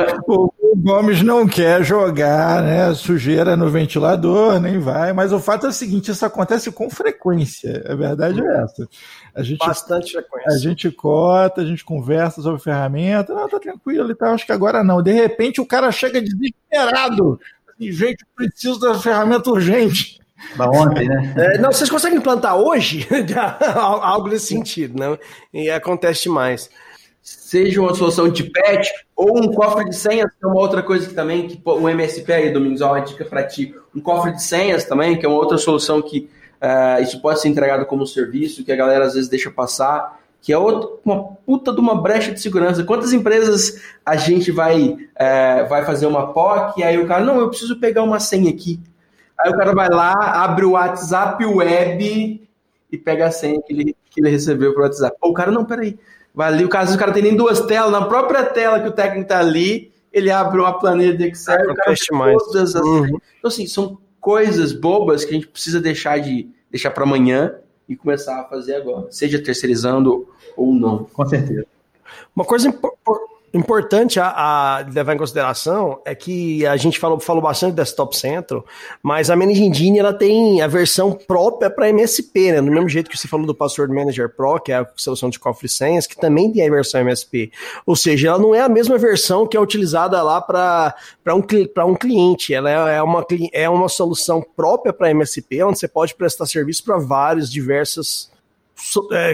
é... 0.00 0.16
O 0.26 0.76
Gomes 0.76 1.22
não 1.22 1.46
quer 1.46 1.84
jogar 1.84 2.62
né, 2.62 2.92
sujeira 2.94 3.56
no 3.56 3.68
ventilador, 3.70 4.60
nem 4.60 4.78
vai, 4.78 5.12
mas 5.12 5.32
o 5.32 5.38
fato 5.38 5.66
é 5.66 5.68
o 5.68 5.72
seguinte: 5.72 6.10
isso 6.10 6.24
acontece 6.24 6.70
com 6.72 6.90
frequência. 6.90 7.84
A 7.88 7.94
verdade 7.94 8.40
é 8.40 8.62
essa. 8.62 8.88
A 9.34 9.42
gente, 9.42 9.58
Bastante 9.58 10.12
frequência. 10.12 10.52
A 10.52 10.58
gente 10.58 10.90
cota, 10.90 11.60
a 11.60 11.64
gente 11.64 11.84
conversa 11.84 12.42
sobre 12.42 12.60
ferramenta, 12.60 13.34
não, 13.34 13.48
tá 13.48 13.58
tranquilo 13.58 14.10
e 14.10 14.14
tal, 14.14 14.34
acho 14.34 14.46
que 14.46 14.52
agora 14.52 14.82
não. 14.82 15.02
De 15.02 15.12
repente 15.12 15.60
o 15.60 15.66
cara 15.66 15.90
chega 15.92 16.20
desesperado 16.20 17.38
e, 17.78 17.92
gente, 17.92 18.24
preciso 18.36 18.78
da 18.78 18.94
ferramenta 18.98 19.50
urgente. 19.50 20.20
Da 20.56 20.68
ontem, 20.68 21.08
né? 21.08 21.34
É, 21.36 21.58
não, 21.58 21.72
vocês 21.72 21.90
conseguem 21.90 22.18
implantar 22.18 22.56
hoje? 22.56 23.06
Algo 23.76 24.28
nesse 24.28 24.46
sentido, 24.46 24.98
né? 24.98 25.18
E 25.52 25.70
acontece 25.70 26.28
mais. 26.28 26.70
Seja 27.24 27.80
uma 27.80 27.94
solução 27.94 28.28
de 28.28 28.44
patch 28.44 28.88
ou 29.16 29.38
um 29.38 29.50
cofre 29.50 29.86
de 29.86 29.96
senhas, 29.96 30.30
que 30.30 30.44
é 30.44 30.46
uma 30.46 30.60
outra 30.60 30.82
coisa 30.82 31.08
que 31.08 31.14
também, 31.14 31.48
que 31.48 31.58
o 31.64 31.88
MSP 31.88 32.30
aí, 32.30 32.52
Domingos, 32.52 32.82
ó, 32.82 32.92
uma 32.92 33.00
dica 33.00 33.24
para 33.24 33.42
ti. 33.42 33.74
Um 33.96 34.00
cofre 34.00 34.32
de 34.32 34.42
senhas 34.42 34.84
também, 34.84 35.18
que 35.18 35.24
é 35.24 35.28
uma 35.28 35.38
outra 35.38 35.56
solução 35.56 36.02
que 36.02 36.28
uh, 36.60 37.02
isso 37.02 37.22
pode 37.22 37.40
ser 37.40 37.48
entregado 37.48 37.86
como 37.86 38.06
serviço, 38.06 38.62
que 38.62 38.70
a 38.70 38.76
galera 38.76 39.06
às 39.06 39.14
vezes 39.14 39.30
deixa 39.30 39.50
passar 39.50 40.20
que 40.44 40.52
é 40.52 40.58
outro, 40.58 41.00
uma 41.02 41.24
puta 41.24 41.72
de 41.72 41.80
uma 41.80 42.02
brecha 42.02 42.30
de 42.30 42.38
segurança. 42.38 42.84
Quantas 42.84 43.14
empresas 43.14 43.80
a 44.04 44.14
gente 44.14 44.52
vai, 44.52 44.94
é, 45.16 45.64
vai 45.64 45.86
fazer 45.86 46.04
uma 46.04 46.34
POC 46.34 46.80
e 46.80 46.84
aí 46.84 46.98
o 46.98 47.06
cara, 47.06 47.24
não, 47.24 47.40
eu 47.40 47.48
preciso 47.48 47.80
pegar 47.80 48.02
uma 48.02 48.20
senha 48.20 48.50
aqui. 48.50 48.78
Aí 49.40 49.50
o 49.50 49.56
cara 49.56 49.74
vai 49.74 49.88
lá, 49.88 50.12
abre 50.44 50.66
o 50.66 50.72
WhatsApp 50.72 51.42
web 51.46 52.46
e 52.92 52.98
pega 52.98 53.28
a 53.28 53.30
senha 53.30 53.58
que 53.62 53.72
ele, 53.72 53.96
que 54.10 54.20
ele 54.20 54.28
recebeu 54.28 54.74
pro 54.74 54.82
WhatsApp. 54.82 55.16
O 55.22 55.32
cara, 55.32 55.50
não, 55.50 55.64
peraí. 55.64 55.98
Vai 56.34 56.52
ali, 56.52 56.64
o 56.64 56.68
caso 56.68 56.96
o 56.96 56.98
cara 56.98 57.12
tem 57.12 57.22
nem 57.22 57.36
duas 57.36 57.60
telas, 57.60 57.92
na 57.92 58.06
própria 58.06 58.44
tela 58.44 58.80
que 58.80 58.88
o 58.88 58.92
técnico 58.92 59.28
tá 59.28 59.38
ali, 59.38 59.92
ele 60.12 60.30
abre 60.30 60.60
uma 60.60 60.78
planilha 60.78 61.16
de 61.16 61.28
Excel, 61.28 61.56
ah, 61.56 61.72
o 61.72 61.74
cara 61.74 61.94
todas 62.38 62.74
as... 62.74 62.84
Uhum. 62.84 63.18
Então, 63.38 63.48
assim, 63.48 63.66
são 63.66 63.98
coisas 64.20 64.72
bobas 64.72 65.24
que 65.24 65.30
a 65.30 65.34
gente 65.34 65.46
precisa 65.46 65.80
deixar 65.80 66.18
de 66.18 66.48
deixar 66.70 66.90
para 66.90 67.04
amanhã 67.04 67.54
e 67.88 67.94
começar 67.94 68.40
a 68.40 68.44
fazer 68.44 68.74
agora, 68.74 69.06
seja 69.12 69.40
terceirizando 69.40 70.28
ou 70.56 70.72
não. 70.72 71.04
Com 71.04 71.24
certeza. 71.26 71.66
Uma 72.34 72.44
coisa 72.44 72.68
importante 72.68 73.33
a, 74.18 74.78
a, 74.78 74.78
levar 74.80 75.14
em 75.14 75.18
consideração 75.18 76.00
é 76.04 76.12
que 76.12 76.66
a 76.66 76.76
gente 76.76 76.98
falou, 76.98 77.20
falou 77.20 77.40
bastante 77.40 77.74
Desktop 77.74 78.16
Central, 78.16 78.64
mas 79.00 79.30
a 79.30 79.36
Managing 79.36 79.66
Engine 79.66 79.98
ela 80.00 80.12
tem 80.12 80.60
a 80.60 80.66
versão 80.66 81.12
própria 81.12 81.70
para 81.70 81.88
MSP, 81.88 82.50
né? 82.50 82.60
Do 82.60 82.70
mesmo 82.70 82.88
jeito 82.88 83.08
que 83.08 83.16
você 83.16 83.28
falou 83.28 83.46
do 83.46 83.54
Password 83.54 83.94
Manager 83.94 84.28
Pro, 84.34 84.58
que 84.58 84.72
é 84.72 84.78
a 84.78 84.86
solução 84.96 85.30
de 85.30 85.38
cofre 85.38 85.68
senhas, 85.68 86.04
que 86.04 86.16
também 86.16 86.52
tem 86.52 86.66
a 86.66 86.70
versão 86.70 87.00
MSP. 87.00 87.52
Ou 87.86 87.94
seja, 87.94 88.28
ela 88.28 88.38
não 88.38 88.54
é 88.54 88.60
a 88.60 88.68
mesma 88.68 88.98
versão 88.98 89.46
que 89.46 89.56
é 89.56 89.60
utilizada 89.60 90.20
lá 90.20 90.40
para 90.40 90.94
um, 91.28 91.42
um 91.86 91.94
cliente. 91.94 92.52
Ela 92.52 92.90
é, 92.90 92.96
é 92.96 93.02
uma, 93.02 93.24
é 93.52 93.70
uma 93.70 93.88
solução 93.88 94.44
própria 94.56 94.92
para 94.92 95.10
MSP, 95.10 95.62
onde 95.62 95.78
você 95.78 95.86
pode 95.86 96.14
prestar 96.16 96.46
serviço 96.46 96.82
para 96.82 96.98
vários 96.98 97.48
diversos 97.48 98.33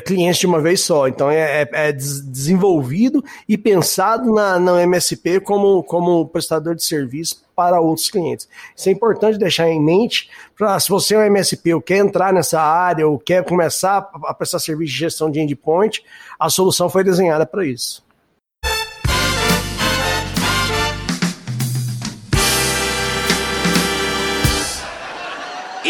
clientes 0.05 0.39
de 0.39 0.47
uma 0.47 0.61
vez 0.61 0.81
só. 0.81 1.09
Então 1.09 1.31
é, 1.31 1.63
é, 1.63 1.69
é 1.73 1.93
desenvolvido 1.93 3.23
e 3.49 3.57
pensado 3.57 4.33
na, 4.33 4.59
na 4.59 4.83
MSP 4.83 5.41
como, 5.41 5.83
como 5.83 6.27
prestador 6.29 6.75
de 6.75 6.85
serviço 6.85 7.45
para 7.55 7.81
outros 7.81 8.11
clientes. 8.11 8.49
Isso 8.75 8.89
é 8.89 8.93
importante 8.93 9.39
deixar 9.39 9.69
em 9.69 9.83
mente 9.83 10.31
para 10.57 10.79
se 10.81 10.89
você 10.89 11.15
é 11.15 11.19
um 11.19 11.23
MSP 11.23 11.75
ou 11.75 11.81
quer 11.81 11.99
entrar 11.99 12.33
nessa 12.33 12.61
área 12.61 13.07
ou 13.07 13.19
quer 13.19 13.45
começar 13.45 14.11
a 14.25 14.35
prestar 14.35 14.59
serviço 14.59 14.93
de 14.93 14.99
gestão 14.99 15.31
de 15.31 15.41
endpoint, 15.41 16.03
a 16.39 16.49
solução 16.49 16.89
foi 16.89 17.05
desenhada 17.05 17.45
para 17.45 17.65
isso. 17.67 18.03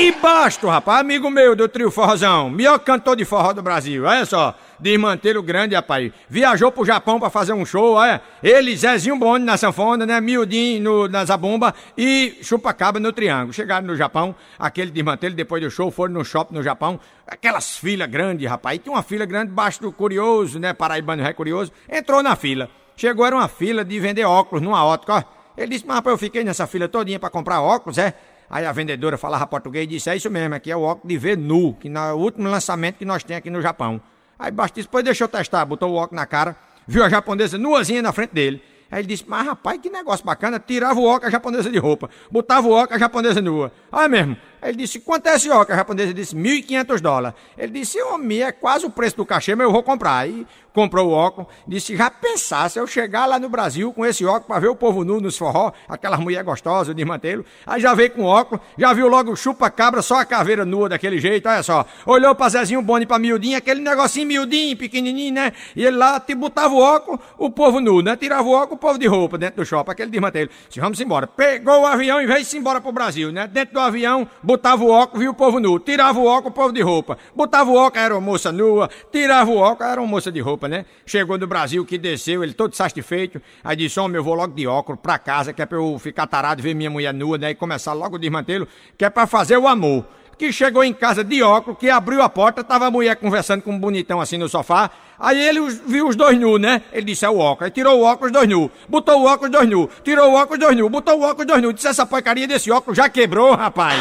E 0.02 0.12
basto, 0.12 0.66
rapaz, 0.66 1.00
amigo 1.00 1.28
meu 1.28 1.54
do 1.54 1.68
trio 1.68 1.90
forrozão, 1.90 2.48
melhor 2.48 2.78
cantor 2.78 3.14
de 3.14 3.26
forró 3.26 3.52
do 3.52 3.60
Brasil, 3.60 4.04
olha 4.04 4.24
só, 4.24 4.56
desmanteiro 4.78 5.42
grande, 5.42 5.74
rapaz. 5.74 6.10
Viajou 6.26 6.72
pro 6.72 6.86
Japão 6.86 7.20
pra 7.20 7.28
fazer 7.28 7.52
um 7.52 7.66
show, 7.66 7.96
olha. 7.96 8.22
Ele, 8.42 8.74
Zezinho 8.74 9.18
Boni 9.18 9.44
na 9.44 9.58
sanfona, 9.58 10.06
né, 10.06 10.18
miudinho 10.18 10.82
no, 10.82 11.06
na 11.06 11.22
zabumba 11.26 11.74
e 11.98 12.38
chupa-caba 12.40 12.98
no 12.98 13.12
triângulo. 13.12 13.52
Chegaram 13.52 13.86
no 13.86 13.94
Japão, 13.94 14.34
aquele 14.58 14.90
desmanteiro, 14.90 15.34
depois 15.34 15.62
do 15.62 15.70
show, 15.70 15.90
foram 15.90 16.14
no 16.14 16.24
shopping 16.24 16.54
no 16.54 16.62
Japão, 16.62 16.98
aquelas 17.26 17.76
filas 17.76 18.08
grandes, 18.08 18.48
rapaz. 18.48 18.76
E 18.76 18.78
tinha 18.78 18.94
uma 18.94 19.02
fila 19.02 19.26
grande 19.26 19.52
do 19.82 19.92
Curioso, 19.92 20.58
né, 20.58 20.72
Paraibano 20.72 21.22
Ré 21.22 21.34
Curioso, 21.34 21.72
entrou 21.86 22.22
na 22.22 22.34
fila. 22.36 22.70
Chegou, 22.96 23.26
era 23.26 23.36
uma 23.36 23.48
fila 23.48 23.84
de 23.84 24.00
vender 24.00 24.24
óculos 24.24 24.62
numa 24.62 24.82
ótica, 24.82 25.16
ó. 25.16 25.40
Ele 25.58 25.72
disse, 25.72 25.84
mas 25.86 25.96
rapaz, 25.96 26.14
eu 26.14 26.18
fiquei 26.18 26.42
nessa 26.42 26.66
fila 26.66 26.88
todinha 26.88 27.20
pra 27.20 27.28
comprar 27.28 27.60
óculos, 27.60 27.98
é? 27.98 28.14
Aí 28.50 28.66
a 28.66 28.72
vendedora 28.72 29.16
falava 29.16 29.46
português 29.46 29.84
e 29.84 29.86
disse: 29.86 30.10
É 30.10 30.16
isso 30.16 30.28
mesmo, 30.28 30.54
aqui 30.56 30.72
é 30.72 30.76
o 30.76 30.82
óculos 30.82 31.08
de 31.08 31.16
ver 31.16 31.38
nu, 31.38 31.74
que 31.74 31.88
é 31.88 32.12
o 32.12 32.16
último 32.16 32.48
lançamento 32.48 32.96
que 32.96 33.04
nós 33.04 33.22
temos 33.22 33.38
aqui 33.38 33.48
no 33.48 33.62
Japão. 33.62 34.00
Aí 34.36 34.50
Bastis 34.50 34.86
depois 34.86 35.04
deixou 35.04 35.28
testar, 35.28 35.64
botou 35.64 35.90
o 35.90 35.94
óculos 35.94 36.20
na 36.20 36.26
cara, 36.26 36.56
viu 36.86 37.04
a 37.04 37.08
japonesa 37.08 37.56
nuazinha 37.56 38.02
na 38.02 38.12
frente 38.12 38.32
dele. 38.32 38.60
Aí 38.90 39.02
ele 39.02 39.08
disse, 39.08 39.24
mas 39.28 39.46
rapaz, 39.46 39.78
que 39.80 39.88
negócio 39.88 40.26
bacana. 40.26 40.58
Tirava 40.58 40.98
o 40.98 41.04
óculos 41.04 41.28
a 41.28 41.30
japonesa 41.30 41.70
de 41.70 41.78
roupa, 41.78 42.10
botava 42.28 42.66
o 42.66 42.72
óculos 42.72 42.96
a 42.96 42.98
japonesa 42.98 43.40
nua. 43.40 43.70
Olha 43.92 44.08
mesmo. 44.08 44.36
Ele 44.62 44.78
disse, 44.78 45.00
quanto 45.00 45.26
é 45.26 45.34
esse 45.34 45.50
óculos? 45.50 45.70
A 45.70 45.76
japonesa 45.76 46.14
disse, 46.14 46.34
1.500 46.34 47.00
dólares. 47.00 47.38
Ele 47.56 47.80
disse, 47.80 48.00
homem, 48.02 48.42
é 48.42 48.52
quase 48.52 48.86
o 48.86 48.90
preço 48.90 49.16
do 49.16 49.26
cachê, 49.26 49.54
mas 49.54 49.64
eu 49.64 49.72
vou 49.72 49.82
comprar. 49.82 50.18
Aí 50.18 50.46
comprou 50.72 51.08
o 51.08 51.12
óculos, 51.12 51.50
disse, 51.66 51.96
já 51.96 52.10
pensasse 52.10 52.78
eu 52.78 52.86
chegar 52.86 53.26
lá 53.26 53.38
no 53.38 53.48
Brasil 53.48 53.92
com 53.92 54.06
esse 54.06 54.24
óculos 54.24 54.46
para 54.46 54.60
ver 54.60 54.68
o 54.68 54.76
povo 54.76 55.04
nu 55.04 55.20
nos 55.20 55.36
forró, 55.36 55.72
aquelas 55.88 56.20
mulher 56.20 56.42
gostosas 56.44 56.94
de 56.94 57.04
mantê-lo. 57.04 57.44
Aí 57.66 57.80
já 57.80 57.94
veio 57.94 58.10
com 58.10 58.24
óculos, 58.24 58.64
já 58.78 58.92
viu 58.92 59.08
logo 59.08 59.34
chupa-cabra, 59.34 60.02
só 60.02 60.20
a 60.20 60.24
caveira 60.24 60.64
nua 60.64 60.88
daquele 60.88 61.18
jeito, 61.18 61.48
olha 61.48 61.62
só. 61.62 61.84
Olhou 62.06 62.34
pra 62.34 62.48
Zezinho 62.48 62.82
Boni 62.82 63.06
pra 63.06 63.18
miudinho, 63.18 63.56
aquele 63.56 63.80
negocinho 63.80 64.26
miudinho, 64.26 64.76
pequenininho, 64.76 65.34
né? 65.34 65.52
E 65.74 65.84
ele 65.84 65.96
lá 65.96 66.20
te 66.20 66.34
botava 66.34 66.72
o 66.72 66.78
óculos, 66.78 67.20
o 67.36 67.50
povo 67.50 67.80
nu, 67.80 68.00
né? 68.00 68.16
Tirava 68.16 68.48
o 68.48 68.52
óculos, 68.52 68.74
o 68.74 68.78
povo 68.78 68.98
de 68.98 69.06
roupa 69.06 69.36
dentro 69.36 69.62
do 69.62 69.66
shopping, 69.66 69.90
aquele 69.90 70.10
desmantelo. 70.10 70.50
Disse, 70.68 70.80
vamos 70.80 71.00
embora. 71.00 71.26
Pegou 71.26 71.82
o 71.82 71.86
avião 71.86 72.22
e 72.22 72.26
veio-se 72.26 72.56
embora 72.56 72.80
pro 72.80 72.92
Brasil, 72.92 73.32
né? 73.32 73.46
Dentro 73.46 73.74
do 73.74 73.80
avião, 73.80 74.28
botava 74.50 74.82
o 74.82 74.90
óculos, 74.90 75.20
viu 75.20 75.30
o 75.30 75.34
povo 75.34 75.60
nu. 75.60 75.78
Tirava 75.78 76.18
o 76.18 76.26
óculos, 76.26 76.50
o 76.50 76.54
povo 76.54 76.72
de 76.72 76.82
roupa. 76.82 77.16
Botava 77.34 77.70
o 77.70 77.74
óculos, 77.76 78.04
era 78.04 78.14
uma 78.14 78.20
moça 78.20 78.50
nua. 78.50 78.90
Tirava 79.12 79.50
o 79.50 79.56
óculos, 79.56 79.92
era 79.92 80.00
uma 80.00 80.08
moça 80.08 80.32
de 80.32 80.40
roupa, 80.40 80.66
né? 80.66 80.84
Chegou 81.06 81.38
do 81.38 81.46
Brasil, 81.46 81.84
que 81.84 81.96
desceu, 81.96 82.42
ele 82.42 82.52
todo 82.52 82.74
satisfeito. 82.74 83.40
Aí 83.62 83.76
disse, 83.76 84.00
homem, 84.00 84.16
eu 84.16 84.24
vou 84.24 84.34
logo 84.34 84.52
de 84.52 84.66
óculos 84.66 85.00
pra 85.00 85.18
casa, 85.18 85.52
que 85.52 85.62
é 85.62 85.66
pra 85.66 85.78
eu 85.78 85.98
ficar 85.98 86.26
tarado, 86.26 86.62
ver 86.62 86.74
minha 86.74 86.90
mulher 86.90 87.14
nua, 87.14 87.38
né? 87.38 87.50
E 87.50 87.54
começar 87.54 87.92
logo 87.92 88.16
o 88.16 88.18
desmantelo, 88.18 88.66
que 88.98 89.04
é 89.04 89.10
pra 89.10 89.26
fazer 89.26 89.56
o 89.56 89.68
amor 89.68 90.04
que 90.40 90.50
chegou 90.50 90.82
em 90.82 90.94
casa 90.94 91.22
de 91.22 91.42
óculos, 91.42 91.78
que 91.78 91.90
abriu 91.90 92.22
a 92.22 92.28
porta, 92.30 92.64
tava 92.64 92.86
a 92.86 92.90
mulher 92.90 93.14
conversando 93.16 93.60
com 93.60 93.72
um 93.72 93.78
bonitão 93.78 94.22
assim 94.22 94.38
no 94.38 94.48
sofá. 94.48 94.90
Aí 95.18 95.38
ele 95.38 95.60
viu 95.86 96.08
os 96.08 96.16
dois 96.16 96.40
nus, 96.40 96.58
né? 96.58 96.80
Ele 96.94 97.04
disse, 97.04 97.26
é 97.26 97.28
o 97.28 97.36
óculos. 97.36 97.66
Aí 97.66 97.70
tirou 97.70 98.00
o 98.00 98.04
óculos, 98.04 98.32
dois 98.32 98.48
nus. 98.48 98.70
Botou 98.88 99.20
o 99.20 99.26
óculos, 99.26 99.52
dois 99.52 99.68
nus. 99.68 99.90
Tirou 100.02 100.32
o 100.32 100.34
óculos, 100.34 100.58
dois 100.58 100.74
nus. 100.74 100.90
Botou 100.90 101.20
o 101.20 101.24
óculos, 101.24 101.46
dois 101.46 101.60
nus. 101.60 101.74
Disse, 101.74 101.88
essa 101.88 102.06
porcaria 102.06 102.48
desse 102.48 102.70
óculos 102.70 102.96
já 102.96 103.06
quebrou, 103.10 103.54
rapaz. 103.54 104.00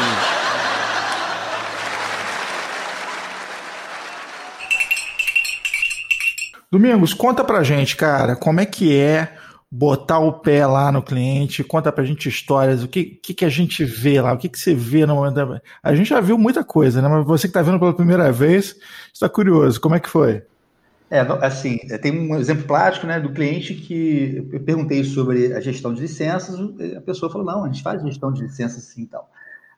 Domingos, 6.70 7.12
conta 7.12 7.42
pra 7.42 7.64
gente, 7.64 7.96
cara, 7.96 8.36
como 8.36 8.60
é 8.60 8.66
que 8.66 8.96
é 8.96 9.34
botar 9.68 10.20
o 10.20 10.32
pé 10.32 10.64
lá 10.66 10.92
no 10.92 11.02
cliente, 11.02 11.64
conta 11.64 11.90
pra 11.90 12.04
gente 12.04 12.28
histórias, 12.28 12.84
o 12.84 12.88
que, 12.88 13.04
que, 13.04 13.34
que 13.34 13.44
a 13.44 13.48
gente 13.48 13.84
vê 13.84 14.20
lá, 14.20 14.32
o 14.32 14.38
que, 14.38 14.48
que 14.48 14.58
você 14.58 14.74
vê 14.74 15.04
no 15.04 15.16
momento 15.16 15.34
da... 15.34 15.60
A 15.82 15.94
gente 15.94 16.10
já 16.10 16.20
viu 16.20 16.38
muita 16.38 16.62
coisa, 16.62 17.02
né? 17.02 17.08
Mas 17.08 17.26
você 17.26 17.48
que 17.48 17.54
tá 17.54 17.62
vendo 17.62 17.78
pela 17.78 17.94
primeira 17.94 18.30
vez, 18.30 18.76
está 19.12 19.28
curioso, 19.28 19.80
como 19.80 19.96
é 19.96 20.00
que 20.00 20.08
foi? 20.08 20.42
É, 21.10 21.20
assim, 21.20 21.76
tem 22.00 22.12
um 22.12 22.36
exemplo 22.36 22.64
prático, 22.64 23.04
né, 23.04 23.18
do 23.18 23.32
cliente 23.32 23.74
que 23.74 24.48
eu 24.52 24.60
perguntei 24.60 25.02
sobre 25.02 25.52
a 25.52 25.60
gestão 25.60 25.92
de 25.92 26.02
licenças, 26.02 26.56
a 26.96 27.00
pessoa 27.00 27.32
falou, 27.32 27.46
não, 27.46 27.64
a 27.64 27.66
gente 27.66 27.82
faz 27.82 28.00
gestão 28.00 28.32
de 28.32 28.42
licenças 28.42 28.84
sim 28.84 29.02
e 29.02 29.06
tal. 29.06 29.28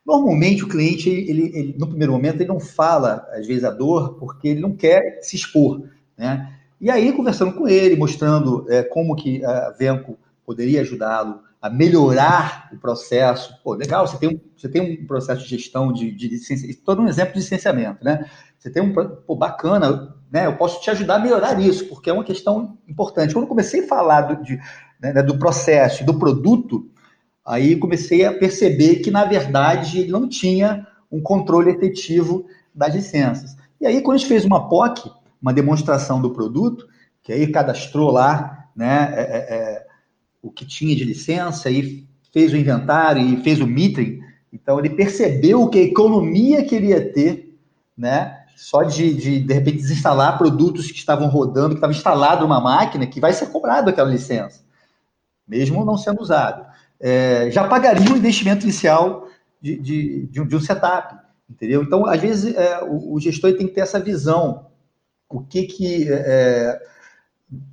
Normalmente 0.04 0.62
o 0.62 0.68
cliente, 0.68 1.08
ele, 1.08 1.50
ele, 1.54 1.74
no 1.78 1.86
primeiro 1.86 2.12
momento, 2.12 2.42
ele 2.42 2.48
não 2.48 2.60
fala, 2.60 3.26
às 3.32 3.46
vezes, 3.46 3.64
a 3.64 3.70
dor, 3.70 4.18
porque 4.18 4.48
ele 4.48 4.60
não 4.60 4.76
quer 4.76 5.20
se 5.22 5.36
expor, 5.36 5.84
né? 6.18 6.51
E 6.82 6.90
aí, 6.90 7.12
conversando 7.12 7.52
com 7.52 7.68
ele, 7.68 7.94
mostrando 7.94 8.66
é, 8.68 8.82
como 8.82 9.14
que 9.14 9.44
a 9.44 9.70
Venco 9.70 10.18
poderia 10.44 10.80
ajudá-lo 10.80 11.38
a 11.60 11.70
melhorar 11.70 12.68
o 12.72 12.76
processo. 12.76 13.54
Pô, 13.62 13.74
legal, 13.74 14.04
você 14.04 14.18
tem 14.18 14.30
um, 14.30 14.40
você 14.56 14.68
tem 14.68 15.00
um 15.00 15.06
processo 15.06 15.44
de 15.44 15.48
gestão 15.48 15.92
de, 15.92 16.10
de 16.10 16.74
todo 16.84 17.00
um 17.00 17.06
exemplo 17.06 17.34
de 17.34 17.38
licenciamento, 17.38 18.04
né? 18.04 18.28
Você 18.58 18.68
tem 18.68 18.82
um, 18.82 18.92
pô, 18.92 19.36
bacana, 19.36 20.12
né? 20.28 20.46
Eu 20.46 20.56
posso 20.56 20.80
te 20.80 20.90
ajudar 20.90 21.14
a 21.14 21.18
melhorar 21.20 21.60
isso, 21.60 21.86
porque 21.86 22.10
é 22.10 22.12
uma 22.12 22.24
questão 22.24 22.76
importante. 22.88 23.32
Quando 23.32 23.46
comecei 23.46 23.84
a 23.84 23.86
falar 23.86 24.22
do, 24.22 24.42
de, 24.42 24.58
né, 25.00 25.22
do 25.22 25.38
processo 25.38 26.04
do 26.04 26.18
produto, 26.18 26.90
aí 27.46 27.76
comecei 27.76 28.24
a 28.24 28.32
perceber 28.32 28.96
que, 28.96 29.10
na 29.12 29.24
verdade, 29.24 30.00
ele 30.00 30.10
não 30.10 30.28
tinha 30.28 30.84
um 31.12 31.22
controle 31.22 31.70
efetivo 31.70 32.44
das 32.74 32.92
licenças. 32.92 33.56
E 33.80 33.86
aí, 33.86 34.02
quando 34.02 34.16
a 34.16 34.18
gente 34.18 34.28
fez 34.28 34.44
uma 34.44 34.68
POC, 34.68 35.21
uma 35.42 35.52
demonstração 35.52 36.22
do 36.22 36.30
produto, 36.30 36.86
que 37.22 37.32
aí 37.32 37.48
cadastrou 37.48 38.12
lá 38.12 38.68
né, 38.74 39.12
é, 39.14 39.20
é, 39.20 39.54
é, 39.54 39.86
o 40.40 40.50
que 40.50 40.64
tinha 40.64 40.94
de 40.94 41.04
licença 41.04 41.68
e 41.68 42.06
fez 42.32 42.52
o 42.52 42.56
inventário 42.56 43.20
e 43.20 43.42
fez 43.42 43.60
o 43.60 43.66
metering. 43.66 44.20
Então 44.52 44.78
ele 44.78 44.90
percebeu 44.90 45.68
que 45.68 45.78
a 45.78 45.82
economia 45.82 46.64
que 46.64 46.74
ele 46.74 46.88
ia 46.88 47.12
ter, 47.12 47.58
né, 47.96 48.38
só 48.56 48.82
de, 48.82 49.12
de, 49.14 49.40
de 49.40 49.54
repente 49.54 49.78
desinstalar 49.78 50.38
produtos 50.38 50.90
que 50.90 50.98
estavam 50.98 51.26
rodando, 51.28 51.70
que 51.70 51.74
estava 51.76 51.92
instalado 51.92 52.42
numa 52.42 52.60
máquina, 52.60 53.06
que 53.06 53.20
vai 53.20 53.32
ser 53.32 53.46
cobrado 53.46 53.90
aquela 53.90 54.08
licença, 54.08 54.62
mesmo 55.46 55.84
não 55.84 55.96
sendo 55.96 56.20
usado. 56.20 56.64
É, 57.00 57.50
já 57.50 57.66
pagaria 57.66 58.12
o 58.12 58.16
investimento 58.16 58.64
inicial 58.64 59.26
de, 59.60 59.76
de, 59.78 60.26
de, 60.26 60.40
um, 60.40 60.46
de 60.46 60.54
um 60.54 60.60
setup, 60.60 61.16
entendeu? 61.50 61.82
Então, 61.82 62.06
às 62.06 62.20
vezes, 62.20 62.54
é, 62.54 62.82
o, 62.84 63.14
o 63.14 63.20
gestor 63.20 63.52
tem 63.54 63.66
que 63.66 63.74
ter 63.74 63.80
essa 63.80 63.98
visão 63.98 64.66
o 65.32 65.42
que 65.42 65.64
que 65.64 66.06
é, 66.10 66.80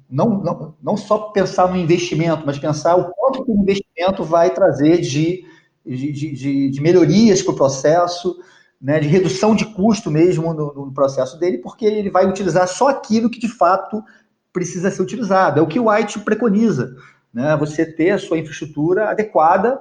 não, 0.10 0.30
não, 0.42 0.76
não 0.82 0.98
só 0.98 1.18
pensar 1.30 1.70
no 1.70 1.78
investimento, 1.78 2.44
mas 2.46 2.58
pensar 2.58 2.96
o 2.96 3.12
quanto 3.14 3.46
que 3.46 3.52
o 3.52 3.62
investimento 3.62 4.24
vai 4.24 4.50
trazer 4.50 5.00
de, 5.00 5.46
de, 5.86 6.12
de, 6.12 6.70
de 6.70 6.82
melhorias 6.82 7.42
para 7.42 7.54
o 7.54 7.58
processo, 7.58 8.38
né, 8.82 9.00
de 9.00 9.08
redução 9.08 9.56
de 9.56 9.66
custo 9.66 10.10
mesmo 10.10 10.54
no, 10.54 10.74
no, 10.74 10.92
processo 10.92 11.38
dele, 11.38 11.58
porque 11.60 11.86
ele 11.86 12.10
vai 12.10 12.26
utilizar 12.26 12.68
só 12.68 12.88
aquilo 12.88 13.30
que 13.30 13.40
de 13.40 13.50
fato 13.50 14.04
precisa 14.52 14.90
ser 14.90 15.02
utilizado. 15.02 15.60
É 15.60 15.62
o 15.62 15.68
que 15.68 15.80
o 15.80 15.90
White 15.90 16.20
preconiza, 16.20 16.96
né, 17.34 17.56
você 17.58 17.86
ter 17.86 18.12
a 18.12 18.18
sua 18.18 18.40
infraestrutura 18.40 19.10
adequada 19.10 19.80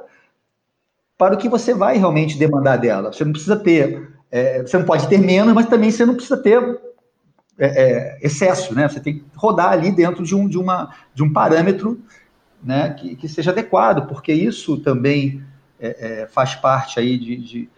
para 1.17 1.35
o 1.35 1.39
que 1.39 1.49
você 1.49 1.73
vai 1.75 1.97
realmente 1.97 2.39
demandar 2.39 2.77
dela. 2.77 3.13
Você 3.13 3.25
não 3.25 3.33
precisa 3.33 3.57
ter, 3.57 4.11
é, 4.31 4.63
você 4.63 4.79
não 4.79 4.85
pode 4.85 5.09
ter 5.09 5.19
menos, 5.19 5.55
mas 5.55 5.67
também 5.67 5.91
você 5.91 6.05
não 6.05 6.15
precisa 6.15 6.37
ter 6.37 6.88
é, 7.59 7.67
é, 7.67 8.19
excesso, 8.23 8.75
né? 8.75 8.89
Você 8.89 9.01
tem 9.01 9.19
que 9.19 9.25
rodar 9.35 9.73
ali 9.73 9.91
dentro 9.91 10.23
de 10.23 10.35
um, 10.35 10.49
de 10.49 10.59
uma, 10.59 10.95
de 11.13 11.23
um 11.23 11.33
parâmetro 11.33 12.01
né, 12.63 12.91
que, 12.91 13.17
que 13.17 13.29
seja 13.29 13.51
adequado, 13.51 14.07
porque 14.07 14.33
isso 14.33 14.79
também 14.79 15.43
é, 15.81 16.23
é 16.23 16.27
faz 16.27 16.55
parte 16.55 16.99
aí 16.99 17.19
de, 17.19 17.37
de 17.37 17.69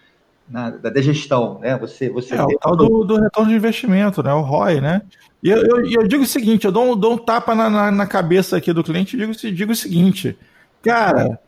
na, 0.50 0.70
da 0.70 1.00
gestão, 1.00 1.60
né? 1.60 1.78
Você, 1.78 2.10
você 2.10 2.34
é, 2.34 2.42
o 2.42 2.58
tal 2.58 2.76
do, 2.76 3.04
do, 3.04 3.20
retorno 3.20 3.50
de 3.50 3.56
investimento, 3.56 4.22
né? 4.22 4.34
O 4.34 4.40
ROI, 4.40 4.80
né? 4.80 5.02
E 5.42 5.48
eu, 5.48 5.58
eu, 5.58 5.90
eu 5.90 6.08
digo 6.08 6.24
o 6.24 6.26
seguinte, 6.26 6.64
eu 6.64 6.72
dou, 6.72 6.96
dou 6.96 7.14
um 7.14 7.18
tapa 7.18 7.54
na, 7.54 7.70
na, 7.70 7.90
na, 7.90 8.06
cabeça 8.06 8.56
aqui 8.56 8.72
do 8.72 8.82
cliente 8.82 9.16
e 9.16 9.20
digo, 9.20 9.32
digo 9.32 9.72
o 9.72 9.76
seguinte, 9.76 10.36
cara, 10.82 11.38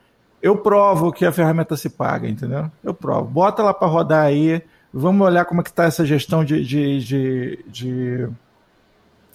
eu 0.40 0.56
provo 0.56 1.12
que 1.12 1.26
a 1.26 1.32
ferramenta 1.32 1.76
se 1.76 1.90
paga, 1.90 2.28
entendeu? 2.28 2.70
Eu 2.82 2.94
provo. 2.94 3.24
Bota 3.24 3.62
lá 3.62 3.74
para 3.74 3.88
rodar 3.88 4.24
aí, 4.24 4.62
Vamos 4.92 5.26
olhar 5.26 5.46
como 5.46 5.62
é 5.62 5.64
que 5.64 5.70
está 5.70 5.84
essa 5.84 6.04
gestão 6.04 6.44
de, 6.44 6.62
de, 6.62 7.00
de, 7.00 7.64
de, 7.66 8.28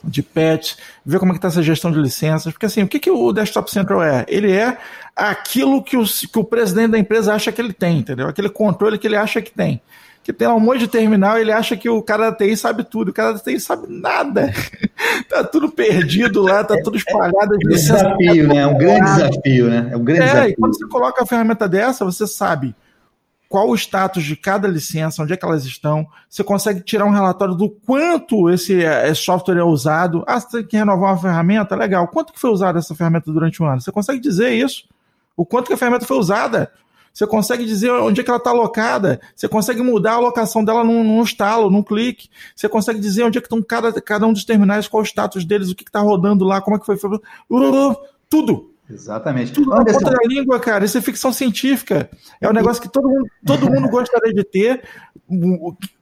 de 0.03 0.21
patch, 0.21 0.75
ver 1.03 1.17
como 1.17 1.31
é 1.31 1.33
que 1.33 1.39
está 1.39 1.47
essa 1.47 1.63
gestão 1.63 1.91
de 1.91 1.99
licenças. 1.99 2.53
Porque 2.53 2.67
assim, 2.67 2.83
o 2.83 2.87
que, 2.87 2.99
que 2.99 3.09
o 3.09 3.33
Desktop 3.33 3.71
Central 3.71 4.03
é? 4.03 4.23
Ele 4.27 4.51
é 4.51 4.77
aquilo 5.15 5.83
que 5.83 5.97
o, 5.97 6.03
que 6.03 6.37
o 6.37 6.43
presidente 6.43 6.91
da 6.91 6.99
empresa 6.99 7.33
acha 7.33 7.51
que 7.51 7.59
ele 7.59 7.73
tem, 7.73 7.97
entendeu? 7.99 8.27
Aquele 8.27 8.49
controle 8.49 8.99
que 8.99 9.07
ele 9.07 9.15
acha 9.15 9.41
que 9.41 9.51
tem. 9.51 9.81
Que 10.23 10.31
tem 10.31 10.47
um 10.47 10.59
monte 10.59 10.79
de 10.79 10.87
terminal, 10.89 11.39
ele 11.39 11.53
acha 11.53 11.75
que 11.75 11.89
o 11.89 12.03
cara 12.03 12.29
da 12.29 12.35
TI 12.35 12.55
sabe 12.55 12.83
tudo, 12.83 13.09
o 13.09 13.13
cara 13.13 13.33
da 13.33 13.39
TI 13.39 13.59
sabe 13.59 13.87
nada. 13.89 14.53
tá 15.27 15.43
tudo 15.43 15.71
perdido 15.71 16.43
lá, 16.43 16.63
tá 16.63 16.75
tudo 16.83 16.97
espalhado. 16.97 17.53
É 17.53 17.55
um 17.55 17.69
desafio, 17.69 18.47
né? 18.47 18.57
É 18.57 18.67
um 18.67 18.77
grande 18.77 19.05
desafio, 19.05 19.69
né? 19.69 19.89
É 19.91 19.97
um 19.97 20.03
grande 20.03 20.21
é, 20.21 20.25
desafio. 20.25 20.49
E 20.51 20.55
quando 20.55 20.77
você 20.77 20.87
coloca 20.87 21.23
a 21.23 21.25
ferramenta 21.25 21.67
dessa, 21.67 22.05
você 22.05 22.27
sabe 22.27 22.75
qual 23.49 23.69
o 23.69 23.75
status 23.75 24.23
de 24.23 24.35
cada 24.35 24.67
licença, 24.67 25.23
onde 25.23 25.33
é 25.33 25.37
que 25.37 25.45
elas 25.45 25.65
estão. 25.65 26.07
Você 26.29 26.43
consegue 26.43 26.81
tirar 26.81 27.05
um 27.05 27.11
relatório 27.11 27.55
do 27.55 27.69
quanto 27.69 28.49
esse, 28.49 28.73
esse 28.73 29.21
software 29.21 29.57
é 29.57 29.63
usado. 29.63 30.23
Ah, 30.27 30.39
você 30.39 30.57
tem 30.57 30.67
que 30.67 30.77
renovar 30.77 31.11
uma 31.11 31.21
ferramenta? 31.21 31.75
Legal. 31.75 32.07
Quanto 32.07 32.33
que 32.33 32.39
foi 32.39 32.49
usada 32.49 32.79
essa 32.79 32.93
ferramenta 32.93 33.31
durante 33.31 33.61
um 33.63 33.65
ano? 33.65 33.81
Você 33.81 33.91
consegue 33.91 34.19
dizer 34.19 34.51
isso? 34.51 34.85
O 35.35 35.45
quanto 35.45 35.67
que 35.67 35.73
a 35.73 35.77
ferramenta 35.77 36.05
foi 36.05 36.17
usada? 36.17 36.71
Você 37.13 37.25
consegue 37.25 37.65
dizer 37.65 37.89
onde 37.91 38.21
é 38.21 38.23
que 38.23 38.29
ela 38.29 38.37
está 38.37 38.51
alocada. 38.51 39.19
Você 39.35 39.47
consegue 39.47 39.81
mudar 39.81 40.11
a 40.11 40.15
alocação 40.15 40.63
dela 40.63 40.83
num, 40.83 41.03
num 41.03 41.23
estalo, 41.23 41.69
num 41.69 41.81
clique. 41.81 42.29
Você 42.55 42.69
consegue 42.69 42.99
dizer 42.99 43.23
onde 43.23 43.39
é 43.39 43.41
que 43.41 43.47
estão 43.47 43.59
cada, 43.59 43.91
cada 43.99 44.27
um 44.27 44.33
dos 44.33 44.45
terminais, 44.45 44.87
qual 44.87 45.01
o 45.01 45.05
status 45.05 45.43
deles, 45.43 45.71
o 45.71 45.75
que 45.75 45.83
está 45.83 45.99
rodando 45.99 46.45
lá, 46.45 46.61
como 46.61 46.75
é 46.75 46.79
que 46.79 46.85
foi. 46.85 46.97
Tudo. 48.29 48.71
Exatamente. 48.89 49.51
Tudo 49.51 49.69
na 49.69 49.83
ponta 49.83 50.11
da 50.11 50.27
língua, 50.27 50.59
cara. 50.59 50.85
Isso 50.85 50.97
é 50.97 51.01
ficção 51.01 51.33
científica. 51.33 52.09
É 52.39 52.49
um 52.49 52.53
negócio 52.53 52.81
que 52.81 52.89
todo 52.89 53.09
mundo, 53.09 53.25
todo 53.45 53.65
mundo 53.71 53.89
gostaria 53.89 54.33
de 54.33 54.43
ter. 54.43 54.83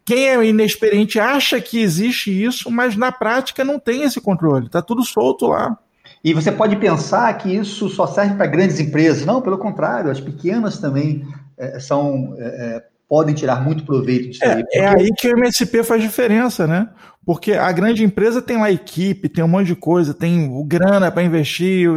Quem 0.05 0.29
é 0.29 0.45
inexperiente 0.45 1.19
acha 1.19 1.59
que 1.59 1.81
existe 1.81 2.31
isso, 2.31 2.69
mas 2.69 2.95
na 2.95 3.11
prática 3.11 3.63
não 3.63 3.79
tem 3.79 4.03
esse 4.03 4.21
controle. 4.21 4.69
Tá 4.69 4.81
tudo 4.81 5.03
solto 5.03 5.47
lá. 5.47 5.77
E 6.23 6.33
você 6.33 6.51
pode 6.51 6.75
pensar 6.75 7.31
que 7.37 7.55
isso 7.55 7.89
só 7.89 8.07
serve 8.07 8.35
para 8.35 8.47
grandes 8.47 8.79
empresas. 8.79 9.25
Não, 9.25 9.41
pelo 9.41 9.57
contrário, 9.57 10.11
as 10.11 10.19
pequenas 10.19 10.77
também 10.77 11.25
é, 11.57 11.79
são 11.79 12.35
é, 12.37 12.83
podem 13.07 13.35
tirar 13.35 13.63
muito 13.63 13.83
proveito 13.85 14.29
disso 14.29 14.43
é, 14.43 14.53
aí. 14.53 14.63
Porque... 14.63 14.77
É 14.77 14.87
aí 14.87 15.09
que 15.17 15.27
o 15.27 15.37
MSP 15.37 15.83
faz 15.83 16.01
diferença, 16.01 16.65
né? 16.65 16.89
Porque 17.25 17.53
a 17.53 17.71
grande 17.71 18.03
empresa 18.03 18.41
tem 18.41 18.57
lá 18.57 18.71
equipe, 18.71 19.29
tem 19.29 19.43
um 19.43 19.47
monte 19.47 19.67
de 19.67 19.75
coisa, 19.75 20.13
tem 20.13 20.49
grana 20.67 21.11
para 21.11 21.23
investir. 21.23 21.89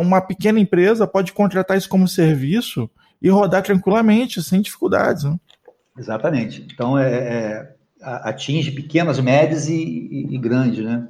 Uma 0.00 0.20
pequena 0.20 0.58
empresa 0.58 1.06
pode 1.06 1.32
contratar 1.32 1.76
isso 1.76 1.88
como 1.88 2.08
serviço 2.08 2.90
e 3.20 3.28
rodar 3.28 3.62
tranquilamente, 3.62 4.42
sem 4.42 4.60
dificuldades. 4.62 5.24
Né? 5.24 5.36
Exatamente. 5.98 6.66
Então, 6.72 6.98
é, 6.98 7.12
é, 7.12 7.74
atinge 8.00 8.70
pequenas, 8.72 9.20
médias 9.20 9.68
e, 9.68 9.74
e, 9.74 10.34
e 10.34 10.38
grandes, 10.38 10.84
né? 10.84 11.06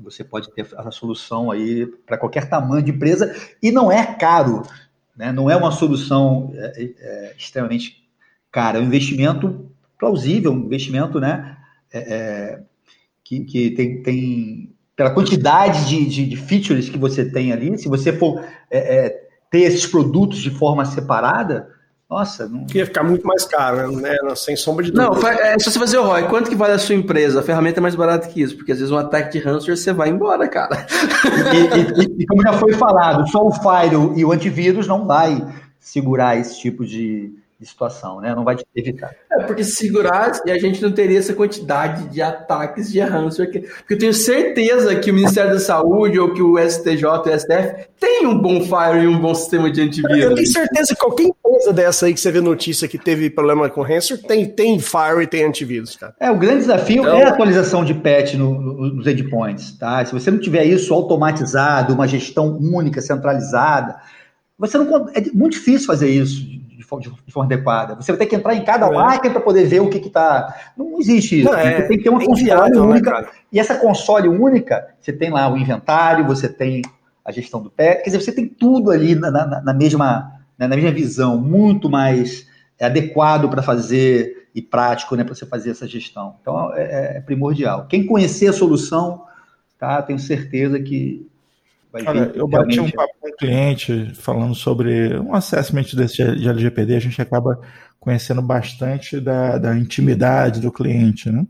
Você 0.00 0.24
pode 0.24 0.50
ter 0.54 0.66
a 0.76 0.90
solução 0.90 1.50
aí 1.50 1.86
para 2.06 2.16
qualquer 2.16 2.48
tamanho 2.48 2.82
de 2.82 2.90
empresa 2.90 3.34
e 3.62 3.70
não 3.70 3.92
é 3.92 4.14
caro, 4.14 4.62
né? 5.14 5.30
Não 5.30 5.50
é 5.50 5.56
uma 5.56 5.70
solução 5.70 6.50
é, 6.54 6.92
é, 6.98 7.34
extremamente 7.36 8.01
cara, 8.52 8.78
é 8.78 8.80
um 8.80 8.84
investimento 8.84 9.66
plausível, 9.98 10.52
um 10.52 10.66
investimento, 10.66 11.18
né? 11.18 11.56
É, 11.92 11.98
é, 11.98 12.60
que, 13.24 13.40
que 13.40 13.70
tem, 13.70 14.02
tem 14.02 14.74
pela 14.94 15.10
quantidade 15.10 15.88
de, 15.88 16.04
de, 16.06 16.26
de, 16.26 16.36
features 16.36 16.88
que 16.88 16.98
você 16.98 17.24
tem 17.24 17.52
ali, 17.52 17.78
se 17.78 17.88
você 17.88 18.12
for 18.12 18.44
é, 18.70 19.06
é 19.06 19.28
ter 19.50 19.60
esses 19.60 19.86
produtos 19.86 20.38
de 20.38 20.50
forma 20.50 20.84
separada, 20.84 21.68
nossa, 22.12 22.46
não... 22.46 22.66
ia 22.74 22.84
ficar 22.84 23.02
muito 23.02 23.26
mais 23.26 23.44
caro, 23.44 23.90
né? 23.92 24.14
Sem 24.36 24.54
sombra 24.54 24.84
de 24.84 24.90
dúvida. 24.90 25.14
Não, 25.14 25.28
é, 25.28 25.58
se 25.58 25.70
você 25.70 25.78
fazer 25.78 25.96
o 25.96 26.02
ROI, 26.02 26.28
quanto 26.28 26.50
que 26.50 26.56
vale 26.56 26.74
a 26.74 26.78
sua 26.78 26.94
empresa? 26.94 27.40
A 27.40 27.42
ferramenta 27.42 27.80
é 27.80 27.82
mais 27.82 27.94
barata 27.94 28.28
que 28.28 28.42
isso, 28.42 28.54
porque 28.54 28.72
às 28.72 28.78
vezes 28.78 28.92
um 28.92 28.98
ataque 28.98 29.32
de 29.32 29.42
ransomware 29.42 29.78
você 29.78 29.94
vai 29.94 30.10
embora, 30.10 30.46
cara. 30.46 30.86
E, 31.54 32.02
e, 32.02 32.22
e, 32.22 32.26
como 32.26 32.42
já 32.42 32.52
foi 32.52 32.74
falado, 32.74 33.26
só 33.30 33.46
o 33.46 33.52
Firewall 33.52 34.14
e 34.14 34.24
o 34.26 34.32
antivírus 34.32 34.86
não 34.86 35.06
vai 35.06 35.42
segurar 35.80 36.36
esse 36.36 36.60
tipo 36.60 36.84
de, 36.84 37.32
de 37.62 37.68
situação, 37.68 38.20
né? 38.20 38.34
Não 38.34 38.44
vai 38.44 38.56
te 38.56 38.66
evitar. 38.74 39.14
É, 39.30 39.44
porque 39.44 39.62
se 39.62 39.72
segurasse, 39.72 40.50
a 40.50 40.58
gente 40.58 40.82
não 40.82 40.90
teria 40.90 41.18
essa 41.18 41.32
quantidade 41.32 42.08
de 42.08 42.20
ataques 42.20 42.90
de 42.90 43.00
ransomware. 43.00 43.62
Porque 43.78 43.94
eu 43.94 43.98
tenho 43.98 44.12
certeza 44.12 44.94
que 44.96 45.10
o 45.10 45.14
Ministério 45.14 45.52
da 45.52 45.60
Saúde 45.60 46.18
ou 46.18 46.34
que 46.34 46.42
o 46.42 46.58
STJ 46.58 47.04
o 47.06 47.38
STF 47.38 47.86
tem 47.98 48.26
um 48.26 48.36
bom 48.36 48.60
firewall 48.60 48.96
e 48.96 49.06
um 49.06 49.18
bom 49.18 49.34
sistema 49.34 49.70
de 49.70 49.80
antivírus. 49.80 50.18
Eu 50.18 50.34
tenho 50.34 50.46
certeza 50.46 50.94
que 50.94 51.00
qualquer 51.00 51.24
empresa 51.24 51.72
dessa 51.72 52.06
aí 52.06 52.14
que 52.14 52.20
você 52.20 52.32
vê 52.32 52.40
notícia 52.40 52.88
que 52.88 52.98
teve 52.98 53.30
problema 53.30 53.70
com 53.70 53.82
ransomware 53.82 54.26
tem, 54.26 54.44
tem 54.44 54.78
firewall 54.80 55.22
e 55.22 55.26
tem 55.26 55.44
antivírus, 55.44 55.96
cara. 55.96 56.14
É, 56.18 56.30
o 56.30 56.36
grande 56.36 56.60
desafio 56.60 57.02
então... 57.02 57.16
é 57.16 57.24
a 57.24 57.28
atualização 57.28 57.84
de 57.84 57.94
patch 57.94 58.34
no, 58.34 58.60
no, 58.60 58.94
nos 58.94 59.06
endpoints, 59.06 59.78
tá? 59.78 60.04
Se 60.04 60.12
você 60.12 60.30
não 60.30 60.38
tiver 60.38 60.64
isso 60.64 60.92
automatizado, 60.92 61.94
uma 61.94 62.08
gestão 62.08 62.58
única, 62.60 63.00
centralizada, 63.00 63.96
você 64.58 64.76
não 64.78 65.08
é 65.14 65.20
muito 65.32 65.52
difícil 65.52 65.86
fazer 65.86 66.08
isso 66.08 66.61
de, 67.00 67.10
forma 67.32 67.52
adequada. 67.52 67.94
Você 67.94 68.12
vai 68.12 68.18
ter 68.18 68.26
que 68.26 68.36
entrar 68.36 68.54
em 68.54 68.64
cada 68.64 68.86
é. 68.86 68.92
máquina 68.92 69.32
para 69.32 69.42
poder 69.42 69.64
ver 69.66 69.80
o 69.80 69.88
que 69.88 69.98
está. 69.98 70.72
Não 70.76 70.98
existe 70.98 71.40
isso. 71.40 71.50
Não, 71.50 71.58
é, 71.58 71.76
você 71.76 71.88
tem 71.88 71.98
que 71.98 72.04
ter 72.04 72.10
uma 72.10 72.24
console 72.24 72.70
né, 72.70 72.80
única. 72.80 73.20
Né, 73.20 73.28
e 73.52 73.60
essa 73.60 73.76
console 73.76 74.28
única, 74.28 74.88
você 75.00 75.12
tem 75.12 75.30
lá 75.30 75.52
o 75.52 75.56
inventário, 75.56 76.26
você 76.26 76.48
tem 76.48 76.82
a 77.24 77.30
gestão 77.32 77.62
do 77.62 77.70
pé. 77.70 77.96
Quer 77.96 78.10
dizer, 78.10 78.20
você 78.20 78.32
tem 78.32 78.46
tudo 78.46 78.90
ali 78.90 79.14
na, 79.14 79.30
na, 79.30 79.60
na 79.60 79.74
mesma, 79.74 80.32
na 80.58 80.68
mesma 80.68 80.90
visão, 80.90 81.38
muito 81.38 81.88
mais 81.88 82.46
adequado 82.80 83.48
para 83.48 83.62
fazer 83.62 84.48
e 84.54 84.60
prático 84.60 85.16
né, 85.16 85.24
para 85.24 85.34
você 85.34 85.46
fazer 85.46 85.70
essa 85.70 85.86
gestão. 85.86 86.36
Então 86.40 86.74
é, 86.74 87.16
é, 87.16 87.20
primordial. 87.20 87.86
Quem 87.86 88.06
conhecer 88.06 88.48
a 88.48 88.52
solução, 88.52 89.24
tá, 89.78 90.02
tenho 90.02 90.18
certeza 90.18 90.78
que 90.78 91.26
Vai 91.92 92.02
Cara, 92.02 92.32
eu 92.34 92.48
bati 92.48 92.80
um 92.80 92.90
papo 92.90 93.12
com 93.20 93.28
um 93.28 93.36
cliente 93.36 94.12
falando 94.14 94.54
sobre 94.54 95.18
um 95.18 95.34
assessment 95.34 95.84
desse 95.94 96.24
de 96.36 96.48
LGPD, 96.48 96.96
a 96.96 97.00
gente 97.00 97.20
acaba 97.20 97.60
conhecendo 98.00 98.40
bastante 98.40 99.20
da, 99.20 99.58
da 99.58 99.76
intimidade 99.76 100.60
do 100.60 100.72
cliente, 100.72 101.30
né? 101.30 101.46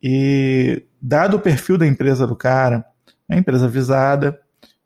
E 0.00 0.84
dado 1.00 1.36
o 1.36 1.40
perfil 1.40 1.76
da 1.76 1.86
empresa 1.86 2.26
do 2.26 2.36
cara, 2.36 2.84
uma 3.28 3.38
empresa 3.38 3.66
visada, 3.66 4.38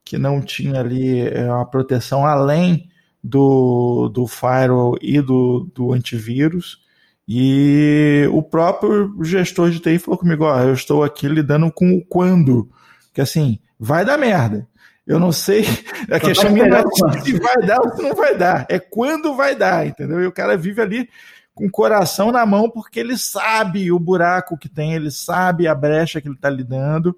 que 0.02 0.16
não 0.16 0.40
tinha 0.40 0.80
ali 0.80 1.20
é, 1.20 1.44
uma 1.44 1.66
proteção 1.66 2.24
além 2.24 2.88
do, 3.22 4.08
do 4.08 4.26
firewall 4.26 4.96
e 5.02 5.20
do, 5.20 5.70
do 5.74 5.92
antivírus, 5.92 6.80
e 7.28 8.26
o 8.32 8.42
próprio 8.42 9.12
gestor 9.24 9.70
de 9.70 9.80
TI 9.80 9.98
falou 9.98 10.18
comigo, 10.18 10.44
ó, 10.44 10.60
eu 10.60 10.72
estou 10.72 11.02
aqui 11.02 11.28
lidando 11.28 11.70
com 11.72 11.96
o 11.96 12.04
quando, 12.04 12.70
que 13.12 13.20
assim, 13.20 13.58
vai 13.78 14.04
dar 14.04 14.16
merda. 14.16 14.66
Eu 15.06 15.18
não 15.20 15.30
sei. 15.30 15.64
A 16.10 16.18
questão 16.18 16.50
minha 16.50 16.66
não 16.66 16.78
é 16.78 17.20
se 17.20 17.38
vai 17.38 17.56
dar 17.64 17.80
ou 17.80 17.94
se 17.94 18.02
não 18.02 18.14
vai 18.14 18.36
dar. 18.36 18.66
É 18.68 18.78
quando 18.78 19.36
vai 19.36 19.54
dar, 19.54 19.86
entendeu? 19.86 20.20
E 20.20 20.26
o 20.26 20.32
cara 20.32 20.56
vive 20.56 20.80
ali 20.82 21.08
com 21.54 21.66
o 21.66 21.70
coração 21.70 22.32
na 22.32 22.44
mão 22.44 22.68
porque 22.68 23.00
ele 23.00 23.16
sabe 23.16 23.90
o 23.90 23.98
buraco 23.98 24.58
que 24.58 24.68
tem, 24.68 24.94
ele 24.94 25.10
sabe 25.10 25.66
a 25.66 25.74
brecha 25.74 26.20
que 26.20 26.28
ele 26.28 26.34
está 26.34 26.50
lidando 26.50 27.16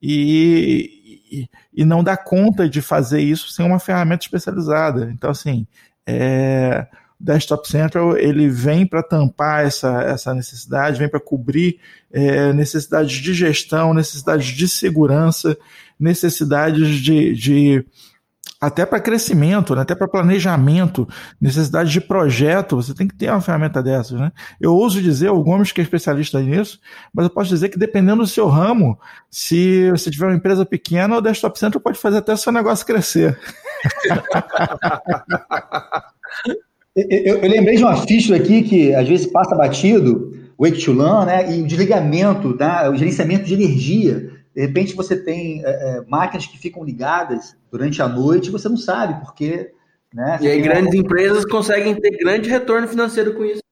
e, 0.00 1.18
e, 1.30 1.48
e, 1.82 1.84
não 1.84 2.02
dá 2.02 2.16
conta 2.16 2.68
de 2.68 2.80
fazer 2.80 3.20
isso 3.20 3.50
sem 3.50 3.66
uma 3.66 3.80
ferramenta 3.80 4.24
especializada. 4.24 5.10
Então, 5.12 5.30
assim, 5.30 5.66
é, 6.06 6.86
Desktop 7.18 7.68
Central 7.68 8.16
ele 8.16 8.48
vem 8.48 8.86
para 8.86 9.02
tampar 9.02 9.66
essa, 9.66 10.02
essa 10.02 10.32
necessidade, 10.32 10.98
vem 10.98 11.08
para 11.08 11.20
cobrir 11.20 11.78
é, 12.10 12.52
necessidades 12.52 13.18
de 13.18 13.34
gestão, 13.34 13.92
necessidades 13.92 14.46
de 14.46 14.66
segurança, 14.66 15.58
necessidades 16.00 16.96
de, 16.96 17.34
de 17.34 17.84
até 18.60 18.84
para 18.84 19.00
crescimento, 19.00 19.74
né? 19.74 19.80
até 19.80 19.94
para 19.94 20.06
planejamento, 20.06 21.08
necessidade 21.40 21.90
de 21.90 22.00
projeto, 22.00 22.76
você 22.76 22.92
tem 22.92 23.08
que 23.08 23.14
ter 23.14 23.30
uma 23.30 23.40
ferramenta 23.40 23.82
dessas. 23.82 24.20
Né? 24.20 24.30
Eu 24.60 24.74
ouso 24.74 25.00
dizer, 25.00 25.30
o 25.30 25.42
Gomes 25.42 25.72
que 25.72 25.80
é 25.80 25.84
especialista 25.84 26.42
nisso, 26.42 26.78
mas 27.12 27.24
eu 27.24 27.30
posso 27.30 27.48
dizer 27.48 27.70
que 27.70 27.78
dependendo 27.78 28.22
do 28.22 28.28
seu 28.28 28.46
ramo, 28.48 28.98
se 29.30 29.90
você 29.90 30.10
tiver 30.10 30.26
uma 30.26 30.36
empresa 30.36 30.66
pequena, 30.66 31.16
o 31.16 31.22
Desktop 31.22 31.58
Center 31.58 31.80
pode 31.80 31.98
fazer 31.98 32.18
até 32.18 32.34
o 32.34 32.36
seu 32.36 32.52
negócio 32.52 32.84
crescer. 32.84 33.38
eu, 36.94 37.38
eu, 37.38 37.50
lembrei 37.50 37.76
de 37.76 37.82
uma 37.82 37.96
ficha 37.96 38.36
aqui 38.36 38.62
que 38.62 38.94
às 38.94 39.08
vezes 39.08 39.26
passa 39.26 39.56
batido, 39.56 40.38
o 40.58 40.66
Wake 40.66 40.84
to 40.84 40.92
LAN, 40.92 41.24
né? 41.24 41.56
e 41.56 41.62
o 41.62 41.66
desligamento, 41.66 42.52
tá? 42.58 42.90
o 42.90 42.96
gerenciamento 42.96 43.46
de 43.46 43.54
energia. 43.54 44.38
De 44.54 44.60
repente 44.60 44.94
você 44.94 45.16
tem 45.16 45.64
é, 45.64 45.70
é, 45.70 46.04
máquinas 46.06 46.46
que 46.46 46.58
ficam 46.58 46.84
ligadas 46.84 47.56
durante 47.70 48.02
a 48.02 48.08
noite 48.08 48.48
e 48.48 48.50
você 48.50 48.68
não 48.68 48.76
sabe 48.76 49.20
porque. 49.24 49.72
Né, 50.12 50.38
e 50.40 50.48
aí 50.48 50.60
grandes 50.60 50.92
uma... 50.92 51.02
empresas 51.02 51.44
conseguem 51.44 51.94
ter 51.94 52.10
grande 52.18 52.48
retorno 52.48 52.88
financeiro 52.88 53.34
com 53.34 53.44
isso. 53.44 53.62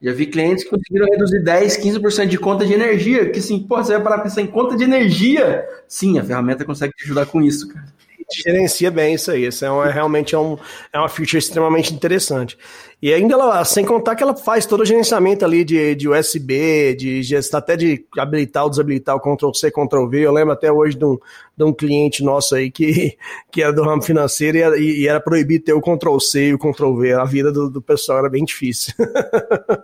Já 0.00 0.12
vi 0.12 0.26
clientes 0.26 0.62
que 0.64 0.70
conseguiram 0.70 1.06
reduzir 1.10 1.42
10, 1.42 1.78
15% 1.78 2.26
de 2.26 2.38
conta 2.38 2.64
de 2.64 2.72
energia. 2.72 3.30
Que 3.30 3.40
assim, 3.40 3.58
pô, 3.58 3.76
você 3.76 3.94
vai 3.94 4.02
parar 4.02 4.22
pensar 4.22 4.42
em 4.42 4.46
conta 4.46 4.76
de 4.76 4.84
energia? 4.84 5.66
Sim, 5.88 6.18
a 6.18 6.24
ferramenta 6.24 6.64
consegue 6.64 6.92
te 6.92 7.04
ajudar 7.04 7.26
com 7.26 7.42
isso, 7.42 7.68
cara 7.68 7.98
gerencia 8.30 8.90
bem 8.90 9.14
isso 9.14 9.30
aí. 9.30 9.46
Isso 9.46 9.64
é 9.64 9.70
uma, 9.70 9.86
realmente 9.86 10.34
é, 10.34 10.38
um, 10.38 10.56
é 10.92 10.98
uma 10.98 11.08
feature 11.08 11.38
extremamente 11.38 11.92
interessante. 11.94 12.58
E 13.00 13.14
ainda 13.14 13.34
ela, 13.34 13.64
sem 13.64 13.84
contar 13.84 14.16
que 14.16 14.24
ela 14.24 14.34
faz 14.34 14.66
todo 14.66 14.80
o 14.80 14.84
gerenciamento 14.84 15.44
ali 15.44 15.64
de, 15.64 15.94
de 15.94 16.08
USB, 16.08 16.96
de 16.96 17.22
gestão, 17.22 17.58
até 17.58 17.76
de 17.76 18.04
habilitar 18.18 18.64
ou 18.64 18.70
desabilitar 18.70 19.14
o 19.14 19.20
Ctrl-C, 19.20 19.70
Ctrl-V. 19.70 20.18
Eu 20.18 20.32
lembro 20.32 20.52
até 20.52 20.70
hoje 20.72 20.96
de 20.96 21.04
um, 21.04 21.16
de 21.56 21.64
um 21.64 21.72
cliente 21.72 22.24
nosso 22.24 22.56
aí 22.56 22.72
que, 22.72 23.16
que 23.52 23.62
era 23.62 23.72
do 23.72 23.84
ramo 23.84 24.02
financeiro 24.02 24.76
e, 24.76 25.02
e 25.02 25.08
era 25.08 25.20
proibido 25.20 25.66
ter 25.66 25.72
o 25.74 25.80
Ctrl-C 25.80 26.48
e 26.48 26.54
o 26.54 26.58
Ctrl-V. 26.58 27.12
A 27.14 27.24
vida 27.24 27.52
do, 27.52 27.70
do 27.70 27.80
pessoal 27.80 28.18
era 28.18 28.28
bem 28.28 28.44
difícil. 28.44 28.92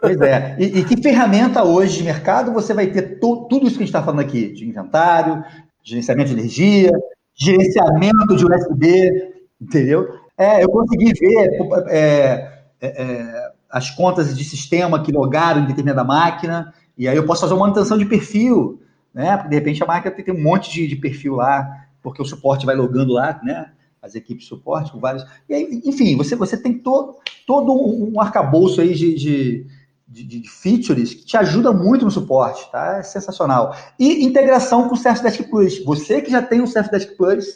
Pois 0.00 0.20
é. 0.20 0.56
E, 0.58 0.80
e 0.80 0.84
que 0.84 1.00
ferramenta 1.00 1.64
hoje 1.64 1.98
de 1.98 2.04
mercado 2.04 2.52
você 2.52 2.74
vai 2.74 2.88
ter 2.88 3.18
to, 3.18 3.46
tudo 3.48 3.66
isso 3.66 3.76
que 3.76 3.82
a 3.82 3.86
gente 3.86 3.94
está 3.94 4.02
falando 4.02 4.20
aqui? 4.20 4.52
De 4.52 4.66
inventário, 4.66 5.42
gerenciamento 5.82 6.30
de 6.30 6.40
energia, 6.40 6.90
gerenciamento 7.34 8.36
de 8.36 8.44
USB, 8.44 9.32
entendeu? 9.60 10.08
É, 10.36 10.62
eu 10.62 10.68
consegui 10.68 11.12
ver 11.12 11.50
é, 11.88 12.64
é, 12.80 13.02
é, 13.02 13.52
as 13.70 13.90
contas 13.90 14.36
de 14.36 14.44
sistema 14.44 15.02
que 15.02 15.12
logaram 15.12 15.62
em 15.62 15.66
determinada 15.66 16.04
máquina, 16.04 16.72
e 16.96 17.08
aí 17.08 17.16
eu 17.16 17.26
posso 17.26 17.42
fazer 17.42 17.54
uma 17.54 17.66
manutenção 17.66 17.98
de 17.98 18.04
perfil, 18.04 18.80
né? 19.12 19.36
Porque 19.36 19.50
de 19.50 19.54
repente 19.56 19.82
a 19.82 19.86
máquina 19.86 20.14
tem, 20.14 20.34
um 20.34 20.42
monte 20.42 20.70
de, 20.70 20.86
de, 20.86 20.96
perfil 20.96 21.36
lá, 21.36 21.86
porque 22.02 22.22
o 22.22 22.24
suporte 22.24 22.66
vai 22.66 22.76
logando 22.76 23.12
lá, 23.12 23.40
né? 23.42 23.70
As 24.00 24.14
equipes 24.14 24.44
de 24.44 24.48
suporte 24.48 24.92
com 24.92 25.00
vários. 25.00 25.24
E 25.48 25.54
aí, 25.54 25.82
enfim, 25.84 26.16
você, 26.16 26.36
você 26.36 26.56
tem 26.56 26.74
todo, 26.74 27.16
todo 27.46 27.72
um 27.72 28.20
arcabouço 28.20 28.80
aí 28.80 28.94
de, 28.94 29.14
de 29.14 29.66
de, 30.22 30.40
de, 30.40 30.48
features 30.48 31.12
que 31.12 31.24
te 31.24 31.36
ajuda 31.36 31.72
muito 31.72 32.04
no 32.04 32.10
suporte, 32.10 32.70
tá? 32.70 32.98
É 32.98 33.02
sensacional. 33.02 33.76
E 33.98 34.24
integração 34.24 34.88
com 34.88 34.94
o 34.94 34.96
Surfdesk 34.96 35.42
Plus. 35.50 35.84
Você 35.84 36.22
que 36.22 36.30
já 36.30 36.40
tem 36.40 36.60
o 36.60 36.66
Surfdesk 36.66 37.16
Plus 37.16 37.46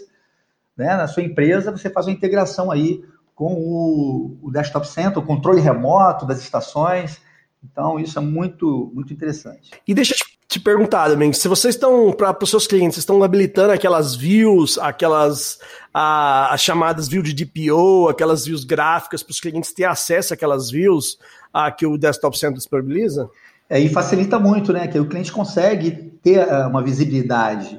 né, 0.77 0.97
na 0.97 1.07
sua 1.07 1.23
empresa, 1.23 1.71
você 1.71 1.89
faz 1.89 2.07
uma 2.07 2.13
integração 2.13 2.71
aí 2.71 3.05
com 3.35 3.55
o, 3.55 4.37
o 4.43 4.51
Desktop 4.51 4.89
Center, 4.89 5.19
o 5.19 5.27
controle 5.27 5.61
remoto 5.61 6.27
das 6.27 6.41
estações. 6.41 7.21
Então, 7.63 7.99
isso 8.01 8.19
é 8.19 8.23
muito, 8.23 8.91
muito 8.93 9.13
interessante. 9.13 9.71
E 9.87 9.95
deixa 9.95 10.15
eu 10.15 10.19
te 10.19 10.28
te 10.59 10.65
perguntar, 10.65 11.11
se 11.33 11.49
vocês 11.49 11.75
estão, 11.75 12.13
para 12.13 12.37
os 12.43 12.51
seus 12.51 12.67
clientes, 12.67 12.99
estão 12.99 13.23
habilitando 13.23 13.73
aquelas 13.73 14.15
views, 14.15 14.79
aquelas 14.79 15.59
a, 15.95 16.53
as 16.53 16.61
chamadas 16.61 17.09
views 17.09 17.33
de 17.33 17.45
DPO, 17.45 18.09
aquelas 18.09 18.45
views 18.45 18.65
gráficas 18.65 19.23
para 19.23 19.31
os 19.31 19.41
clientes 19.41 19.73
ter 19.73 19.85
acesso 19.85 20.35
àquelas 20.35 20.71
views 20.71 21.19
a, 21.53 21.71
que 21.71 21.87
o 21.87 21.97
Desktop 21.97 22.37
Center 22.39 22.57
disponibiliza? 22.57 23.31
É, 23.71 23.79
e 23.79 23.89
facilita 23.89 24.39
muito, 24.39 24.73
né? 24.73 24.89
Que 24.89 24.99
o 24.99 25.07
cliente 25.07 25.31
consegue 25.31 25.91
ter 26.23 26.39
eh, 26.39 26.67
uma 26.67 26.83
visibilidade. 26.83 27.79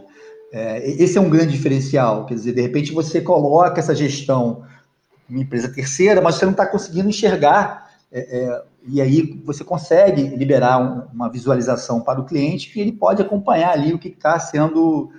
É, 0.51 0.87
esse 1.01 1.17
é 1.17 1.21
um 1.21 1.29
grande 1.29 1.51
diferencial. 1.51 2.25
Quer 2.25 2.35
dizer, 2.35 2.53
de 2.53 2.61
repente 2.61 2.91
você 2.91 3.21
coloca 3.21 3.79
essa 3.79 3.95
gestão 3.95 4.63
em 5.29 5.33
uma 5.35 5.43
empresa 5.43 5.67
terceira, 5.67 6.21
mas 6.21 6.35
você 6.35 6.45
não 6.45 6.51
está 6.51 6.65
conseguindo 6.67 7.09
enxergar. 7.09 7.89
É, 8.11 8.19
é, 8.19 8.63
e 8.91 9.01
aí 9.01 9.41
você 9.45 9.63
consegue 9.63 10.23
liberar 10.23 10.79
um, 10.79 11.07
uma 11.13 11.29
visualização 11.29 12.01
para 12.01 12.19
o 12.19 12.25
cliente 12.25 12.71
que 12.71 12.79
ele 12.79 12.91
pode 12.91 13.21
acompanhar 13.21 13.71
ali 13.71 13.93
o 13.93 13.99
que 13.99 14.09
está 14.09 14.39
sendo 14.39 15.11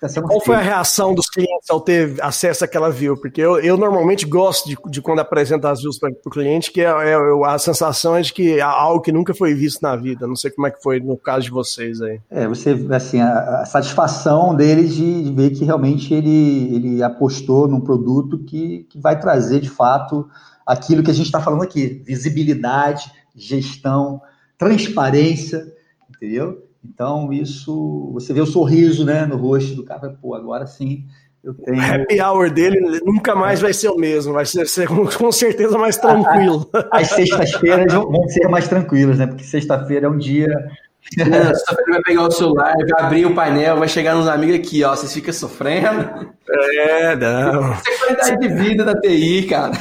Tá 0.00 0.22
Qual 0.22 0.40
foi 0.40 0.54
a 0.54 0.60
reação 0.60 1.12
dos 1.12 1.28
clientes 1.28 1.68
ao 1.68 1.80
ter 1.80 2.22
acesso 2.22 2.64
àquela 2.64 2.88
view? 2.88 3.16
Porque 3.16 3.40
eu, 3.40 3.58
eu 3.58 3.76
normalmente 3.76 4.24
gosto 4.24 4.68
de, 4.68 4.76
de 4.90 5.02
quando 5.02 5.18
apresento 5.18 5.66
as 5.66 5.80
views 5.80 5.98
para 5.98 6.10
o 6.24 6.30
cliente, 6.30 6.70
que 6.70 6.80
é, 6.80 6.84
é, 6.84 7.16
a 7.44 7.58
sensação 7.58 8.14
é 8.14 8.20
de 8.20 8.32
que 8.32 8.58
é 8.58 8.62
algo 8.62 9.00
que 9.00 9.10
nunca 9.10 9.34
foi 9.34 9.54
visto 9.54 9.82
na 9.82 9.96
vida. 9.96 10.26
Não 10.26 10.36
sei 10.36 10.52
como 10.52 10.68
é 10.68 10.70
que 10.70 10.80
foi 10.80 11.00
no 11.00 11.16
caso 11.16 11.46
de 11.46 11.50
vocês 11.50 12.00
aí. 12.00 12.20
É, 12.30 12.46
você, 12.46 12.78
assim, 12.92 13.20
a, 13.20 13.62
a 13.62 13.66
satisfação 13.66 14.54
deles 14.54 14.94
de, 14.94 15.24
de, 15.24 15.32
ver 15.32 15.50
que 15.50 15.64
realmente 15.64 16.14
ele, 16.14 16.76
ele 16.76 17.02
apostou 17.02 17.66
num 17.66 17.80
produto 17.80 18.38
que, 18.38 18.86
que 18.88 19.00
vai 19.00 19.18
trazer, 19.18 19.58
de 19.58 19.70
fato, 19.70 20.28
aquilo 20.68 21.02
que 21.02 21.10
a 21.10 21.14
gente 21.14 21.26
está 21.26 21.40
falando 21.40 21.62
aqui: 21.62 22.02
visibilidade, 22.04 23.10
gestão, 23.34 24.20
transparência, 24.58 25.64
entendeu? 26.14 26.64
Então, 26.84 27.32
isso, 27.32 28.10
você 28.12 28.32
vê 28.32 28.40
o 28.40 28.46
sorriso 28.46 29.04
né, 29.04 29.26
no 29.26 29.36
rosto 29.36 29.74
do 29.74 29.84
cara, 29.84 30.16
pô, 30.20 30.34
agora 30.34 30.66
sim 30.66 31.04
eu 31.42 31.54
tenho. 31.54 31.78
O 31.78 31.80
happy 31.80 32.20
hour 32.20 32.50
dele 32.50 33.00
nunca 33.04 33.34
mais 33.34 33.60
vai 33.60 33.72
ser 33.72 33.88
o 33.88 33.96
mesmo, 33.96 34.32
vai 34.32 34.44
ser, 34.44 34.66
ser 34.66 34.88
com 34.88 35.32
certeza 35.32 35.78
mais 35.78 35.96
tranquilo. 35.98 36.68
As 36.90 37.08
sextas-feiras 37.08 37.92
vão 37.92 38.28
ser 38.28 38.48
mais 38.48 38.68
tranquilas, 38.68 39.18
né? 39.18 39.26
Porque 39.26 39.44
sexta-feira 39.44 40.06
é 40.06 40.10
um 40.10 40.18
dia. 40.18 40.52
Sexta-feira 41.14 41.92
vai 41.92 42.02
pegar 42.02 42.22
o 42.24 42.30
celular, 42.30 42.74
vai 42.74 43.04
abrir 43.04 43.26
o 43.26 43.34
painel, 43.34 43.78
vai 43.78 43.88
chegar 43.88 44.14
nos 44.14 44.28
amigos 44.28 44.56
aqui, 44.56 44.84
ó. 44.84 44.94
Vocês 44.94 45.12
ficam 45.12 45.32
sofrendo. 45.32 46.34
É, 46.50 47.16
não. 47.16 47.72
Isso 47.72 47.88
é 47.88 47.98
qualidade 47.98 48.40
de 48.40 48.48
vida 48.48 48.84
da 48.84 49.00
TI, 49.00 49.46
cara. 49.48 49.72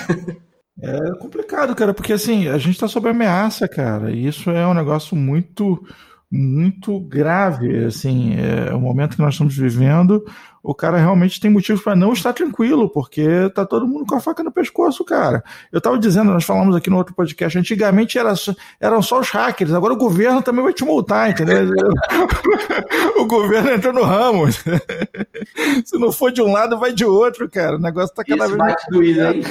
É 0.81 1.15
complicado, 1.19 1.75
cara, 1.75 1.93
porque 1.93 2.13
assim, 2.13 2.47
a 2.47 2.57
gente 2.57 2.79
tá 2.79 2.87
sob 2.87 3.09
ameaça, 3.09 3.67
cara, 3.67 4.11
e 4.11 4.27
isso 4.27 4.51
é 4.51 4.65
um 4.67 4.75
negócio 4.75 5.15
muito 5.15 5.83
muito 6.29 6.99
grave, 6.99 7.85
assim, 7.85 8.35
é, 8.35 8.73
o 8.73 8.81
momento 8.81 9.15
que 9.15 9.21
nós 9.21 9.33
estamos 9.33 9.55
vivendo, 9.55 10.25
o 10.61 10.75
cara 10.75 10.97
realmente 10.97 11.39
tem 11.39 11.49
motivos 11.49 11.81
para 11.81 11.95
não 11.95 12.11
estar 12.11 12.33
tranquilo, 12.33 12.89
porque 12.89 13.49
tá 13.55 13.65
todo 13.65 13.87
mundo 13.87 14.05
com 14.05 14.15
a 14.15 14.19
faca 14.19 14.43
no 14.43 14.51
pescoço, 14.51 15.05
cara. 15.05 15.41
Eu 15.71 15.79
tava 15.79 15.97
dizendo, 15.97 16.33
nós 16.33 16.43
falamos 16.43 16.75
aqui 16.75 16.89
no 16.89 16.97
outro 16.97 17.15
podcast, 17.15 17.57
antigamente 17.57 18.19
era 18.19 18.35
só, 18.35 18.53
eram 18.77 19.01
só 19.01 19.21
os 19.21 19.29
hackers, 19.29 19.71
agora 19.71 19.93
o 19.93 19.97
governo 19.97 20.41
também 20.41 20.61
vai 20.61 20.73
te 20.73 20.83
multar, 20.83 21.29
entendeu? 21.29 21.69
o 23.17 23.25
governo 23.25 23.71
entrou 23.71 23.93
no 23.93 24.03
ramo. 24.03 24.51
Se 25.85 25.97
não 25.97 26.11
for 26.11 26.29
de 26.29 26.41
um 26.41 26.51
lado, 26.51 26.77
vai 26.77 26.91
de 26.91 27.05
outro, 27.05 27.49
cara. 27.49 27.77
O 27.77 27.81
negócio 27.81 28.13
tá 28.13 28.25
cada 28.25 28.45
Isso 28.45 28.57
vez 28.57 28.57
mais. 28.57 28.75
Doído, 28.91 29.27
hein? 29.27 29.43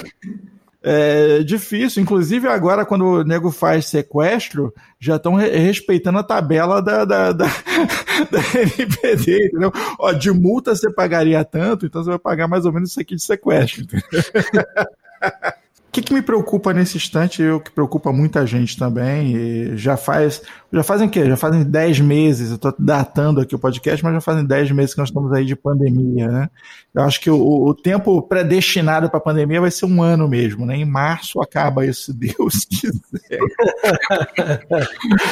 É 0.89 1.43
difícil. 1.43 2.01
Inclusive, 2.01 2.47
agora, 2.47 2.87
quando 2.87 3.05
o 3.05 3.24
nego 3.24 3.51
faz 3.51 3.87
sequestro, 3.87 4.72
já 5.01 5.16
estão 5.16 5.34
re 5.34 5.49
respeitando 5.51 6.18
a 6.18 6.22
tabela 6.22 6.80
da, 6.80 7.05
da, 7.05 7.32
da, 7.32 7.47
da, 8.30 8.61
NPD, 8.61 9.47
entendeu? 9.47 9.72
Ó, 9.99 10.12
de 10.12 10.30
multa 10.30 10.76
você 10.76 10.89
pagaria 10.93 11.45
tanto, 11.45 11.87
então 11.87 12.05
você 12.05 12.11
vai 12.11 12.18
pagar 12.20 12.47
mais 12.47 12.64
ou 12.64 12.72
menos 12.72 12.91
isso 12.91 13.01
aqui 13.01 13.16
de 13.16 13.22
sequestro. 13.22 13.84
que, 15.97 16.03
que 16.03 16.13
me 16.13 16.21
preocupa 16.21 16.75
nesse 16.75 16.99
instante, 16.99 17.41
eu 17.41 17.59
que 17.59 17.71
preocupa 17.71 18.13
muita 18.13 18.47
gente 18.47 18.77
também, 18.77 19.75
já 19.79 19.97
faz, 19.97 20.43
já 20.71 20.83
fazem 20.83 21.09
o 21.09 21.11
quê? 21.11 21.25
Já 21.25 21.39
fazem 21.39 21.65
10 21.65 22.01
meses, 22.01 22.51
eu 22.51 22.57
estou 22.57 22.75
datando 22.79 23.41
aqui 23.41 23.55
o 23.55 23.59
podcast, 23.59 24.05
mas 24.05 24.13
já 24.13 24.21
fazem 24.21 24.45
10 24.45 24.73
meses 24.73 24.93
que 24.93 25.01
nós 25.01 25.09
estamos 25.09 25.33
aí 25.33 25.47
de 25.47 25.57
pandemia, 25.57 26.29
né? 26.29 26.51
Eu 26.95 27.03
acho 27.03 27.19
que 27.19 27.31
o, 27.31 27.39
o 27.39 27.75
tempo 27.75 28.21
predestinado 28.21 29.09
para 29.09 29.17
a 29.17 29.23
pandemia 29.23 29.59
vai 29.59 29.71
ser 29.71 29.87
um 29.87 30.03
ano 30.03 30.29
mesmo, 30.29 30.67
né? 30.67 30.77
Em 30.77 30.85
março 30.85 31.41
acaba 31.41 31.87
isso, 31.87 32.13
se 32.13 32.15
Deus 32.15 32.67
quiser. 32.67 33.41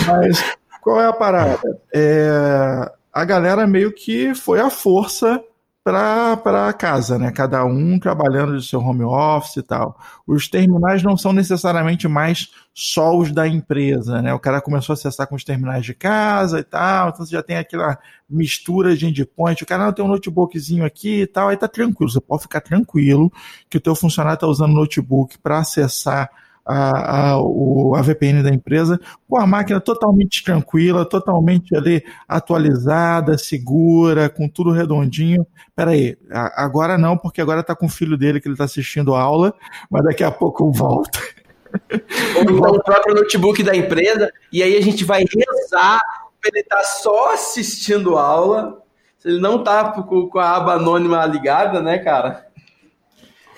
mas 0.06 0.56
qual 0.80 0.98
é 0.98 1.06
a 1.06 1.12
parada? 1.12 1.78
É, 1.94 2.90
a 3.12 3.24
galera 3.26 3.66
meio 3.66 3.92
que 3.92 4.34
foi 4.34 4.60
à 4.60 4.70
força 4.70 5.42
para 5.84 6.72
casa, 6.72 7.18
né? 7.18 7.30
Cada 7.30 7.62
um 7.66 7.98
trabalhando 7.98 8.58
de 8.58 8.66
seu 8.66 8.80
home 8.80 9.04
office 9.04 9.56
e 9.56 9.62
tal. 9.62 10.00
Os 10.26 10.48
terminais 10.48 11.02
não 11.02 11.14
são 11.14 11.30
necessariamente 11.30 12.08
mais 12.08 12.48
só 12.72 13.14
os 13.14 13.30
da 13.30 13.46
empresa, 13.46 14.22
né? 14.22 14.32
O 14.32 14.40
cara 14.40 14.62
começou 14.62 14.94
a 14.94 14.94
acessar 14.94 15.26
com 15.28 15.34
os 15.34 15.44
terminais 15.44 15.84
de 15.84 15.92
casa 15.92 16.58
e 16.58 16.64
tal, 16.64 17.10
então 17.10 17.26
você 17.26 17.32
já 17.32 17.42
tem 17.42 17.58
aquela 17.58 17.98
mistura 18.28 18.96
de 18.96 19.06
endpoint. 19.06 19.62
O 19.62 19.66
cara 19.66 19.84
não 19.84 19.92
tem 19.92 20.02
um 20.02 20.08
notebookzinho 20.08 20.86
aqui 20.86 21.20
e 21.20 21.26
tal, 21.26 21.48
aí 21.48 21.56
tá 21.56 21.68
tranquilo. 21.68 22.10
Você 22.10 22.20
pode 22.20 22.42
ficar 22.42 22.62
tranquilo 22.62 23.30
que 23.68 23.76
o 23.76 23.80
teu 23.80 23.94
funcionário 23.94 24.36
está 24.36 24.46
usando 24.46 24.72
notebook 24.72 25.38
para 25.38 25.58
acessar 25.58 26.30
a, 26.66 27.32
a, 27.32 27.40
o, 27.40 27.94
a 27.94 28.02
VPN 28.02 28.42
da 28.42 28.50
empresa 28.50 28.98
com 29.28 29.38
a 29.38 29.46
máquina 29.46 29.80
totalmente 29.80 30.42
tranquila, 30.42 31.04
totalmente 31.04 31.76
ali 31.76 32.02
atualizada, 32.26 33.36
segura, 33.36 34.28
com 34.28 34.48
tudo 34.48 34.70
redondinho. 34.70 35.46
Peraí, 35.76 36.16
agora 36.30 36.96
não, 36.96 37.16
porque 37.16 37.40
agora 37.40 37.60
está 37.60 37.74
com 37.74 37.86
o 37.86 37.90
filho 37.90 38.16
dele 38.16 38.40
que 38.40 38.48
ele 38.48 38.54
está 38.54 38.64
assistindo 38.64 39.14
a 39.14 39.20
aula, 39.20 39.54
mas 39.90 40.04
daqui 40.04 40.24
a 40.24 40.30
pouco 40.30 40.70
volta. 40.72 41.18
Ou 42.36 42.42
então 42.42 42.70
o 42.70 42.82
próprio 42.82 43.14
notebook 43.14 43.62
da 43.62 43.76
empresa, 43.76 44.32
e 44.52 44.62
aí 44.62 44.76
a 44.76 44.80
gente 44.80 45.04
vai 45.04 45.24
rezar 45.24 46.00
para 46.40 46.50
ele 46.52 46.60
estar 46.60 46.76
tá 46.76 46.84
só 46.84 47.34
assistindo 47.34 48.16
aula. 48.16 48.80
Ele 49.24 49.40
não 49.40 49.64
tá 49.64 49.90
com 50.02 50.38
a 50.38 50.56
aba 50.56 50.74
anônima 50.74 51.24
ligada, 51.24 51.80
né, 51.80 51.98
cara? 51.98 52.46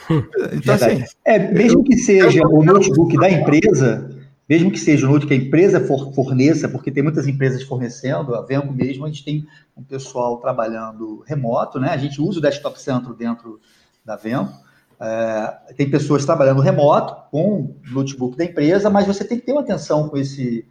Então, 0.52 0.74
assim, 0.74 1.04
é, 1.24 1.38
mesmo 1.38 1.82
que 1.82 1.96
seja 1.96 2.46
o 2.46 2.64
notebook 2.64 3.16
da 3.16 3.30
empresa, 3.30 4.10
mesmo 4.48 4.70
que 4.70 4.78
seja 4.78 5.06
o 5.06 5.10
notebook 5.10 5.34
que 5.34 5.42
a 5.42 5.46
empresa 5.46 5.80
for, 5.80 6.12
forneça, 6.14 6.68
porque 6.68 6.90
tem 6.90 7.02
muitas 7.02 7.26
empresas 7.26 7.62
fornecendo, 7.62 8.34
a 8.34 8.42
Venco 8.42 8.72
mesmo, 8.72 9.04
a 9.04 9.08
gente 9.08 9.24
tem 9.24 9.46
um 9.76 9.82
pessoal 9.82 10.38
trabalhando 10.38 11.22
remoto, 11.26 11.80
né? 11.80 11.90
A 11.90 11.96
gente 11.96 12.20
usa 12.20 12.38
o 12.38 12.42
Desktop 12.42 12.80
Centro 12.80 13.14
dentro 13.14 13.60
da 14.04 14.16
Venco. 14.16 14.52
É, 14.98 15.74
tem 15.76 15.90
pessoas 15.90 16.24
trabalhando 16.24 16.60
remoto 16.60 17.14
com 17.30 17.60
o 17.60 17.76
notebook 17.90 18.36
da 18.36 18.44
empresa, 18.44 18.88
mas 18.88 19.06
você 19.06 19.24
tem 19.24 19.38
que 19.38 19.44
ter 19.44 19.52
uma 19.52 19.60
atenção 19.60 20.08
com 20.08 20.16
esse, 20.16 20.66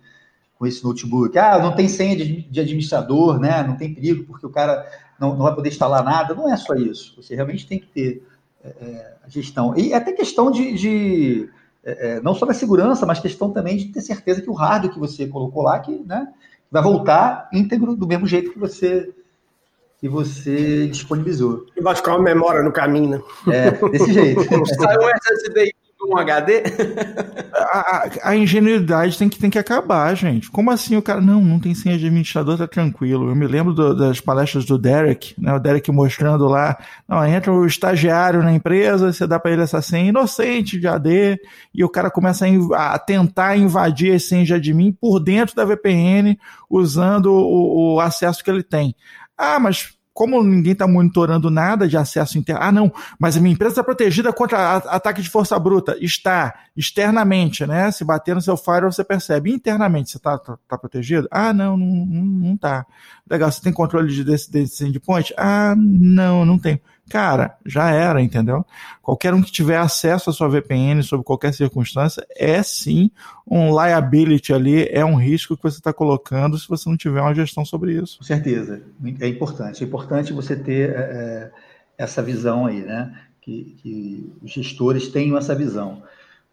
com 0.57 0.65
esse 0.65 0.83
notebook. 0.83 1.37
Ah, 1.37 1.59
não 1.59 1.75
tem 1.75 1.87
senha 1.87 2.15
de, 2.15 2.41
de 2.41 2.59
administrador, 2.59 3.39
né? 3.39 3.61
Não 3.61 3.75
tem 3.75 3.93
perigo, 3.93 4.23
porque 4.23 4.45
o 4.45 4.49
cara 4.49 4.89
não, 5.19 5.35
não 5.35 5.43
vai 5.43 5.53
poder 5.53 5.69
instalar 5.69 6.03
nada. 6.03 6.33
Não 6.33 6.51
é 6.51 6.57
só 6.57 6.73
isso. 6.73 7.21
Você 7.21 7.35
realmente 7.35 7.67
tem 7.67 7.77
que 7.77 7.87
ter 7.87 8.23
é, 8.81 9.13
a 9.23 9.29
gestão. 9.29 9.75
E 9.77 9.93
até 9.93 10.11
questão 10.11 10.51
de, 10.51 10.73
de 10.73 11.49
é, 11.83 12.17
é, 12.17 12.21
não 12.21 12.33
só 12.33 12.45
da 12.45 12.53
segurança, 12.53 13.05
mas 13.05 13.19
questão 13.19 13.51
também 13.51 13.77
de 13.77 13.85
ter 13.85 14.01
certeza 14.01 14.41
que 14.41 14.49
o 14.49 14.53
hardware 14.53 14.93
que 14.93 14.99
você 14.99 15.27
colocou 15.27 15.63
lá 15.63 15.79
que, 15.79 16.03
né, 16.05 16.27
vai 16.71 16.81
voltar 16.81 17.49
íntegro 17.53 17.95
do 17.95 18.07
mesmo 18.07 18.27
jeito 18.27 18.51
que 18.51 18.59
você 18.59 19.13
que 19.97 20.09
você 20.09 20.87
disponibilizou. 20.87 21.65
E 21.75 21.81
vai 21.81 21.95
ficar 21.95 22.11
uma 22.11 22.21
memória 22.21 22.61
no 22.61 22.71
caminho, 22.71 23.11
né? 23.11 23.21
É, 23.47 23.71
desse 23.89 24.11
jeito. 24.11 24.41
Sai 24.75 24.97
um 24.97 25.09
SSD 25.09 25.71
um 26.07 26.17
HD? 26.17 26.63
a, 27.65 28.09
a, 28.23 28.35
ingenuidade 28.35 29.17
tem 29.17 29.27
que, 29.27 29.39
tem 29.39 29.49
que 29.49 29.57
acabar, 29.57 30.15
gente. 30.15 30.49
Como 30.49 30.71
assim 30.71 30.95
o 30.95 31.01
cara, 31.01 31.19
não, 31.19 31.41
não 31.41 31.59
tem 31.59 31.73
senha 31.73 31.97
de 31.97 32.05
administrador, 32.05 32.57
tá 32.57 32.67
tranquilo. 32.67 33.29
Eu 33.29 33.35
me 33.35 33.47
lembro 33.47 33.73
do, 33.73 33.95
das 33.95 34.19
palestras 34.19 34.65
do 34.65 34.77
Derek, 34.77 35.33
né? 35.37 35.53
O 35.53 35.59
Derek 35.59 35.91
mostrando 35.91 36.47
lá, 36.47 36.77
não, 37.07 37.25
entra 37.25 37.51
o 37.51 37.65
estagiário 37.65 38.43
na 38.43 38.53
empresa, 38.53 39.11
você 39.11 39.25
dá 39.25 39.39
para 39.39 39.51
ele 39.51 39.61
essa 39.61 39.81
senha 39.81 40.09
inocente 40.09 40.79
de 40.79 40.87
AD, 40.87 41.39
e 41.73 41.83
o 41.83 41.89
cara 41.89 42.11
começa 42.11 42.45
a, 42.45 42.93
a 42.93 42.99
tentar 42.99 43.57
invadir 43.57 44.13
as 44.13 44.23
senhas 44.23 44.47
de 44.47 44.53
admin 44.53 44.91
por 44.91 45.19
dentro 45.19 45.55
da 45.55 45.65
VPN, 45.65 46.37
usando 46.69 47.33
o, 47.33 47.95
o 47.95 47.99
acesso 47.99 48.43
que 48.43 48.49
ele 48.49 48.63
tem. 48.63 48.95
Ah, 49.37 49.59
mas 49.59 49.94
como 50.15 50.41
ninguém 50.41 50.71
está 50.71 50.87
monitorando 50.87 51.51
nada 51.51 51.89
de 51.89 51.97
acesso 51.97 52.37
interno, 52.37 52.63
ah, 52.63 52.71
não, 52.71 52.89
mas 53.19 53.35
a 53.35 53.41
minha 53.41 53.51
empresa 53.51 53.73
está 53.73 53.83
protegida 53.83 54.31
contra 54.31 54.77
ataque 54.77 55.21
de 55.21 55.29
força 55.29 55.59
bruta. 55.59 55.97
Está, 55.99 56.55
externamente, 56.75 57.65
né? 57.65 57.91
Se 57.91 58.05
bater 58.05 58.33
no 58.33 58.41
seu 58.41 58.55
firewall, 58.55 58.93
você 58.93 59.03
percebe. 59.03 59.51
Internamente, 59.51 60.09
você 60.09 60.15
está 60.15 60.37
tá, 60.37 60.57
tá, 60.69 60.77
protegido? 60.77 61.27
Ah, 61.29 61.51
não, 61.51 61.75
não, 61.75 62.05
não 62.05 62.55
tá. 62.57 62.85
Legal, 63.29 63.51
você 63.51 63.61
tem 63.61 63.73
controle 63.73 64.07
de, 64.07 64.23
desse, 64.23 64.49
desse 64.49 64.87
endpoint? 64.87 65.33
Ah, 65.37 65.75
não, 65.77 66.45
não 66.45 66.57
tenho. 66.57 66.79
Cara, 67.09 67.57
já 67.65 67.89
era, 67.89 68.21
entendeu? 68.21 68.65
Qualquer 69.01 69.33
um 69.33 69.41
que 69.41 69.51
tiver 69.51 69.77
acesso 69.77 70.29
à 70.29 70.33
sua 70.33 70.49
VPN 70.49 71.01
sob 71.03 71.23
qualquer 71.23 71.53
circunstância 71.53 72.25
é 72.35 72.61
sim 72.63 73.11
um 73.45 73.69
liability 73.69 74.53
ali, 74.53 74.87
é 74.89 75.05
um 75.05 75.15
risco 75.15 75.55
que 75.55 75.63
você 75.63 75.77
está 75.77 75.93
colocando 75.93 76.57
se 76.57 76.67
você 76.67 76.89
não 76.89 76.97
tiver 76.97 77.21
uma 77.21 77.35
gestão 77.35 77.63
sobre 77.63 77.93
isso. 77.93 78.17
Com 78.19 78.23
certeza, 78.23 78.81
é 79.19 79.27
importante. 79.27 79.83
É 79.83 79.87
importante 79.87 80.33
você 80.33 80.55
ter 80.55 80.89
é, 80.89 80.93
é 80.93 81.51
essa 81.97 82.21
visão 82.21 82.65
aí, 82.65 82.81
né? 82.81 83.13
Que, 83.41 83.75
que 83.77 84.33
os 84.41 84.51
gestores 84.51 85.07
tenham 85.09 85.37
essa 85.37 85.53
visão 85.53 86.01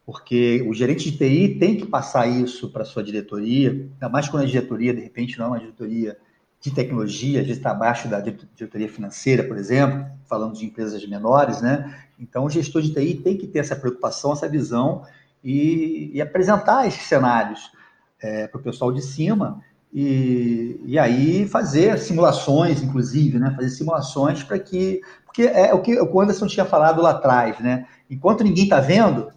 porque 0.04 0.64
o 0.68 0.74
gerente 0.74 1.10
de 1.10 1.16
TI 1.16 1.56
tem 1.58 1.76
que 1.76 1.86
passar 1.86 2.26
isso 2.26 2.70
para 2.70 2.82
a 2.82 2.84
sua 2.84 3.02
diretoria, 3.02 3.70
ainda 3.70 4.08
mais 4.08 4.28
quando 4.28 4.42
a 4.42 4.46
diretoria, 4.46 4.92
de 4.92 5.00
repente, 5.00 5.38
não 5.38 5.46
é 5.46 5.48
uma 5.48 5.60
diretoria 5.60 6.16
de 6.62 6.70
tecnologia, 6.70 7.40
a 7.40 7.42
gente 7.42 7.56
está 7.56 7.72
abaixo 7.72 8.06
da 8.06 8.20
diretoria 8.20 8.88
financeira, 8.88 9.42
por 9.42 9.58
exemplo, 9.58 10.06
falando 10.26 10.54
de 10.54 10.64
empresas 10.64 11.04
menores, 11.08 11.60
né? 11.60 11.92
Então, 12.18 12.44
o 12.44 12.50
gestor 12.50 12.80
de 12.80 12.94
TI 12.94 13.16
tem 13.16 13.36
que 13.36 13.48
ter 13.48 13.58
essa 13.58 13.74
preocupação, 13.74 14.32
essa 14.32 14.48
visão 14.48 15.02
e, 15.42 16.12
e 16.14 16.22
apresentar 16.22 16.86
esses 16.86 17.02
cenários 17.02 17.72
é, 18.20 18.46
para 18.46 18.60
o 18.60 18.62
pessoal 18.62 18.92
de 18.92 19.02
cima 19.02 19.60
e, 19.92 20.80
e 20.84 20.96
aí 21.00 21.48
fazer 21.48 21.98
simulações, 21.98 22.80
inclusive, 22.80 23.40
né? 23.40 23.52
Fazer 23.56 23.70
simulações 23.70 24.44
para 24.44 24.56
que. 24.56 25.00
Porque 25.26 25.42
é 25.42 25.74
o 25.74 25.82
que 25.82 26.00
o 26.00 26.20
Anderson 26.20 26.46
tinha 26.46 26.64
falado 26.64 27.02
lá 27.02 27.10
atrás, 27.10 27.58
né? 27.58 27.88
Enquanto 28.08 28.44
ninguém 28.44 28.64
está 28.64 28.78
vendo, 28.78 29.32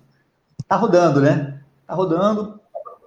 está 0.62 0.76
rodando, 0.76 1.22
né? 1.22 1.60
Está 1.82 1.96
rodando, 1.96 2.60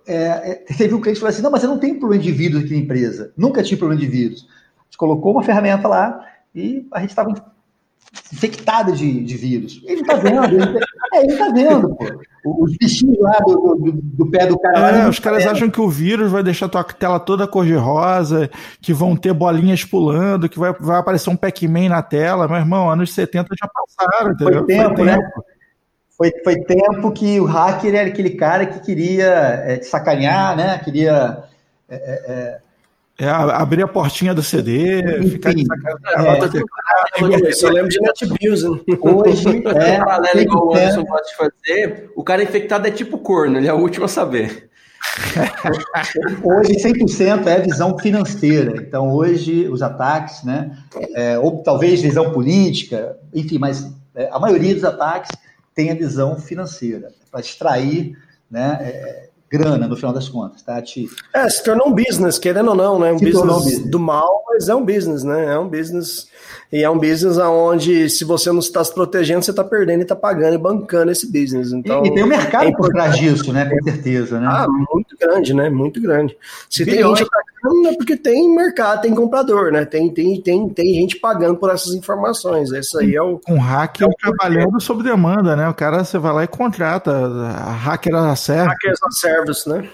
é, 0.08 0.50
é, 0.50 0.54
teve 0.76 0.94
um 0.94 1.00
cliente 1.00 1.16
que 1.16 1.20
falou 1.20 1.30
assim: 1.32 1.42
não, 1.42 1.50
mas 1.50 1.62
eu 1.62 1.68
não 1.68 1.78
tenho 1.78 1.98
problema 1.98 2.22
de 2.22 2.32
vírus 2.32 2.64
aqui 2.64 2.70
na 2.70 2.78
empresa. 2.78 3.32
Nunca 3.36 3.62
tive 3.62 3.76
problema 3.78 4.00
de 4.00 4.08
vírus. 4.08 4.48
A 4.78 4.84
gente 4.84 4.96
colocou 4.96 5.32
uma 5.32 5.42
ferramenta 5.42 5.86
lá 5.86 6.24
e 6.54 6.86
a 6.92 7.00
gente 7.00 7.10
estava 7.10 7.34
infectada 8.32 8.92
de, 8.92 9.22
de 9.22 9.36
vírus. 9.36 9.82
Ele 9.84 10.00
está 10.00 10.14
vendo, 10.14 10.44
ele, 10.44 10.78
é, 11.14 11.24
ele 11.24 11.36
tá 11.36 11.50
vendo, 11.50 11.94
pô. 11.94 12.06
Os 12.44 12.74
bichinhos 12.78 13.18
lá 13.20 13.38
do, 13.40 13.74
do, 13.74 13.92
do 13.92 14.30
pé 14.30 14.46
do 14.46 14.58
cara. 14.58 14.78
É, 14.78 15.02
lá, 15.02 15.08
os 15.10 15.18
caras 15.18 15.44
vendo. 15.44 15.52
acham 15.52 15.70
que 15.70 15.80
o 15.80 15.88
vírus 15.88 16.32
vai 16.32 16.42
deixar 16.42 16.68
tua 16.68 16.82
tela 16.82 17.20
toda 17.20 17.46
cor-de-rosa, 17.46 18.48
que 18.80 18.94
vão 18.94 19.14
ter 19.14 19.34
bolinhas 19.34 19.84
pulando, 19.84 20.48
que 20.48 20.58
vai, 20.58 20.72
vai 20.72 20.98
aparecer 20.98 21.28
um 21.28 21.36
Pac-Man 21.36 21.90
na 21.90 22.02
tela. 22.02 22.48
Meu 22.48 22.56
irmão, 22.56 22.90
anos 22.90 23.12
70 23.12 23.48
já 23.60 23.68
passaram, 23.68 24.32
entendeu? 24.32 24.64
Foi 24.64 24.66
tempo, 24.66 24.96
Foi 24.96 25.06
tempo. 25.06 25.20
né? 25.20 25.30
Foi, 26.18 26.32
foi 26.42 26.56
tempo 26.62 27.12
que 27.12 27.40
o 27.40 27.44
hacker 27.44 27.94
era 27.94 28.08
aquele 28.08 28.30
cara 28.30 28.66
que 28.66 28.80
queria 28.80 29.62
é, 29.64 29.76
te 29.76 29.86
sacanear, 29.86 30.56
né? 30.56 30.80
Queria. 30.84 31.44
É, 31.88 31.94
é, 31.94 32.32
é, 32.32 32.58
é 33.20 33.28
abrir 33.28 33.82
a 33.82 33.88
portinha 33.88 34.34
do 34.34 34.42
CD, 34.42 35.00
Enfim, 35.18 35.30
ficar 35.30 35.54
de 35.54 35.64
sacanagem. 35.64 36.62
É, 37.16 37.64
eu 37.64 37.70
lembro 37.70 37.88
de 37.88 38.00
NetBills. 38.00 38.62
Né? 38.64 38.80
Hoje, 39.00 39.62
é, 39.66 39.98
paralelo 39.98 40.40
igual 40.40 40.66
o 40.66 40.74
Anderson 40.74 41.04
gosta 41.04 41.28
de 41.28 41.36
fazer, 41.36 42.10
o 42.16 42.24
cara 42.24 42.42
infectado 42.42 42.86
é 42.88 42.90
tipo 42.90 43.18
corno, 43.18 43.56
ele 43.56 43.68
é 43.68 43.72
o 43.72 43.78
último 43.78 44.04
a 44.04 44.08
saber. 44.08 44.68
hoje 46.42 46.74
100% 46.82 47.46
é 47.46 47.60
visão 47.60 47.96
financeira. 47.96 48.74
Então 48.76 49.12
hoje 49.12 49.68
os 49.68 49.82
ataques, 49.82 50.42
né, 50.42 50.76
é, 51.14 51.38
ou 51.38 51.62
talvez 51.62 52.02
visão 52.02 52.32
política, 52.32 53.16
enfim, 53.32 53.58
mas 53.58 53.88
é, 54.14 54.28
a 54.32 54.38
maioria 54.38 54.74
dos 54.74 54.84
ataques 54.84 55.30
tem 55.78 55.92
a 55.92 55.94
visão 55.94 56.36
financeira, 56.40 57.12
para 57.30 57.38
extrair 57.38 58.18
né, 58.50 58.78
é, 58.80 59.28
grana 59.48 59.86
no 59.86 59.94
final 59.94 60.12
das 60.12 60.28
contas, 60.28 60.60
tá? 60.60 60.82
Te... 60.82 61.08
É, 61.32 61.48
se 61.48 61.62
tornou 61.62 61.86
um 61.86 61.94
business, 61.94 62.36
querendo 62.36 62.70
ou 62.70 62.74
não, 62.74 62.98
né? 62.98 63.12
Um 63.12 63.16
business, 63.16 63.44
um 63.44 63.62
business, 63.62 63.90
do 63.92 64.00
mal, 64.00 64.42
mas 64.48 64.68
é 64.68 64.74
um 64.74 64.84
business, 64.84 65.22
né? 65.22 65.54
É 65.54 65.56
um 65.56 65.68
business 65.68 66.26
e 66.70 66.82
é 66.82 66.90
um 66.90 66.98
business 66.98 67.38
onde, 67.38 68.10
se 68.10 68.24
você 68.24 68.52
não 68.52 68.58
está 68.58 68.84
se 68.84 68.92
protegendo, 68.92 69.42
você 69.42 69.50
está 69.50 69.64
perdendo 69.64 70.00
e 70.00 70.02
está 70.02 70.14
pagando 70.14 70.54
e 70.54 70.58
bancando 70.58 71.10
esse 71.10 71.30
business. 71.30 71.72
Então, 71.72 72.04
e, 72.04 72.08
e 72.08 72.14
tem 72.14 72.22
um 72.22 72.26
mercado 72.26 72.68
é 72.68 72.72
por 72.72 72.90
trás 72.90 73.16
disso, 73.16 73.50
né? 73.54 73.64
Com 73.64 73.82
certeza, 73.82 74.38
né? 74.38 74.46
Ah, 74.50 74.66
muito 74.68 75.16
grande, 75.18 75.54
né? 75.54 75.70
Muito 75.70 75.98
grande. 75.98 76.36
Se 76.68 76.84
Bilhões. 76.84 77.00
tem 77.00 77.16
gente 77.16 77.28
atacando, 77.28 77.88
é 77.88 77.96
porque 77.96 78.16
tem 78.18 78.54
mercado, 78.54 79.00
tem 79.00 79.14
comprador, 79.14 79.72
né? 79.72 79.86
Tem, 79.86 80.12
tem, 80.12 80.38
tem, 80.42 80.68
tem 80.68 80.94
gente 80.94 81.16
pagando 81.16 81.56
por 81.56 81.70
essas 81.70 81.94
informações. 81.94 82.70
Isso 82.70 82.98
aí 82.98 83.16
é 83.16 83.22
o. 83.22 83.40
Um 83.48 83.58
hacker 83.58 84.06
é 84.06 84.12
trabalhando 84.20 84.78
sob 84.78 85.02
demanda, 85.02 85.56
né? 85.56 85.66
O 85.70 85.74
cara, 85.74 86.04
você 86.04 86.18
vai 86.18 86.34
lá 86.34 86.44
e 86.44 86.48
contrata. 86.48 87.10
A 87.10 87.72
hacker 87.72 88.14
a 88.14 88.36
service. 88.36 88.68
Hackers 88.68 88.98
a 89.02 89.10
service, 89.10 89.68
né? 89.68 89.88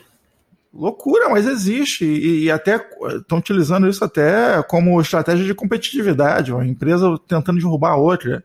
Loucura, 0.75 1.29
mas 1.29 1.47
existe. 1.47 2.05
E, 2.05 2.45
e 2.45 2.51
até 2.51 2.85
estão 3.17 3.39
utilizando 3.39 3.89
isso 3.89 4.05
até 4.05 4.61
como 4.65 5.01
estratégia 5.01 5.45
de 5.45 5.55
competitividade. 5.55 6.53
Uma 6.53 6.67
empresa 6.67 7.17
tentando 7.29 7.61
derrubar 7.61 7.93
a 7.93 7.97
outra. 7.97 8.43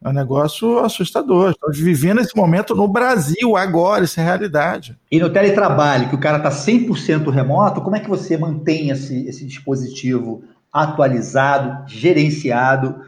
É 0.00 0.08
um 0.08 0.12
negócio 0.12 0.78
assustador. 0.78 1.50
Estamos 1.50 1.78
vivendo 1.78 2.20
esse 2.20 2.36
momento 2.36 2.74
no 2.74 2.88
Brasil 2.88 3.56
agora, 3.56 4.04
isso 4.04 4.18
é 4.20 4.24
realidade. 4.24 4.96
E 5.10 5.18
no 5.18 5.30
teletrabalho, 5.30 6.08
que 6.08 6.14
o 6.14 6.20
cara 6.20 6.38
está 6.38 6.50
100% 6.50 7.30
remoto, 7.30 7.80
como 7.80 7.96
é 7.96 8.00
que 8.00 8.08
você 8.08 8.36
mantém 8.36 8.90
esse, 8.90 9.26
esse 9.28 9.44
dispositivo 9.44 10.42
atualizado, 10.72 11.88
gerenciado, 11.88 13.00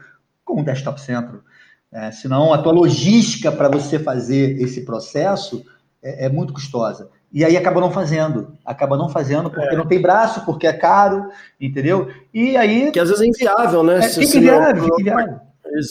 com 0.43 0.61
o 0.61 0.63
Desktop 0.63 1.01
Centro? 1.01 1.43
É, 1.91 2.11
senão 2.11 2.53
a 2.53 2.57
tua 2.57 2.71
logística 2.71 3.51
para 3.51 3.69
você 3.69 3.99
fazer 3.99 4.61
esse 4.61 4.85
processo 4.85 5.65
é, 6.01 6.25
é 6.25 6.29
muito 6.29 6.53
custosa. 6.53 7.09
E 7.35 7.43
aí 7.43 7.57
acaba 7.57 7.81
não 7.81 7.91
fazendo. 7.91 8.53
Acaba 8.65 8.95
não 8.95 9.09
fazendo 9.09 9.49
porque 9.49 9.75
é. 9.75 9.77
não 9.77 9.85
tem 9.85 10.01
braço, 10.01 10.45
porque 10.45 10.65
é 10.65 10.71
caro, 10.71 11.27
entendeu? 11.59 12.07
E 12.33 12.55
aí. 12.55 12.89
Que 12.93 12.99
às 12.99 13.09
vezes 13.09 13.21
é 13.21 13.27
inviável, 13.27 13.83
né? 13.83 13.99
É, 13.99 14.23
inviável, 14.23 14.83
fica 14.83 15.01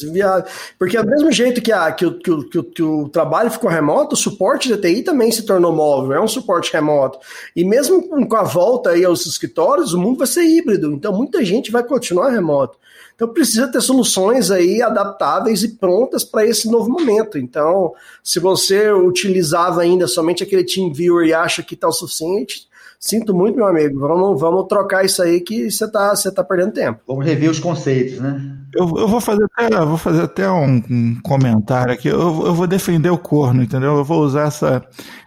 inviável. 0.09 0.45
É 0.45 0.45
porque 0.79 0.97
do 0.97 1.07
mesmo 1.07 1.31
jeito 1.31 1.61
que, 1.61 1.71
a, 1.71 1.93
que, 1.93 2.07
o, 2.07 2.19
que, 2.19 2.31
o, 2.31 2.49
que, 2.49 2.59
o, 2.59 2.65
que 2.65 2.83
o 2.83 3.11
trabalho 3.11 3.51
ficou 3.51 3.69
remoto, 3.69 4.15
o 4.15 4.19
suporte 4.19 4.69
de 4.69 4.79
TI 4.79 5.03
também 5.03 5.31
se 5.31 5.45
tornou 5.45 5.71
móvel, 5.71 6.17
é 6.17 6.21
um 6.21 6.29
suporte 6.29 6.73
remoto. 6.73 7.19
E 7.55 7.63
mesmo 7.63 8.27
com 8.27 8.37
a 8.37 8.43
volta 8.43 8.91
aí 8.91 9.05
aos 9.05 9.27
escritórios, 9.27 9.93
o 9.93 10.01
mundo 10.01 10.17
vai 10.17 10.27
ser 10.27 10.45
híbrido, 10.45 10.91
então 10.93 11.13
muita 11.13 11.45
gente 11.45 11.71
vai 11.71 11.85
continuar 11.85 12.31
remoto. 12.31 12.79
Então 13.15 13.29
precisa 13.29 13.71
ter 13.71 13.81
soluções 13.81 14.51
aí 14.51 14.83
adaptáveis 14.83 15.63
e 15.63 15.77
prontas 15.77 16.25
para 16.25 16.45
esse 16.45 16.69
novo 16.69 16.91
momento. 16.91 17.39
Então, 17.39 17.93
se 18.23 18.41
você 18.41 18.91
utilizava 18.91 19.83
ainda 19.83 20.09
somente 20.09 20.43
aquele 20.43 20.65
TeamViewer 20.65 21.27
e 21.27 21.33
acha 21.33 21.63
que 21.63 21.75
está 21.75 21.87
o 21.87 21.93
suficiente, 21.93 22.67
sinto 23.05 23.35
muito, 23.35 23.57
meu 23.57 23.67
amigo. 23.67 24.01
Vamos, 24.01 24.41
vamos 24.41 24.67
trocar 24.67 25.05
isso 25.05 25.23
aí 25.23 25.39
que 25.43 25.71
você 25.71 25.85
está 25.85 26.17
você 26.17 26.33
tá 26.33 26.43
perdendo 26.43 26.73
tempo. 26.73 27.01
Vamos 27.07 27.27
rever 27.27 27.51
os 27.51 27.61
conceitos, 27.61 28.19
né? 28.19 28.59
Eu, 28.75 28.85
eu 28.97 29.07
vou 29.07 29.21
fazer 29.21 29.45
até, 29.45 29.85
vou 29.85 29.99
fazer 29.99 30.23
até 30.23 30.51
um, 30.51 30.83
um 30.91 31.21
comentário 31.23 31.93
aqui. 31.93 32.09
Eu, 32.09 32.19
eu, 32.19 32.55
vou 32.55 32.67
defender 32.67 33.11
o 33.11 33.19
corno, 33.19 33.63
entendeu? 33.63 33.99
Eu 33.99 34.05
vou 34.05 34.23
usar 34.23 34.47
essa, 34.47 34.83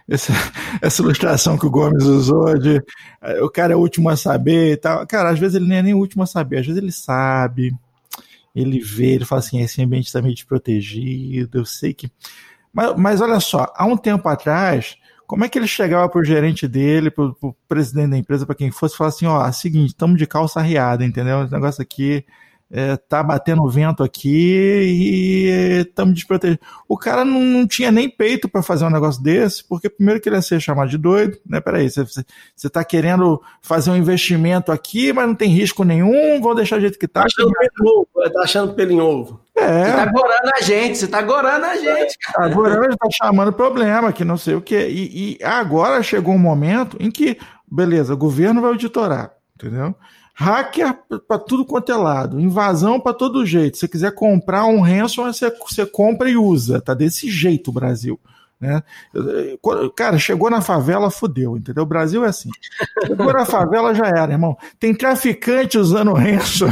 essa, 0.08 0.32
essa 0.82 1.02
ilustração 1.02 1.56
que 1.56 1.66
o 1.66 1.70
Gomes 1.70 2.02
usou 2.02 2.58
de 2.58 2.82
eh, 3.22 3.42
o 3.42 3.48
cara 3.48 3.74
é 3.74 3.76
o 3.76 3.80
último 3.80 4.08
a 4.08 4.16
saber 4.16 4.72
e 4.72 4.76
tal. 4.76 5.06
Cara, 5.06 5.30
às 5.30 5.38
vezes 5.38 5.54
ele 5.54 5.68
nem 5.68 5.78
é 5.78 5.82
nem 5.82 5.94
o 5.94 5.98
último 5.98 6.24
a 6.24 6.26
saber, 6.26 6.58
às 6.58 6.66
vezes 6.66 6.82
ele 6.82 6.92
sabe, 6.92 7.72
ele 8.56 8.80
vê, 8.80 9.12
ele 9.12 9.24
fala 9.24 9.38
assim: 9.38 9.60
esse 9.60 9.80
ambiente 9.80 10.06
está 10.06 10.20
meio 10.20 10.34
desprotegido, 10.34 11.58
eu 11.58 11.64
sei 11.64 11.94
que. 11.94 12.10
Mas, 12.72 12.96
mas 12.96 13.20
olha 13.20 13.38
só, 13.38 13.72
há 13.76 13.86
um 13.86 13.96
tempo 13.96 14.28
atrás, 14.28 14.96
como 15.28 15.44
é 15.44 15.48
que 15.48 15.58
ele 15.58 15.68
chegava 15.68 16.08
para 16.08 16.20
o 16.22 16.24
gerente 16.24 16.66
dele, 16.66 17.10
para 17.10 17.24
o 17.42 17.54
presidente 17.68 18.10
da 18.10 18.16
empresa, 18.16 18.46
para 18.46 18.54
quem 18.54 18.70
fosse, 18.70 18.96
falava 18.96 19.14
assim: 19.14 19.26
ó, 19.26 19.52
seguinte, 19.52 19.88
estamos 19.88 20.18
de 20.18 20.26
calça 20.26 20.58
arriada, 20.58 21.04
entendeu? 21.04 21.44
Esse 21.44 21.52
negócio 21.52 21.82
aqui 21.82 22.24
é, 22.70 22.96
tá 22.96 23.22
batendo 23.22 23.66
vento 23.68 24.02
aqui 24.02 24.28
e 24.28 25.80
estamos 25.80 26.14
desprotegidos. 26.14 26.66
O 26.86 26.98
cara 26.98 27.24
não, 27.24 27.40
não, 27.40 27.66
tinha 27.66 27.90
nem 27.90 28.10
peito 28.10 28.48
para 28.48 28.62
fazer 28.62 28.84
um 28.84 28.90
negócio 28.90 29.22
desse, 29.22 29.66
porque 29.66 29.88
primeiro 29.88 30.20
que 30.20 30.28
ele 30.28 30.36
ia 30.36 30.42
ser 30.42 30.60
chamado 30.60 30.90
de 30.90 30.98
doido, 30.98 31.38
né? 31.46 31.60
Peraí, 31.60 31.88
você, 31.90 32.04
você 32.54 32.68
tá 32.68 32.84
querendo 32.84 33.40
fazer 33.62 33.90
um 33.90 33.96
investimento 33.96 34.70
aqui, 34.70 35.12
mas 35.12 35.26
não 35.26 35.34
tem 35.34 35.48
risco 35.48 35.82
nenhum, 35.82 36.40
vou 36.40 36.54
deixar 36.54 36.76
do 36.76 36.82
jeito 36.82 36.98
que 36.98 37.08
tá. 37.08 37.20
Tá 37.20 37.26
achando 37.26 37.52
pelo 37.52 38.00
ovo, 38.00 38.30
tá 38.32 38.42
achando 38.42 38.74
pelo 38.74 38.92
em 38.92 39.00
ovo. 39.00 39.40
É. 39.56 39.84
Você 39.84 39.92
tá 39.92 40.06
gorando 40.06 40.50
a 40.54 40.60
gente, 40.60 40.98
você 40.98 41.08
tá 41.08 41.22
gorando 41.22 41.64
a 41.64 41.76
gente. 41.76 42.18
Cara. 42.18 42.46
Agora 42.50 42.96
tá 42.96 43.08
chamando 43.10 43.52
problema, 43.52 44.12
que 44.12 44.24
não 44.24 44.36
sei 44.36 44.54
o 44.54 44.60
que. 44.60 44.78
E, 44.78 45.38
e 45.40 45.44
agora 45.44 46.02
chegou 46.02 46.34
um 46.34 46.38
momento 46.38 46.96
em 47.00 47.10
que, 47.10 47.38
beleza, 47.66 48.12
o 48.12 48.16
governo 48.16 48.60
vai 48.60 48.70
auditorar, 48.70 49.32
entendeu? 49.56 49.94
Hacker 50.40 50.96
para 51.26 51.36
tudo 51.36 51.64
quanto 51.64 51.90
é 51.90 51.96
lado, 51.96 52.38
invasão 52.38 53.00
para 53.00 53.12
todo 53.12 53.44
jeito. 53.44 53.76
Se 53.76 53.80
você 53.80 53.88
quiser 53.88 54.14
comprar 54.14 54.66
um 54.66 54.80
ransom, 54.80 55.24
você, 55.24 55.50
você 55.50 55.84
compra 55.84 56.30
e 56.30 56.36
usa. 56.36 56.80
Tá 56.80 56.94
desse 56.94 57.28
jeito 57.28 57.70
o 57.70 57.72
Brasil. 57.72 58.20
Né? 58.60 58.80
Cara, 59.96 60.16
chegou 60.16 60.48
na 60.48 60.60
favela, 60.60 61.10
fudeu, 61.10 61.56
entendeu? 61.56 61.82
O 61.82 61.86
Brasil 61.86 62.24
é 62.24 62.28
assim. 62.28 62.50
Chegou 63.04 63.32
na 63.32 63.44
favela, 63.44 63.92
já 63.92 64.06
era, 64.06 64.30
irmão. 64.30 64.56
Tem 64.78 64.94
traficante 64.94 65.76
usando 65.76 66.12
ransom 66.12 66.70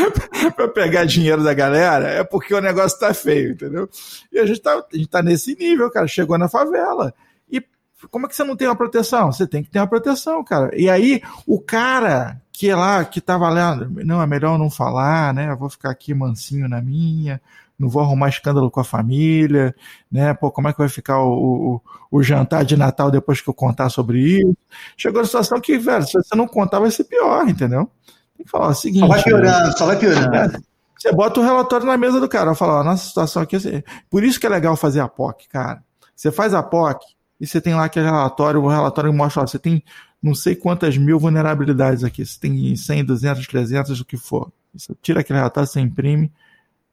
para 0.56 0.68
pegar 0.68 1.04
dinheiro 1.04 1.44
da 1.44 1.52
galera, 1.52 2.08
é 2.08 2.24
porque 2.24 2.54
o 2.54 2.62
negócio 2.62 2.98
tá 2.98 3.12
feio, 3.12 3.52
entendeu? 3.52 3.90
E 4.32 4.38
a 4.38 4.46
gente 4.46 4.60
tá, 4.60 4.72
a 4.72 4.96
gente 4.96 5.08
tá 5.08 5.22
nesse 5.22 5.54
nível, 5.54 5.90
cara. 5.90 6.06
Chegou 6.06 6.38
na 6.38 6.48
favela. 6.48 7.12
E 7.50 7.62
como 8.10 8.24
é 8.24 8.28
que 8.30 8.34
você 8.34 8.42
não 8.42 8.56
tem 8.56 8.68
uma 8.68 8.76
proteção? 8.76 9.30
Você 9.30 9.46
tem 9.46 9.62
que 9.62 9.70
ter 9.70 9.80
uma 9.80 9.86
proteção, 9.86 10.42
cara. 10.42 10.70
E 10.74 10.88
aí, 10.88 11.20
o 11.46 11.60
cara 11.60 12.40
que 12.62 12.72
lá, 12.72 13.04
que 13.04 13.20
tá 13.20 13.36
valendo. 13.36 13.90
Não, 14.04 14.22
é 14.22 14.26
melhor 14.26 14.56
não 14.56 14.70
falar, 14.70 15.34
né? 15.34 15.50
Eu 15.50 15.56
vou 15.56 15.68
ficar 15.68 15.90
aqui 15.90 16.14
mansinho 16.14 16.68
na 16.68 16.80
minha, 16.80 17.42
não 17.76 17.88
vou 17.88 18.00
arrumar 18.00 18.28
escândalo 18.28 18.70
com 18.70 18.78
a 18.78 18.84
família, 18.84 19.74
né? 20.08 20.32
Pô, 20.32 20.48
como 20.48 20.68
é 20.68 20.72
que 20.72 20.78
vai 20.78 20.88
ficar 20.88 21.20
o, 21.20 21.32
o, 21.32 21.80
o 22.08 22.22
jantar 22.22 22.64
de 22.64 22.76
Natal 22.76 23.10
depois 23.10 23.40
que 23.40 23.50
eu 23.50 23.54
contar 23.54 23.88
sobre 23.88 24.20
isso? 24.20 24.56
Chegou 24.96 25.20
a 25.20 25.24
situação 25.24 25.60
que, 25.60 25.76
velho, 25.76 26.06
se 26.06 26.12
você 26.12 26.36
não 26.36 26.46
contar, 26.46 26.78
vai 26.78 26.92
ser 26.92 27.02
pior, 27.02 27.48
entendeu? 27.48 27.90
Tem 28.36 28.46
que 28.46 28.50
falar 28.50 28.68
o 28.68 28.74
seguinte. 28.74 29.00
Só 29.00 29.08
vai 29.08 29.22
piorando, 29.24 29.66
né? 29.66 29.72
só 29.76 29.86
vai 29.86 29.98
piorando. 29.98 30.36
É, 30.36 30.52
você 30.96 31.12
bota 31.12 31.40
o 31.40 31.42
relatório 31.42 31.84
na 31.84 31.96
mesa 31.96 32.20
do 32.20 32.28
cara, 32.28 32.54
fala, 32.54 32.74
ó, 32.74 32.84
nossa 32.84 33.08
situação 33.08 33.42
aqui 33.42 33.56
é 33.56 33.58
assim. 33.58 33.82
Por 34.08 34.22
isso 34.22 34.38
que 34.38 34.46
é 34.46 34.50
legal 34.50 34.76
fazer 34.76 35.00
a 35.00 35.08
POC, 35.08 35.48
cara. 35.48 35.82
Você 36.14 36.30
faz 36.30 36.54
a 36.54 36.62
POC 36.62 37.04
e 37.40 37.46
você 37.46 37.60
tem 37.60 37.74
lá 37.74 37.86
aquele 37.86 38.06
relatório, 38.06 38.62
o 38.62 38.68
relatório 38.68 39.12
mostra, 39.12 39.42
ó, 39.42 39.46
você 39.48 39.58
tem 39.58 39.82
não 40.22 40.34
sei 40.34 40.54
quantas 40.54 40.96
mil 40.96 41.18
vulnerabilidades 41.18 42.04
aqui. 42.04 42.24
Você 42.24 42.38
tem 42.38 42.76
100, 42.76 43.04
200, 43.04 43.46
300, 43.46 44.00
o 44.00 44.04
que 44.04 44.16
for. 44.16 44.52
Você 44.74 44.94
tira 45.02 45.20
aquele 45.20 45.38
relatório, 45.38 45.68
você 45.68 45.80
imprime, 45.80 46.32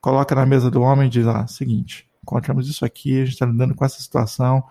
coloca 0.01 0.33
na 0.33 0.45
mesa 0.45 0.71
do 0.71 0.81
homem 0.81 1.07
e 1.07 1.09
diz: 1.09 1.27
ah, 1.27 1.45
seguinte, 1.47 2.07
encontramos 2.23 2.67
isso 2.67 2.83
aqui, 2.83 3.21
a 3.21 3.25
gente 3.25 3.33
está 3.33 3.45
lidando 3.45 3.75
com 3.75 3.85
essa 3.85 4.01
situação, 4.01 4.63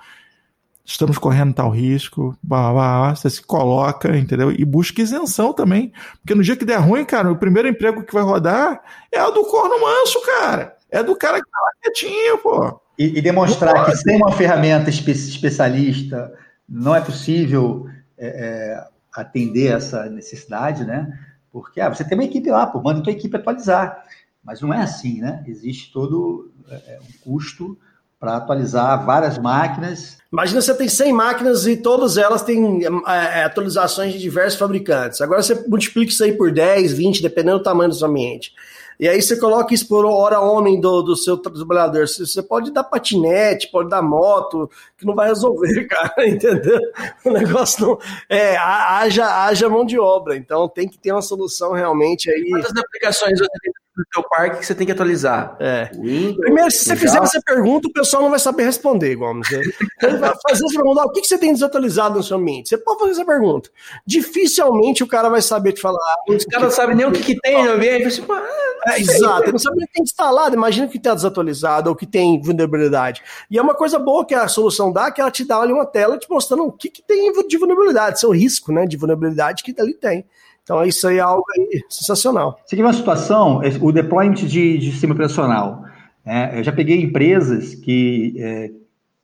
estamos 0.84 1.18
correndo 1.18 1.54
tal 1.54 1.70
risco, 1.70 2.36
blá, 2.42 2.72
blá, 2.72 2.98
blá, 2.98 3.14
você 3.14 3.30
se 3.30 3.42
coloca, 3.42 4.16
entendeu? 4.16 4.50
E 4.50 4.64
busca 4.64 5.00
isenção 5.00 5.52
também. 5.52 5.92
Porque 6.20 6.34
no 6.34 6.42
dia 6.42 6.56
que 6.56 6.64
der 6.64 6.78
ruim, 6.78 7.04
cara, 7.04 7.30
o 7.30 7.36
primeiro 7.36 7.68
emprego 7.68 8.02
que 8.02 8.12
vai 8.12 8.22
rodar 8.22 8.82
é 9.12 9.22
o 9.22 9.30
do 9.30 9.44
corno 9.44 9.80
manso, 9.80 10.20
cara. 10.24 10.76
É 10.90 11.02
do 11.02 11.14
cara 11.14 11.38
que 11.38 11.50
tá 11.50 11.58
lá 11.60 11.70
quietinho, 11.82 12.38
pô. 12.38 12.80
E, 12.98 13.18
e 13.18 13.22
demonstrar 13.22 13.84
que 13.86 13.96
sem 13.96 14.16
uma 14.16 14.32
ferramenta 14.32 14.90
espe 14.90 15.12
especialista 15.12 16.32
não 16.68 16.94
é 16.94 17.00
possível 17.00 17.86
é, 18.18 18.26
é, 18.26 18.84
atender 19.14 19.72
essa 19.72 20.08
necessidade, 20.08 20.84
né? 20.84 21.18
Porque 21.50 21.80
ah, 21.80 21.88
você 21.88 22.04
tem 22.04 22.18
uma 22.18 22.24
equipe 22.24 22.50
lá, 22.50 22.66
pô, 22.66 22.80
manda 22.80 23.02
tua 23.02 23.12
equipe 23.12 23.36
atualizar. 23.36 24.04
Mas 24.44 24.60
não 24.60 24.72
é 24.72 24.82
assim, 24.82 25.20
né? 25.20 25.44
Existe 25.46 25.92
todo 25.92 26.52
é, 26.68 26.74
é 26.94 26.98
um 27.00 27.18
custo 27.22 27.78
para 28.18 28.36
atualizar 28.36 29.04
várias 29.04 29.38
máquinas. 29.38 30.18
Imagina 30.32 30.60
você 30.60 30.74
tem 30.74 30.88
100 30.88 31.12
máquinas 31.12 31.66
e 31.66 31.76
todas 31.76 32.16
elas 32.16 32.42
têm 32.42 32.80
é, 33.06 33.44
atualizações 33.44 34.12
de 34.12 34.18
diversos 34.18 34.58
fabricantes. 34.58 35.20
Agora 35.20 35.42
você 35.42 35.54
multiplica 35.68 36.10
isso 36.10 36.24
aí 36.24 36.32
por 36.32 36.52
10, 36.52 36.92
20, 36.92 37.22
dependendo 37.22 37.58
do 37.58 37.62
tamanho 37.62 37.90
do 37.90 37.94
seu 37.94 38.08
ambiente. 38.08 38.52
E 38.98 39.08
aí 39.08 39.22
você 39.22 39.36
coloca 39.36 39.72
isso 39.72 39.86
por 39.86 40.04
hora 40.04 40.40
homem 40.40 40.80
do, 40.80 41.02
do 41.02 41.16
seu 41.16 41.36
trabalhador. 41.36 42.06
Você 42.08 42.42
pode 42.42 42.72
dar 42.72 42.82
patinete, 42.82 43.70
pode 43.70 43.88
dar 43.88 44.02
moto, 44.02 44.68
que 44.96 45.06
não 45.06 45.14
vai 45.14 45.28
resolver, 45.28 45.86
cara, 45.88 46.28
entendeu? 46.28 46.80
O 47.24 47.30
negócio 47.30 47.86
não. 47.86 47.98
É, 48.28 48.56
haja, 48.56 49.44
haja 49.44 49.68
mão 49.68 49.84
de 49.84 49.98
obra. 49.98 50.36
Então 50.36 50.68
tem 50.68 50.88
que 50.88 50.98
ter 50.98 51.12
uma 51.12 51.22
solução 51.22 51.72
realmente 51.72 52.28
aí. 52.28 52.50
Quantas 52.50 52.76
aplicações 52.76 53.38
você 53.38 53.70
no 53.98 54.04
seu 54.14 54.22
parque 54.28 54.58
que 54.58 54.66
você 54.66 54.74
tem 54.74 54.86
que 54.86 54.92
atualizar. 54.92 55.56
É. 55.58 55.90
Windows, 55.94 56.36
Primeiro, 56.36 56.70
se 56.70 56.84
você 56.84 56.96
fizer 56.96 57.18
essa 57.18 57.40
pergunta, 57.44 57.88
o 57.88 57.92
pessoal 57.92 58.22
não 58.22 58.30
vai 58.30 58.38
saber 58.38 58.64
responder, 58.64 59.16
Gomes. 59.16 59.48
Ele 59.50 60.16
vai 60.18 60.32
fazer 60.48 60.64
essa 60.64 60.74
pergunta, 60.74 61.02
o 61.04 61.10
que 61.10 61.24
você 61.24 61.36
tem 61.36 61.52
desatualizado 61.52 62.16
no 62.16 62.22
seu 62.22 62.36
ambiente? 62.36 62.68
Você 62.68 62.78
pode 62.78 63.00
fazer 63.00 63.12
essa 63.12 63.24
pergunta. 63.24 63.70
Dificilmente 64.06 65.02
o 65.02 65.06
cara 65.06 65.28
vai 65.28 65.42
saber 65.42 65.72
te 65.72 65.80
falar. 65.80 65.98
Os 66.28 66.44
caras 66.44 66.68
não 66.68 66.70
sabem 66.70 66.96
nem 66.96 67.06
o 67.06 67.12
que, 67.12 67.22
que 67.22 67.40
tem 67.40 67.64
no 67.64 67.72
ambiente. 67.72 68.06
Assim, 68.06 68.24
ah, 68.30 68.92
é, 68.92 69.00
exato, 69.00 69.44
ele 69.44 69.52
não 69.52 69.58
sabe 69.58 69.76
o 69.76 69.80
que 69.80 69.92
tem 69.92 70.02
instalado. 70.04 70.54
Imagina 70.54 70.86
que 70.86 70.96
está 70.96 71.14
desatualizado 71.14 71.90
ou 71.90 71.96
que 71.96 72.06
tem 72.06 72.40
vulnerabilidade. 72.40 73.22
E 73.50 73.58
é 73.58 73.62
uma 73.62 73.74
coisa 73.74 73.98
boa 73.98 74.24
que 74.24 74.34
a 74.34 74.46
solução 74.46 74.92
dá, 74.92 75.10
que 75.10 75.20
ela 75.20 75.30
te 75.30 75.44
dá 75.44 75.60
ali 75.60 75.72
uma 75.72 75.86
tela 75.86 76.16
te 76.16 76.28
mostrando 76.30 76.64
o 76.64 76.72
que, 76.72 76.88
que 76.88 77.02
tem 77.02 77.32
de 77.46 77.56
vulnerabilidade, 77.56 78.20
seu 78.20 78.30
risco 78.30 78.72
né, 78.72 78.86
de 78.86 78.96
vulnerabilidade 78.96 79.62
que 79.62 79.74
ali 79.80 79.94
tem. 79.94 80.24
Então, 80.68 80.84
isso 80.84 81.08
aí 81.08 81.16
é 81.16 81.20
algo 81.20 81.46
aí 81.56 81.82
sensacional. 81.88 82.60
Você 82.62 82.76
tem 82.76 82.84
uma 82.84 82.92
situação, 82.92 83.62
é, 83.62 83.68
o 83.80 83.90
deployment 83.90 84.34
de, 84.34 84.76
de 84.76 84.90
sistema 84.90 85.14
operacional. 85.14 85.82
Né? 86.22 86.58
Eu 86.58 86.62
já 86.62 86.70
peguei 86.70 87.00
empresas 87.00 87.74
que, 87.74 88.34
é, 88.36 88.70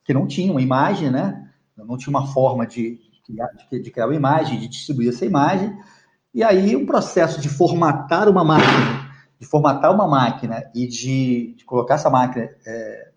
que 0.03 0.15
não 0.15 0.27
tinham 0.27 0.59
imagem, 0.59 1.11
né? 1.11 1.47
não 1.77 1.99
tinha 1.99 2.09
uma 2.09 2.27
forma 2.29 2.67
de, 2.67 2.99
de, 3.29 3.83
de, 3.83 3.91
criar 3.91 4.07
uma 4.07 4.15
imagem, 4.15 4.59
de 4.59 4.69
distribuir 4.69 5.11
essa 5.11 5.27
imagem, 5.27 5.71
e 6.33 6.43
aí 6.43 6.75
o 6.77 6.87
processo 6.87 7.39
de 7.43 7.51
formatar 7.51 8.27
uma 8.27 8.43
máquina, 8.43 9.11
de 9.39 9.47
formatar 9.47 9.95
uma 9.95 10.09
máquina 10.09 10.65
e 10.75 10.87
de, 10.87 11.55
de 11.59 11.65
colocar 11.67 11.97
essa 11.97 12.09
máquina 12.09 12.49
é, 12.67 13.11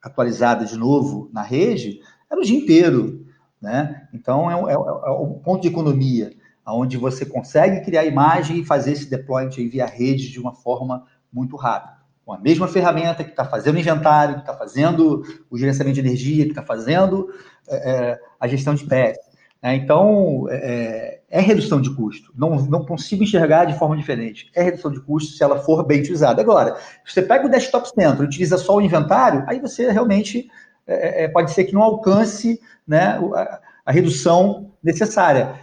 atualizada 0.00 0.64
de 0.64 0.78
novo 0.78 1.28
na 1.32 1.42
rede, 1.42 1.98
era 2.30 2.40
o 2.40 2.44
dia 2.44 2.56
inteiro. 2.56 3.26
Né? 3.60 4.06
Então, 4.14 4.48
é, 4.48 4.54
é, 4.72 4.74
é 4.74 5.10
um 5.10 5.40
ponto 5.42 5.62
de 5.62 5.66
economia 5.66 6.30
onde 6.66 6.96
você 6.96 7.26
consegue 7.26 7.84
criar 7.84 8.04
imagem 8.04 8.58
e 8.58 8.64
fazer 8.64 8.92
esse 8.92 9.08
deployment 9.08 9.50
via 9.50 9.86
rede 9.86 10.30
de 10.30 10.40
uma 10.40 10.54
forma 10.54 11.04
muito 11.32 11.56
rápida. 11.56 11.94
Com 12.24 12.32
a 12.32 12.38
mesma 12.38 12.66
ferramenta 12.66 13.22
que 13.22 13.30
está 13.30 13.44
fazendo 13.44 13.74
o 13.76 13.78
inventário, 13.78 14.36
que 14.36 14.40
está 14.40 14.54
fazendo 14.54 15.22
o 15.50 15.58
gerenciamento 15.58 15.94
de 15.94 16.00
energia, 16.00 16.44
que 16.44 16.50
está 16.50 16.62
fazendo 16.62 17.28
é, 17.68 17.90
é, 17.90 18.20
a 18.40 18.48
gestão 18.48 18.74
de 18.74 18.84
pés. 18.84 19.18
É, 19.60 19.74
então, 19.74 20.46
é, 20.50 21.20
é, 21.30 21.40
redução 21.40 21.80
de 21.80 21.94
custo. 21.94 22.32
Não, 22.36 22.56
não 22.66 22.84
consigo 22.84 23.22
enxergar 23.22 23.64
de 23.64 23.78
forma 23.78 23.96
diferente. 23.96 24.50
É 24.54 24.62
redução 24.62 24.90
de 24.90 25.00
custo 25.00 25.32
se 25.32 25.42
ela 25.42 25.58
for 25.58 25.82
bem 25.84 26.00
utilizada. 26.00 26.40
Agora, 26.40 26.76
se 27.04 27.14
você 27.14 27.22
pega 27.22 27.46
o 27.46 27.50
desktop 27.50 27.88
center 27.88 28.20
e 28.20 28.24
utiliza 28.24 28.58
só 28.58 28.76
o 28.76 28.80
inventário, 28.82 29.42
aí 29.46 29.58
você 29.58 29.90
realmente 29.90 30.48
é, 30.86 31.24
é, 31.24 31.28
pode 31.28 31.50
ser 31.52 31.64
que 31.64 31.72
não 31.72 31.82
alcance 31.82 32.60
né, 32.86 33.18
a, 33.34 33.60
a 33.86 33.92
redução 33.92 34.70
necessária 34.82 35.54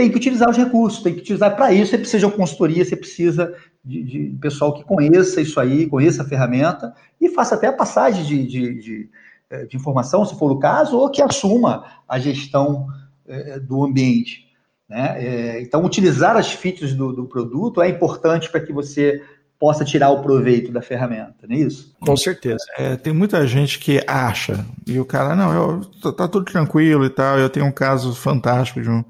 tem 0.00 0.10
que 0.10 0.16
utilizar 0.16 0.48
os 0.48 0.56
recursos, 0.56 1.02
tem 1.02 1.12
que 1.12 1.20
utilizar 1.20 1.54
para 1.54 1.74
isso. 1.74 1.90
Você 1.90 1.98
precisa 1.98 2.20
de 2.20 2.24
uma 2.24 2.32
consultoria, 2.32 2.82
você 2.82 2.96
precisa 2.96 3.54
de, 3.84 4.02
de, 4.02 4.38
pessoal 4.40 4.72
que 4.72 4.82
conheça 4.82 5.42
isso 5.42 5.60
aí, 5.60 5.86
conheça 5.86 6.22
a 6.22 6.26
ferramenta 6.26 6.94
e 7.20 7.28
faça 7.28 7.54
até 7.54 7.66
a 7.66 7.72
passagem 7.72 8.24
de, 8.24 8.46
de, 8.46 8.74
de, 8.80 9.10
eh, 9.50 9.66
de 9.66 9.76
informação, 9.76 10.24
se 10.24 10.38
for 10.38 10.50
o 10.50 10.58
caso, 10.58 10.96
ou 10.96 11.10
que 11.10 11.20
assuma 11.20 11.84
a 12.08 12.18
gestão 12.18 12.86
é, 13.28 13.60
do 13.60 13.84
ambiente. 13.84 14.46
Né? 14.88 15.22
É, 15.22 15.60
então, 15.60 15.84
utilizar 15.84 16.34
as 16.34 16.50
features 16.50 16.94
do, 16.94 17.12
do 17.12 17.26
produto 17.26 17.82
é 17.82 17.90
importante 17.90 18.50
para 18.50 18.60
que 18.60 18.72
você 18.72 19.22
possa 19.58 19.84
tirar 19.84 20.08
o 20.08 20.22
proveito 20.22 20.72
da 20.72 20.80
ferramenta, 20.80 21.46
não 21.46 21.54
é 21.54 21.58
isso? 21.58 21.94
Com 22.00 22.16
certeza. 22.16 22.64
É, 22.78 22.96
tem 22.96 23.12
muita 23.12 23.46
gente 23.46 23.78
que 23.78 24.02
acha, 24.06 24.64
e 24.86 24.98
o 24.98 25.04
cara, 25.04 25.36
não, 25.36 25.52
eu, 25.52 26.12
tá 26.12 26.26
tudo 26.26 26.46
tranquilo 26.46 27.04
e 27.04 27.10
tal. 27.10 27.38
Eu 27.38 27.50
tenho 27.50 27.66
um 27.66 27.72
caso 27.72 28.14
fantástico 28.14 28.80
de 28.80 28.88
um, 28.88 29.04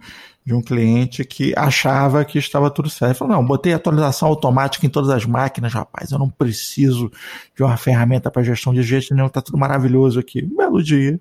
de 0.51 0.55
um 0.55 0.61
cliente 0.61 1.25
que 1.25 1.55
achava 1.57 2.25
que 2.25 2.37
estava 2.37 2.69
tudo 2.69 2.91
certo. 2.91 3.13
Ele 3.13 3.15
falou, 3.15 3.37
não, 3.37 3.47
botei 3.47 3.73
atualização 3.73 4.27
automática 4.27 4.85
em 4.85 4.91
todas 4.91 5.09
as 5.09 5.25
máquinas, 5.25 5.73
rapaz, 5.73 6.11
eu 6.11 6.19
não 6.19 6.29
preciso 6.29 7.09
de 7.55 7.63
uma 7.63 7.77
ferramenta 7.77 8.33
para 8.33 8.43
gestão 8.43 8.75
de 8.75 8.83
jeito 8.83 9.15
nenhum, 9.15 9.29
tá 9.29 9.41
tudo 9.41 9.57
maravilhoso 9.57 10.19
aqui. 10.19 10.45
Um 10.45 10.57
belo 10.57 10.83
dia, 10.83 11.21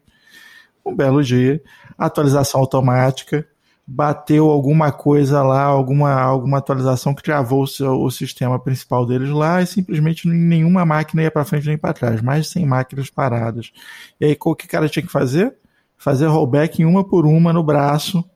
um 0.83 0.95
belo 0.95 1.23
dia, 1.23 1.61
atualização 1.95 2.59
automática, 2.59 3.47
bateu 3.85 4.49
alguma 4.49 4.91
coisa 4.91 5.43
lá, 5.43 5.61
alguma, 5.61 6.11
alguma 6.11 6.57
atualização 6.57 7.13
que 7.13 7.21
travou 7.21 7.61
o, 7.61 7.67
seu, 7.67 8.01
o 8.01 8.09
sistema 8.09 8.57
principal 8.57 9.05
deles 9.05 9.29
lá 9.29 9.61
e 9.61 9.67
simplesmente 9.67 10.27
nenhuma 10.27 10.83
máquina 10.87 11.21
ia 11.21 11.29
para 11.29 11.45
frente 11.45 11.67
nem 11.67 11.77
para 11.77 11.93
trás, 11.93 12.19
mais 12.19 12.45
de 12.45 12.51
100 12.53 12.65
máquinas 12.65 13.11
paradas. 13.11 13.71
E 14.19 14.25
aí, 14.25 14.37
o 14.43 14.55
que 14.55 14.65
o 14.65 14.69
cara 14.69 14.89
tinha 14.89 15.05
que 15.05 15.11
fazer? 15.11 15.55
Fazer 15.95 16.25
rollback 16.25 16.81
em 16.81 16.85
uma 16.85 17.03
por 17.03 17.27
uma 17.27 17.53
no 17.53 17.61
braço, 17.63 18.27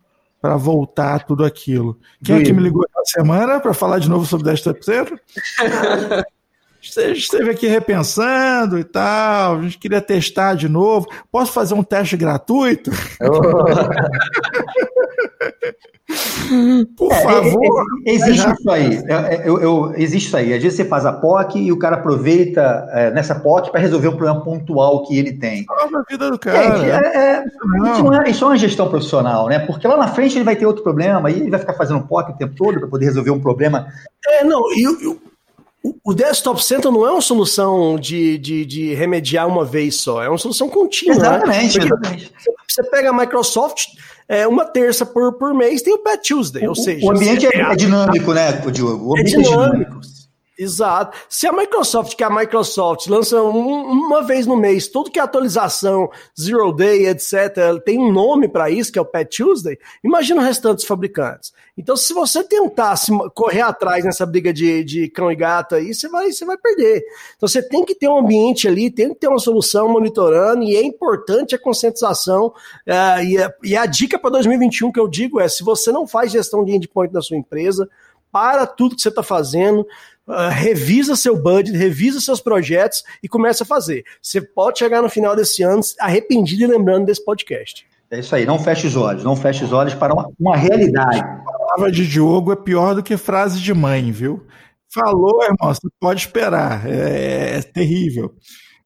para 0.44 0.58
voltar 0.58 1.24
tudo 1.24 1.46
aquilo. 1.46 1.98
Quem 2.22 2.36
é 2.36 2.44
que 2.44 2.52
me 2.52 2.62
ligou 2.62 2.84
essa 2.84 3.14
semana 3.18 3.62
para 3.62 3.74
falar 3.74 4.00
de 4.00 4.10
novo 4.10 4.26
sobre 4.26 4.52
10%? 4.52 5.18
Você 6.82 7.14
esteve 7.16 7.50
aqui 7.50 7.66
repensando 7.66 8.78
e 8.78 8.84
tal, 8.84 9.56
a 9.56 9.62
gente 9.62 9.78
queria 9.78 10.02
testar 10.02 10.56
de 10.56 10.68
novo. 10.68 11.08
Posso 11.32 11.54
fazer 11.54 11.76
um 11.76 11.82
teste 11.82 12.18
gratuito? 12.18 12.92
Oh. 13.22 13.64
Por 16.98 17.12
é, 17.12 17.22
favor. 17.22 17.86
Existe 18.06 18.52
isso 18.52 18.70
aí. 18.70 19.04
Eu, 19.46 19.60
eu, 19.60 19.94
existe 19.96 20.28
isso 20.28 20.38
aí. 20.38 20.54
Às 20.54 20.62
vezes 20.62 20.78
você 20.78 20.86
faz 20.86 21.06
a 21.06 21.14
POC 21.14 21.60
e 21.60 21.72
o 21.72 21.80
cara 21.80 21.96
aproveita 21.96 22.88
é, 22.92 23.12
nessa 23.12 23.36
POC 23.36 23.72
para 23.72 23.80
resolver 23.80 24.10
um 24.10 24.16
problema 24.16 24.44
pontual 24.44 25.04
que 25.04 25.18
ele 25.18 25.34
tem. 25.34 25.64
Salva 25.66 26.00
a 26.00 26.04
vida 26.10 26.30
do 26.30 26.38
cara. 26.38 26.58
É, 26.58 27.40
é, 27.40 27.46
isso, 27.46 28.04
não 28.04 28.22
é, 28.22 28.30
isso 28.30 28.44
é 28.44 28.48
uma 28.48 28.58
gestão 28.58 28.90
profissional, 28.90 29.48
né? 29.48 29.60
Porque 29.60 29.88
lá 29.88 29.98
na 29.98 30.08
frente 30.08 30.38
ele 30.38 30.44
vai 30.44 30.56
ter 30.56 30.66
outro 30.66 30.84
problema 30.84 31.32
e 31.32 31.40
ele 31.40 31.50
vai 31.50 31.60
ficar 31.60 31.74
fazendo 31.74 32.06
POC 32.06 32.32
o 32.32 32.38
tempo 32.38 32.56
todo 32.56 32.80
para 32.80 32.90
poder 32.90 33.06
resolver 33.06 33.32
um 33.32 33.42
problema. 33.42 33.88
É, 34.28 34.44
não, 34.44 34.62
e 34.72 34.86
o 36.04 36.14
Desktop 36.14 36.64
Center 36.64 36.92
não 36.92 37.06
é 37.06 37.12
uma 37.12 37.22
solução 37.22 37.98
de, 38.00 38.38
de, 38.38 38.66
de, 38.66 38.94
remediar 38.94 39.48
uma 39.48 39.66
vez 39.66 39.96
só, 39.96 40.24
é 40.24 40.30
uma 40.30 40.38
solução 40.38 40.70
contínua. 40.70 41.16
Exatamente, 41.16 41.80
né? 41.80 41.86
exatamente. 41.86 42.32
Você 42.70 42.84
pega 42.84 43.10
a 43.10 43.14
Microsoft, 43.14 43.88
é, 44.28 44.48
uma 44.48 44.66
terça 44.66 45.06
por, 45.06 45.34
por 45.34 45.54
mês 45.54 45.82
tem 45.82 45.94
o 45.94 45.98
Pat 46.00 46.26
Tuesday, 46.26 46.68
ou 46.68 46.76
seja... 46.76 47.06
O 47.06 47.12
ambiente 47.12 47.46
é, 47.46 47.60
é, 47.60 47.76
dinâmico, 47.76 48.34
né, 48.34 48.54
Diogo? 48.72 49.14
O 49.14 49.18
é, 49.18 49.22
é 49.22 49.24
dinâmico. 49.24 50.00
Exato. 50.58 51.18
Se 51.28 51.48
a 51.48 51.52
Microsoft, 51.52 52.16
que 52.16 52.24
é 52.24 52.28
a 52.28 52.30
Microsoft, 52.30 53.08
lança 53.08 53.42
um, 53.42 53.82
uma 53.84 54.22
vez 54.22 54.46
no 54.46 54.56
mês, 54.56 54.88
tudo 54.88 55.10
que 55.10 55.18
é 55.18 55.22
atualização, 55.24 56.12
Zero 56.40 56.72
Day, 56.72 57.08
etc., 57.08 57.82
tem 57.84 57.98
um 57.98 58.12
nome 58.12 58.48
para 58.48 58.70
isso, 58.70 58.92
que 58.92 59.00
é 59.00 59.02
o 59.02 59.06
Pet 59.06 59.36
Tuesday, 59.36 59.80
imagina 60.04 60.42
o 60.42 60.44
restante 60.44 60.78
dos 60.78 60.86
fabricantes. 60.86 61.52
Então, 61.76 61.98
se 61.98 62.14
você 62.14 62.44
tentar 62.44 62.96
se 62.98 63.12
correr 63.34 63.62
atrás 63.62 64.06
nessa 64.06 64.28
briga 64.28 64.54
de, 64.54 64.84
de 64.84 65.10
cão 65.10 65.32
e 65.32 65.36
gato 65.36 65.74
aí, 65.74 65.92
você 65.92 66.08
vai, 66.08 66.32
você 66.32 66.46
vai 66.46 66.58
perder. 66.58 67.04
Então, 67.36 67.50
você 67.50 67.68
tem 67.68 67.84
que 67.84 67.96
ter 67.96 68.08
um 68.08 68.20
ambiente 68.20 68.68
ali, 68.68 68.92
tem 68.92 69.10
que 69.10 69.16
ter 69.16 69.28
uma 69.28 69.40
solução 69.40 69.90
monitorando, 69.90 70.62
e 70.64 70.76
é 70.76 70.84
importante 70.84 71.56
a 71.56 71.60
conscientização. 71.60 72.54
Uh, 72.88 73.24
e, 73.26 73.38
a, 73.42 73.54
e 73.64 73.76
a 73.76 73.88
dica 73.88 74.20
para 74.20 74.30
2021 74.30 74.92
que 74.92 75.00
eu 75.00 75.08
digo 75.08 75.40
é: 75.40 75.48
se 75.48 75.64
você 75.64 75.92
não 75.92 76.06
faz 76.06 76.32
gestão 76.32 76.64
de 76.64 76.74
endpoint 76.74 77.12
na 77.12 77.24
sua 77.24 77.38
empresa, 77.38 77.90
para 78.34 78.66
tudo 78.66 78.96
que 78.96 79.02
você 79.02 79.10
está 79.10 79.22
fazendo, 79.22 79.86
uh, 80.28 80.50
revisa 80.50 81.16
seu 81.16 81.42
budget, 81.42 81.78
revisa 81.78 82.20
seus 82.20 82.42
projetos 82.42 83.04
e 83.22 83.28
começa 83.28 83.64
a 83.64 83.68
fazer. 83.68 84.04
Você 84.22 84.42
pode 84.42 84.80
chegar 84.80 85.02
no 85.02 85.10
final 85.10 85.36
desse 85.36 85.64
ano 85.64 85.82
arrependido 86.00 86.64
e 86.64 86.68
lembrando 86.68 87.06
desse 87.06 87.24
podcast. 87.24 87.86
É 88.12 88.20
isso 88.20 88.36
aí, 88.36 88.46
não 88.46 88.60
feche 88.60 88.86
os 88.86 88.96
olhos, 88.96 89.24
não 89.24 89.36
feche 89.36 89.64
os 89.64 89.74
olhos 89.74 89.96
para 89.96 90.14
uma, 90.14 90.30
uma 90.40 90.56
realidade. 90.56 91.20
A 91.20 91.58
palavra 91.58 91.92
de 91.92 92.08
Diogo 92.08 92.52
é 92.52 92.56
pior 92.56 92.94
do 92.94 93.02
que 93.02 93.18
frase 93.18 93.60
de 93.60 93.74
mãe, 93.74 94.12
viu? 94.12 94.46
Falou, 94.94 95.42
irmão, 95.42 95.74
você 95.74 95.88
pode 96.00 96.22
esperar, 96.22 96.88
é, 96.88 97.58
é 97.58 97.62
terrível. 97.64 98.36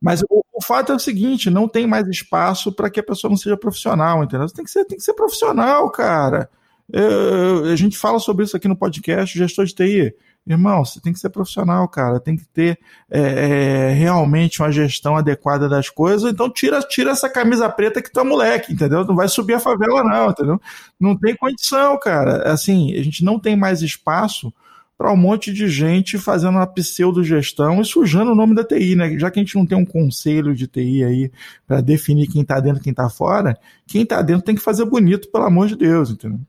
Mas 0.02 0.22
o, 0.30 0.44
o, 0.54 0.64
fato 0.64 0.94
é 0.94 0.96
o 0.96 1.00
seguinte: 1.00 1.50
não 1.50 1.68
tem 1.68 1.86
mais 1.86 2.08
espaço 2.08 2.72
para 2.72 2.90
que 2.90 3.00
a 3.00 3.04
pessoa 3.04 3.30
não 3.30 3.38
seja 3.38 3.58
profissional, 3.58 4.24
entendeu? 4.24 4.48
Você 4.48 4.56
tem 4.56 4.64
que 4.64 4.72
ser, 4.72 4.86
tem 4.86 4.98
que 4.98 5.04
ser 5.04 5.14
profissional, 5.14 5.90
cara. 5.90 6.50
Eu, 6.90 7.66
a 7.66 7.76
gente 7.76 7.98
fala 7.98 8.20
sobre 8.20 8.46
isso 8.46 8.56
aqui 8.56 8.68
no 8.68 8.78
podcast, 8.78 9.38
gestor 9.38 9.66
de 9.66 9.76
TI. 9.76 10.16
Irmão, 10.48 10.86
você 10.86 11.02
tem 11.02 11.12
que 11.12 11.20
ser 11.20 11.30
profissional, 11.30 11.88
cara. 11.90 12.20
Tem 12.20 12.38
que 12.38 12.46
ter 12.46 12.80
é, 13.12 13.20
é, 13.20 13.94
realmente 13.94 14.62
uma 14.62 14.72
gestão 14.72 15.18
adequada 15.18 15.68
das 15.68 15.90
coisas. 15.90 16.32
Então 16.32 16.50
tira, 16.50 16.80
tira 16.82 17.12
essa 17.12 17.30
camisa 17.30 17.70
preta 17.70 18.02
que 18.02 18.12
tu 18.12 18.20
é 18.20 18.24
moleque, 18.24 18.72
entendeu? 18.72 19.04
Não 19.06 19.16
vai 19.16 19.28
subir 19.28 19.56
a 19.56 19.60
favela, 19.60 20.04
não, 20.04 20.30
entendeu? 20.30 20.62
Não 21.00 21.18
tem 21.18 21.36
condição, 21.36 22.00
cara. 22.00 22.52
Assim, 22.52 22.94
a 22.94 23.04
gente 23.04 23.26
não 23.26 23.38
tem 23.38 23.58
mais 23.58 23.82
espaço 23.82 24.54
para 24.98 25.14
um 25.14 25.18
monte 25.18 25.54
de 25.54 25.68
gente 25.68 26.18
fazendo 26.18 26.56
uma 26.56 26.66
pseudo-gestão 26.66 27.82
e 27.82 27.86
sujando 27.86 28.32
o 28.32 28.36
nome 28.36 28.56
da 28.56 28.64
TI, 28.64 28.96
né? 28.96 29.18
Já 29.20 29.30
que 29.30 29.40
a 29.40 29.44
gente 29.44 29.56
não 29.56 29.66
tem 29.66 29.78
um 29.78 29.86
conselho 29.86 30.56
de 30.56 30.66
TI 30.66 31.04
aí 31.04 31.32
para 31.68 31.82
definir 31.82 32.28
quem 32.28 32.42
está 32.42 32.60
dentro 32.60 32.80
e 32.80 32.84
quem 32.84 32.92
está 32.92 33.08
fora, 33.08 33.58
quem 33.86 34.02
está 34.02 34.22
dentro 34.22 34.44
tem 34.44 34.56
que 34.56 34.62
fazer 34.62 34.86
bonito, 34.86 35.30
pelo 35.30 35.44
amor 35.44 35.68
de 35.68 35.76
Deus, 35.76 36.10
entendeu? 36.10 36.40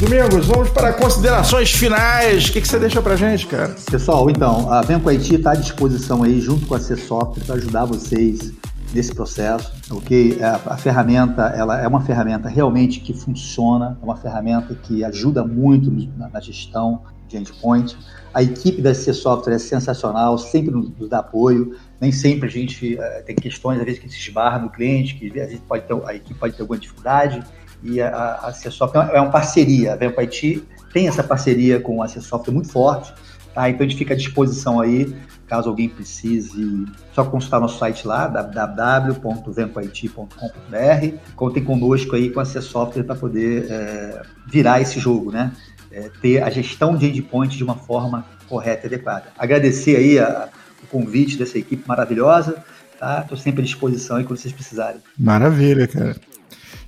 Domingos, 0.00 0.46
vamos 0.46 0.70
para 0.70 0.94
considerações 0.94 1.72
finais. 1.72 2.48
O 2.48 2.52
que, 2.52 2.62
que 2.62 2.66
você 2.66 2.78
deixa 2.78 3.02
para 3.02 3.16
gente, 3.16 3.46
cara? 3.46 3.76
Pessoal, 3.90 4.30
então, 4.30 4.72
a 4.72 4.80
Venco 4.80 5.10
IT 5.10 5.34
está 5.34 5.50
à 5.50 5.54
disposição 5.54 6.22
aí, 6.22 6.40
junto 6.40 6.64
com 6.64 6.74
a 6.74 6.80
C 6.80 6.96
Software, 6.96 7.44
para 7.44 7.56
ajudar 7.56 7.84
vocês 7.84 8.50
nesse 8.94 9.14
processo, 9.14 9.70
ok? 9.90 10.38
A, 10.40 10.46
é, 10.46 10.60
a, 10.64 10.76
ferramenta, 10.78 11.42
ela 11.54 11.78
é 11.78 11.86
uma 11.86 12.00
ferramenta 12.00 12.48
realmente 12.48 12.98
que 13.00 13.12
funciona, 13.12 13.98
é 14.00 14.04
uma 14.04 14.16
ferramenta 14.16 14.74
que 14.74 15.04
ajuda 15.04 15.44
muito 15.44 15.90
na, 16.16 16.30
na 16.30 16.40
gestão 16.40 17.02
de 17.28 17.36
endpoint. 17.36 17.94
A 18.32 18.42
equipe 18.42 18.80
da 18.80 18.94
C 18.94 19.12
Software 19.12 19.56
é 19.56 19.58
sensacional, 19.58 20.38
sempre 20.38 20.70
nos, 20.70 21.10
dá 21.10 21.18
apoio. 21.18 21.76
Nem 22.00 22.10
sempre 22.10 22.48
a 22.48 22.50
gente 22.50 22.94
uh, 22.94 23.24
tem 23.26 23.36
questões, 23.36 23.78
às 23.78 23.84
vezes, 23.84 24.00
que 24.00 24.08
se 24.08 24.18
esbarra 24.18 24.60
no 24.60 24.70
cliente, 24.70 25.14
que 25.16 25.26
às 25.26 25.48
vezes 25.48 25.60
pode 25.60 25.84
ter, 25.84 25.94
a 26.06 26.14
equipe 26.14 26.40
pode 26.40 26.54
ter 26.54 26.62
alguma 26.62 26.78
dificuldade. 26.78 27.44
E 27.82 28.00
a, 28.00 28.40
a 28.42 28.52
C 28.52 28.70
Software 28.70 29.10
é 29.12 29.20
uma 29.20 29.30
parceria. 29.30 29.92
A 29.92 29.96
Vempo 29.96 30.20
IT 30.20 30.66
tem 30.92 31.08
essa 31.08 31.22
parceria 31.22 31.80
com 31.80 32.02
a 32.02 32.08
Software 32.08 32.52
muito 32.52 32.70
forte. 32.70 33.12
Tá? 33.54 33.68
Então 33.68 33.84
a 33.84 33.88
gente 33.88 33.98
fica 33.98 34.14
à 34.14 34.16
disposição 34.16 34.80
aí 34.80 35.12
caso 35.50 35.68
alguém 35.68 35.88
precise, 35.88 36.86
só 37.12 37.24
consultar 37.24 37.58
nosso 37.58 37.76
site 37.76 38.06
lá, 38.06 38.28
www.vencoit.com.br. 38.28 41.16
Contem 41.34 41.64
conosco 41.64 42.14
aí 42.14 42.30
com 42.30 42.38
a 42.38 42.44
Software 42.44 43.02
para 43.02 43.16
poder 43.16 43.66
é, 43.68 44.22
virar 44.46 44.80
esse 44.80 45.00
jogo, 45.00 45.32
né? 45.32 45.50
É, 45.90 46.08
ter 46.22 46.40
a 46.40 46.48
gestão 46.50 46.96
de 46.96 47.08
endpoint 47.08 47.56
de 47.56 47.64
uma 47.64 47.74
forma 47.74 48.24
correta 48.48 48.86
e 48.86 48.88
adequada. 48.94 49.24
Agradecer 49.36 49.96
aí 49.96 50.20
a, 50.20 50.48
o 50.84 50.86
convite 50.86 51.36
dessa 51.36 51.58
equipe 51.58 51.82
maravilhosa, 51.84 52.62
tá? 52.96 53.22
Estou 53.22 53.36
sempre 53.36 53.62
à 53.62 53.64
disposição 53.64 54.18
aí 54.18 54.24
quando 54.24 54.38
vocês 54.38 54.54
precisarem. 54.54 55.00
Maravilha, 55.18 55.88
cara. 55.88 56.14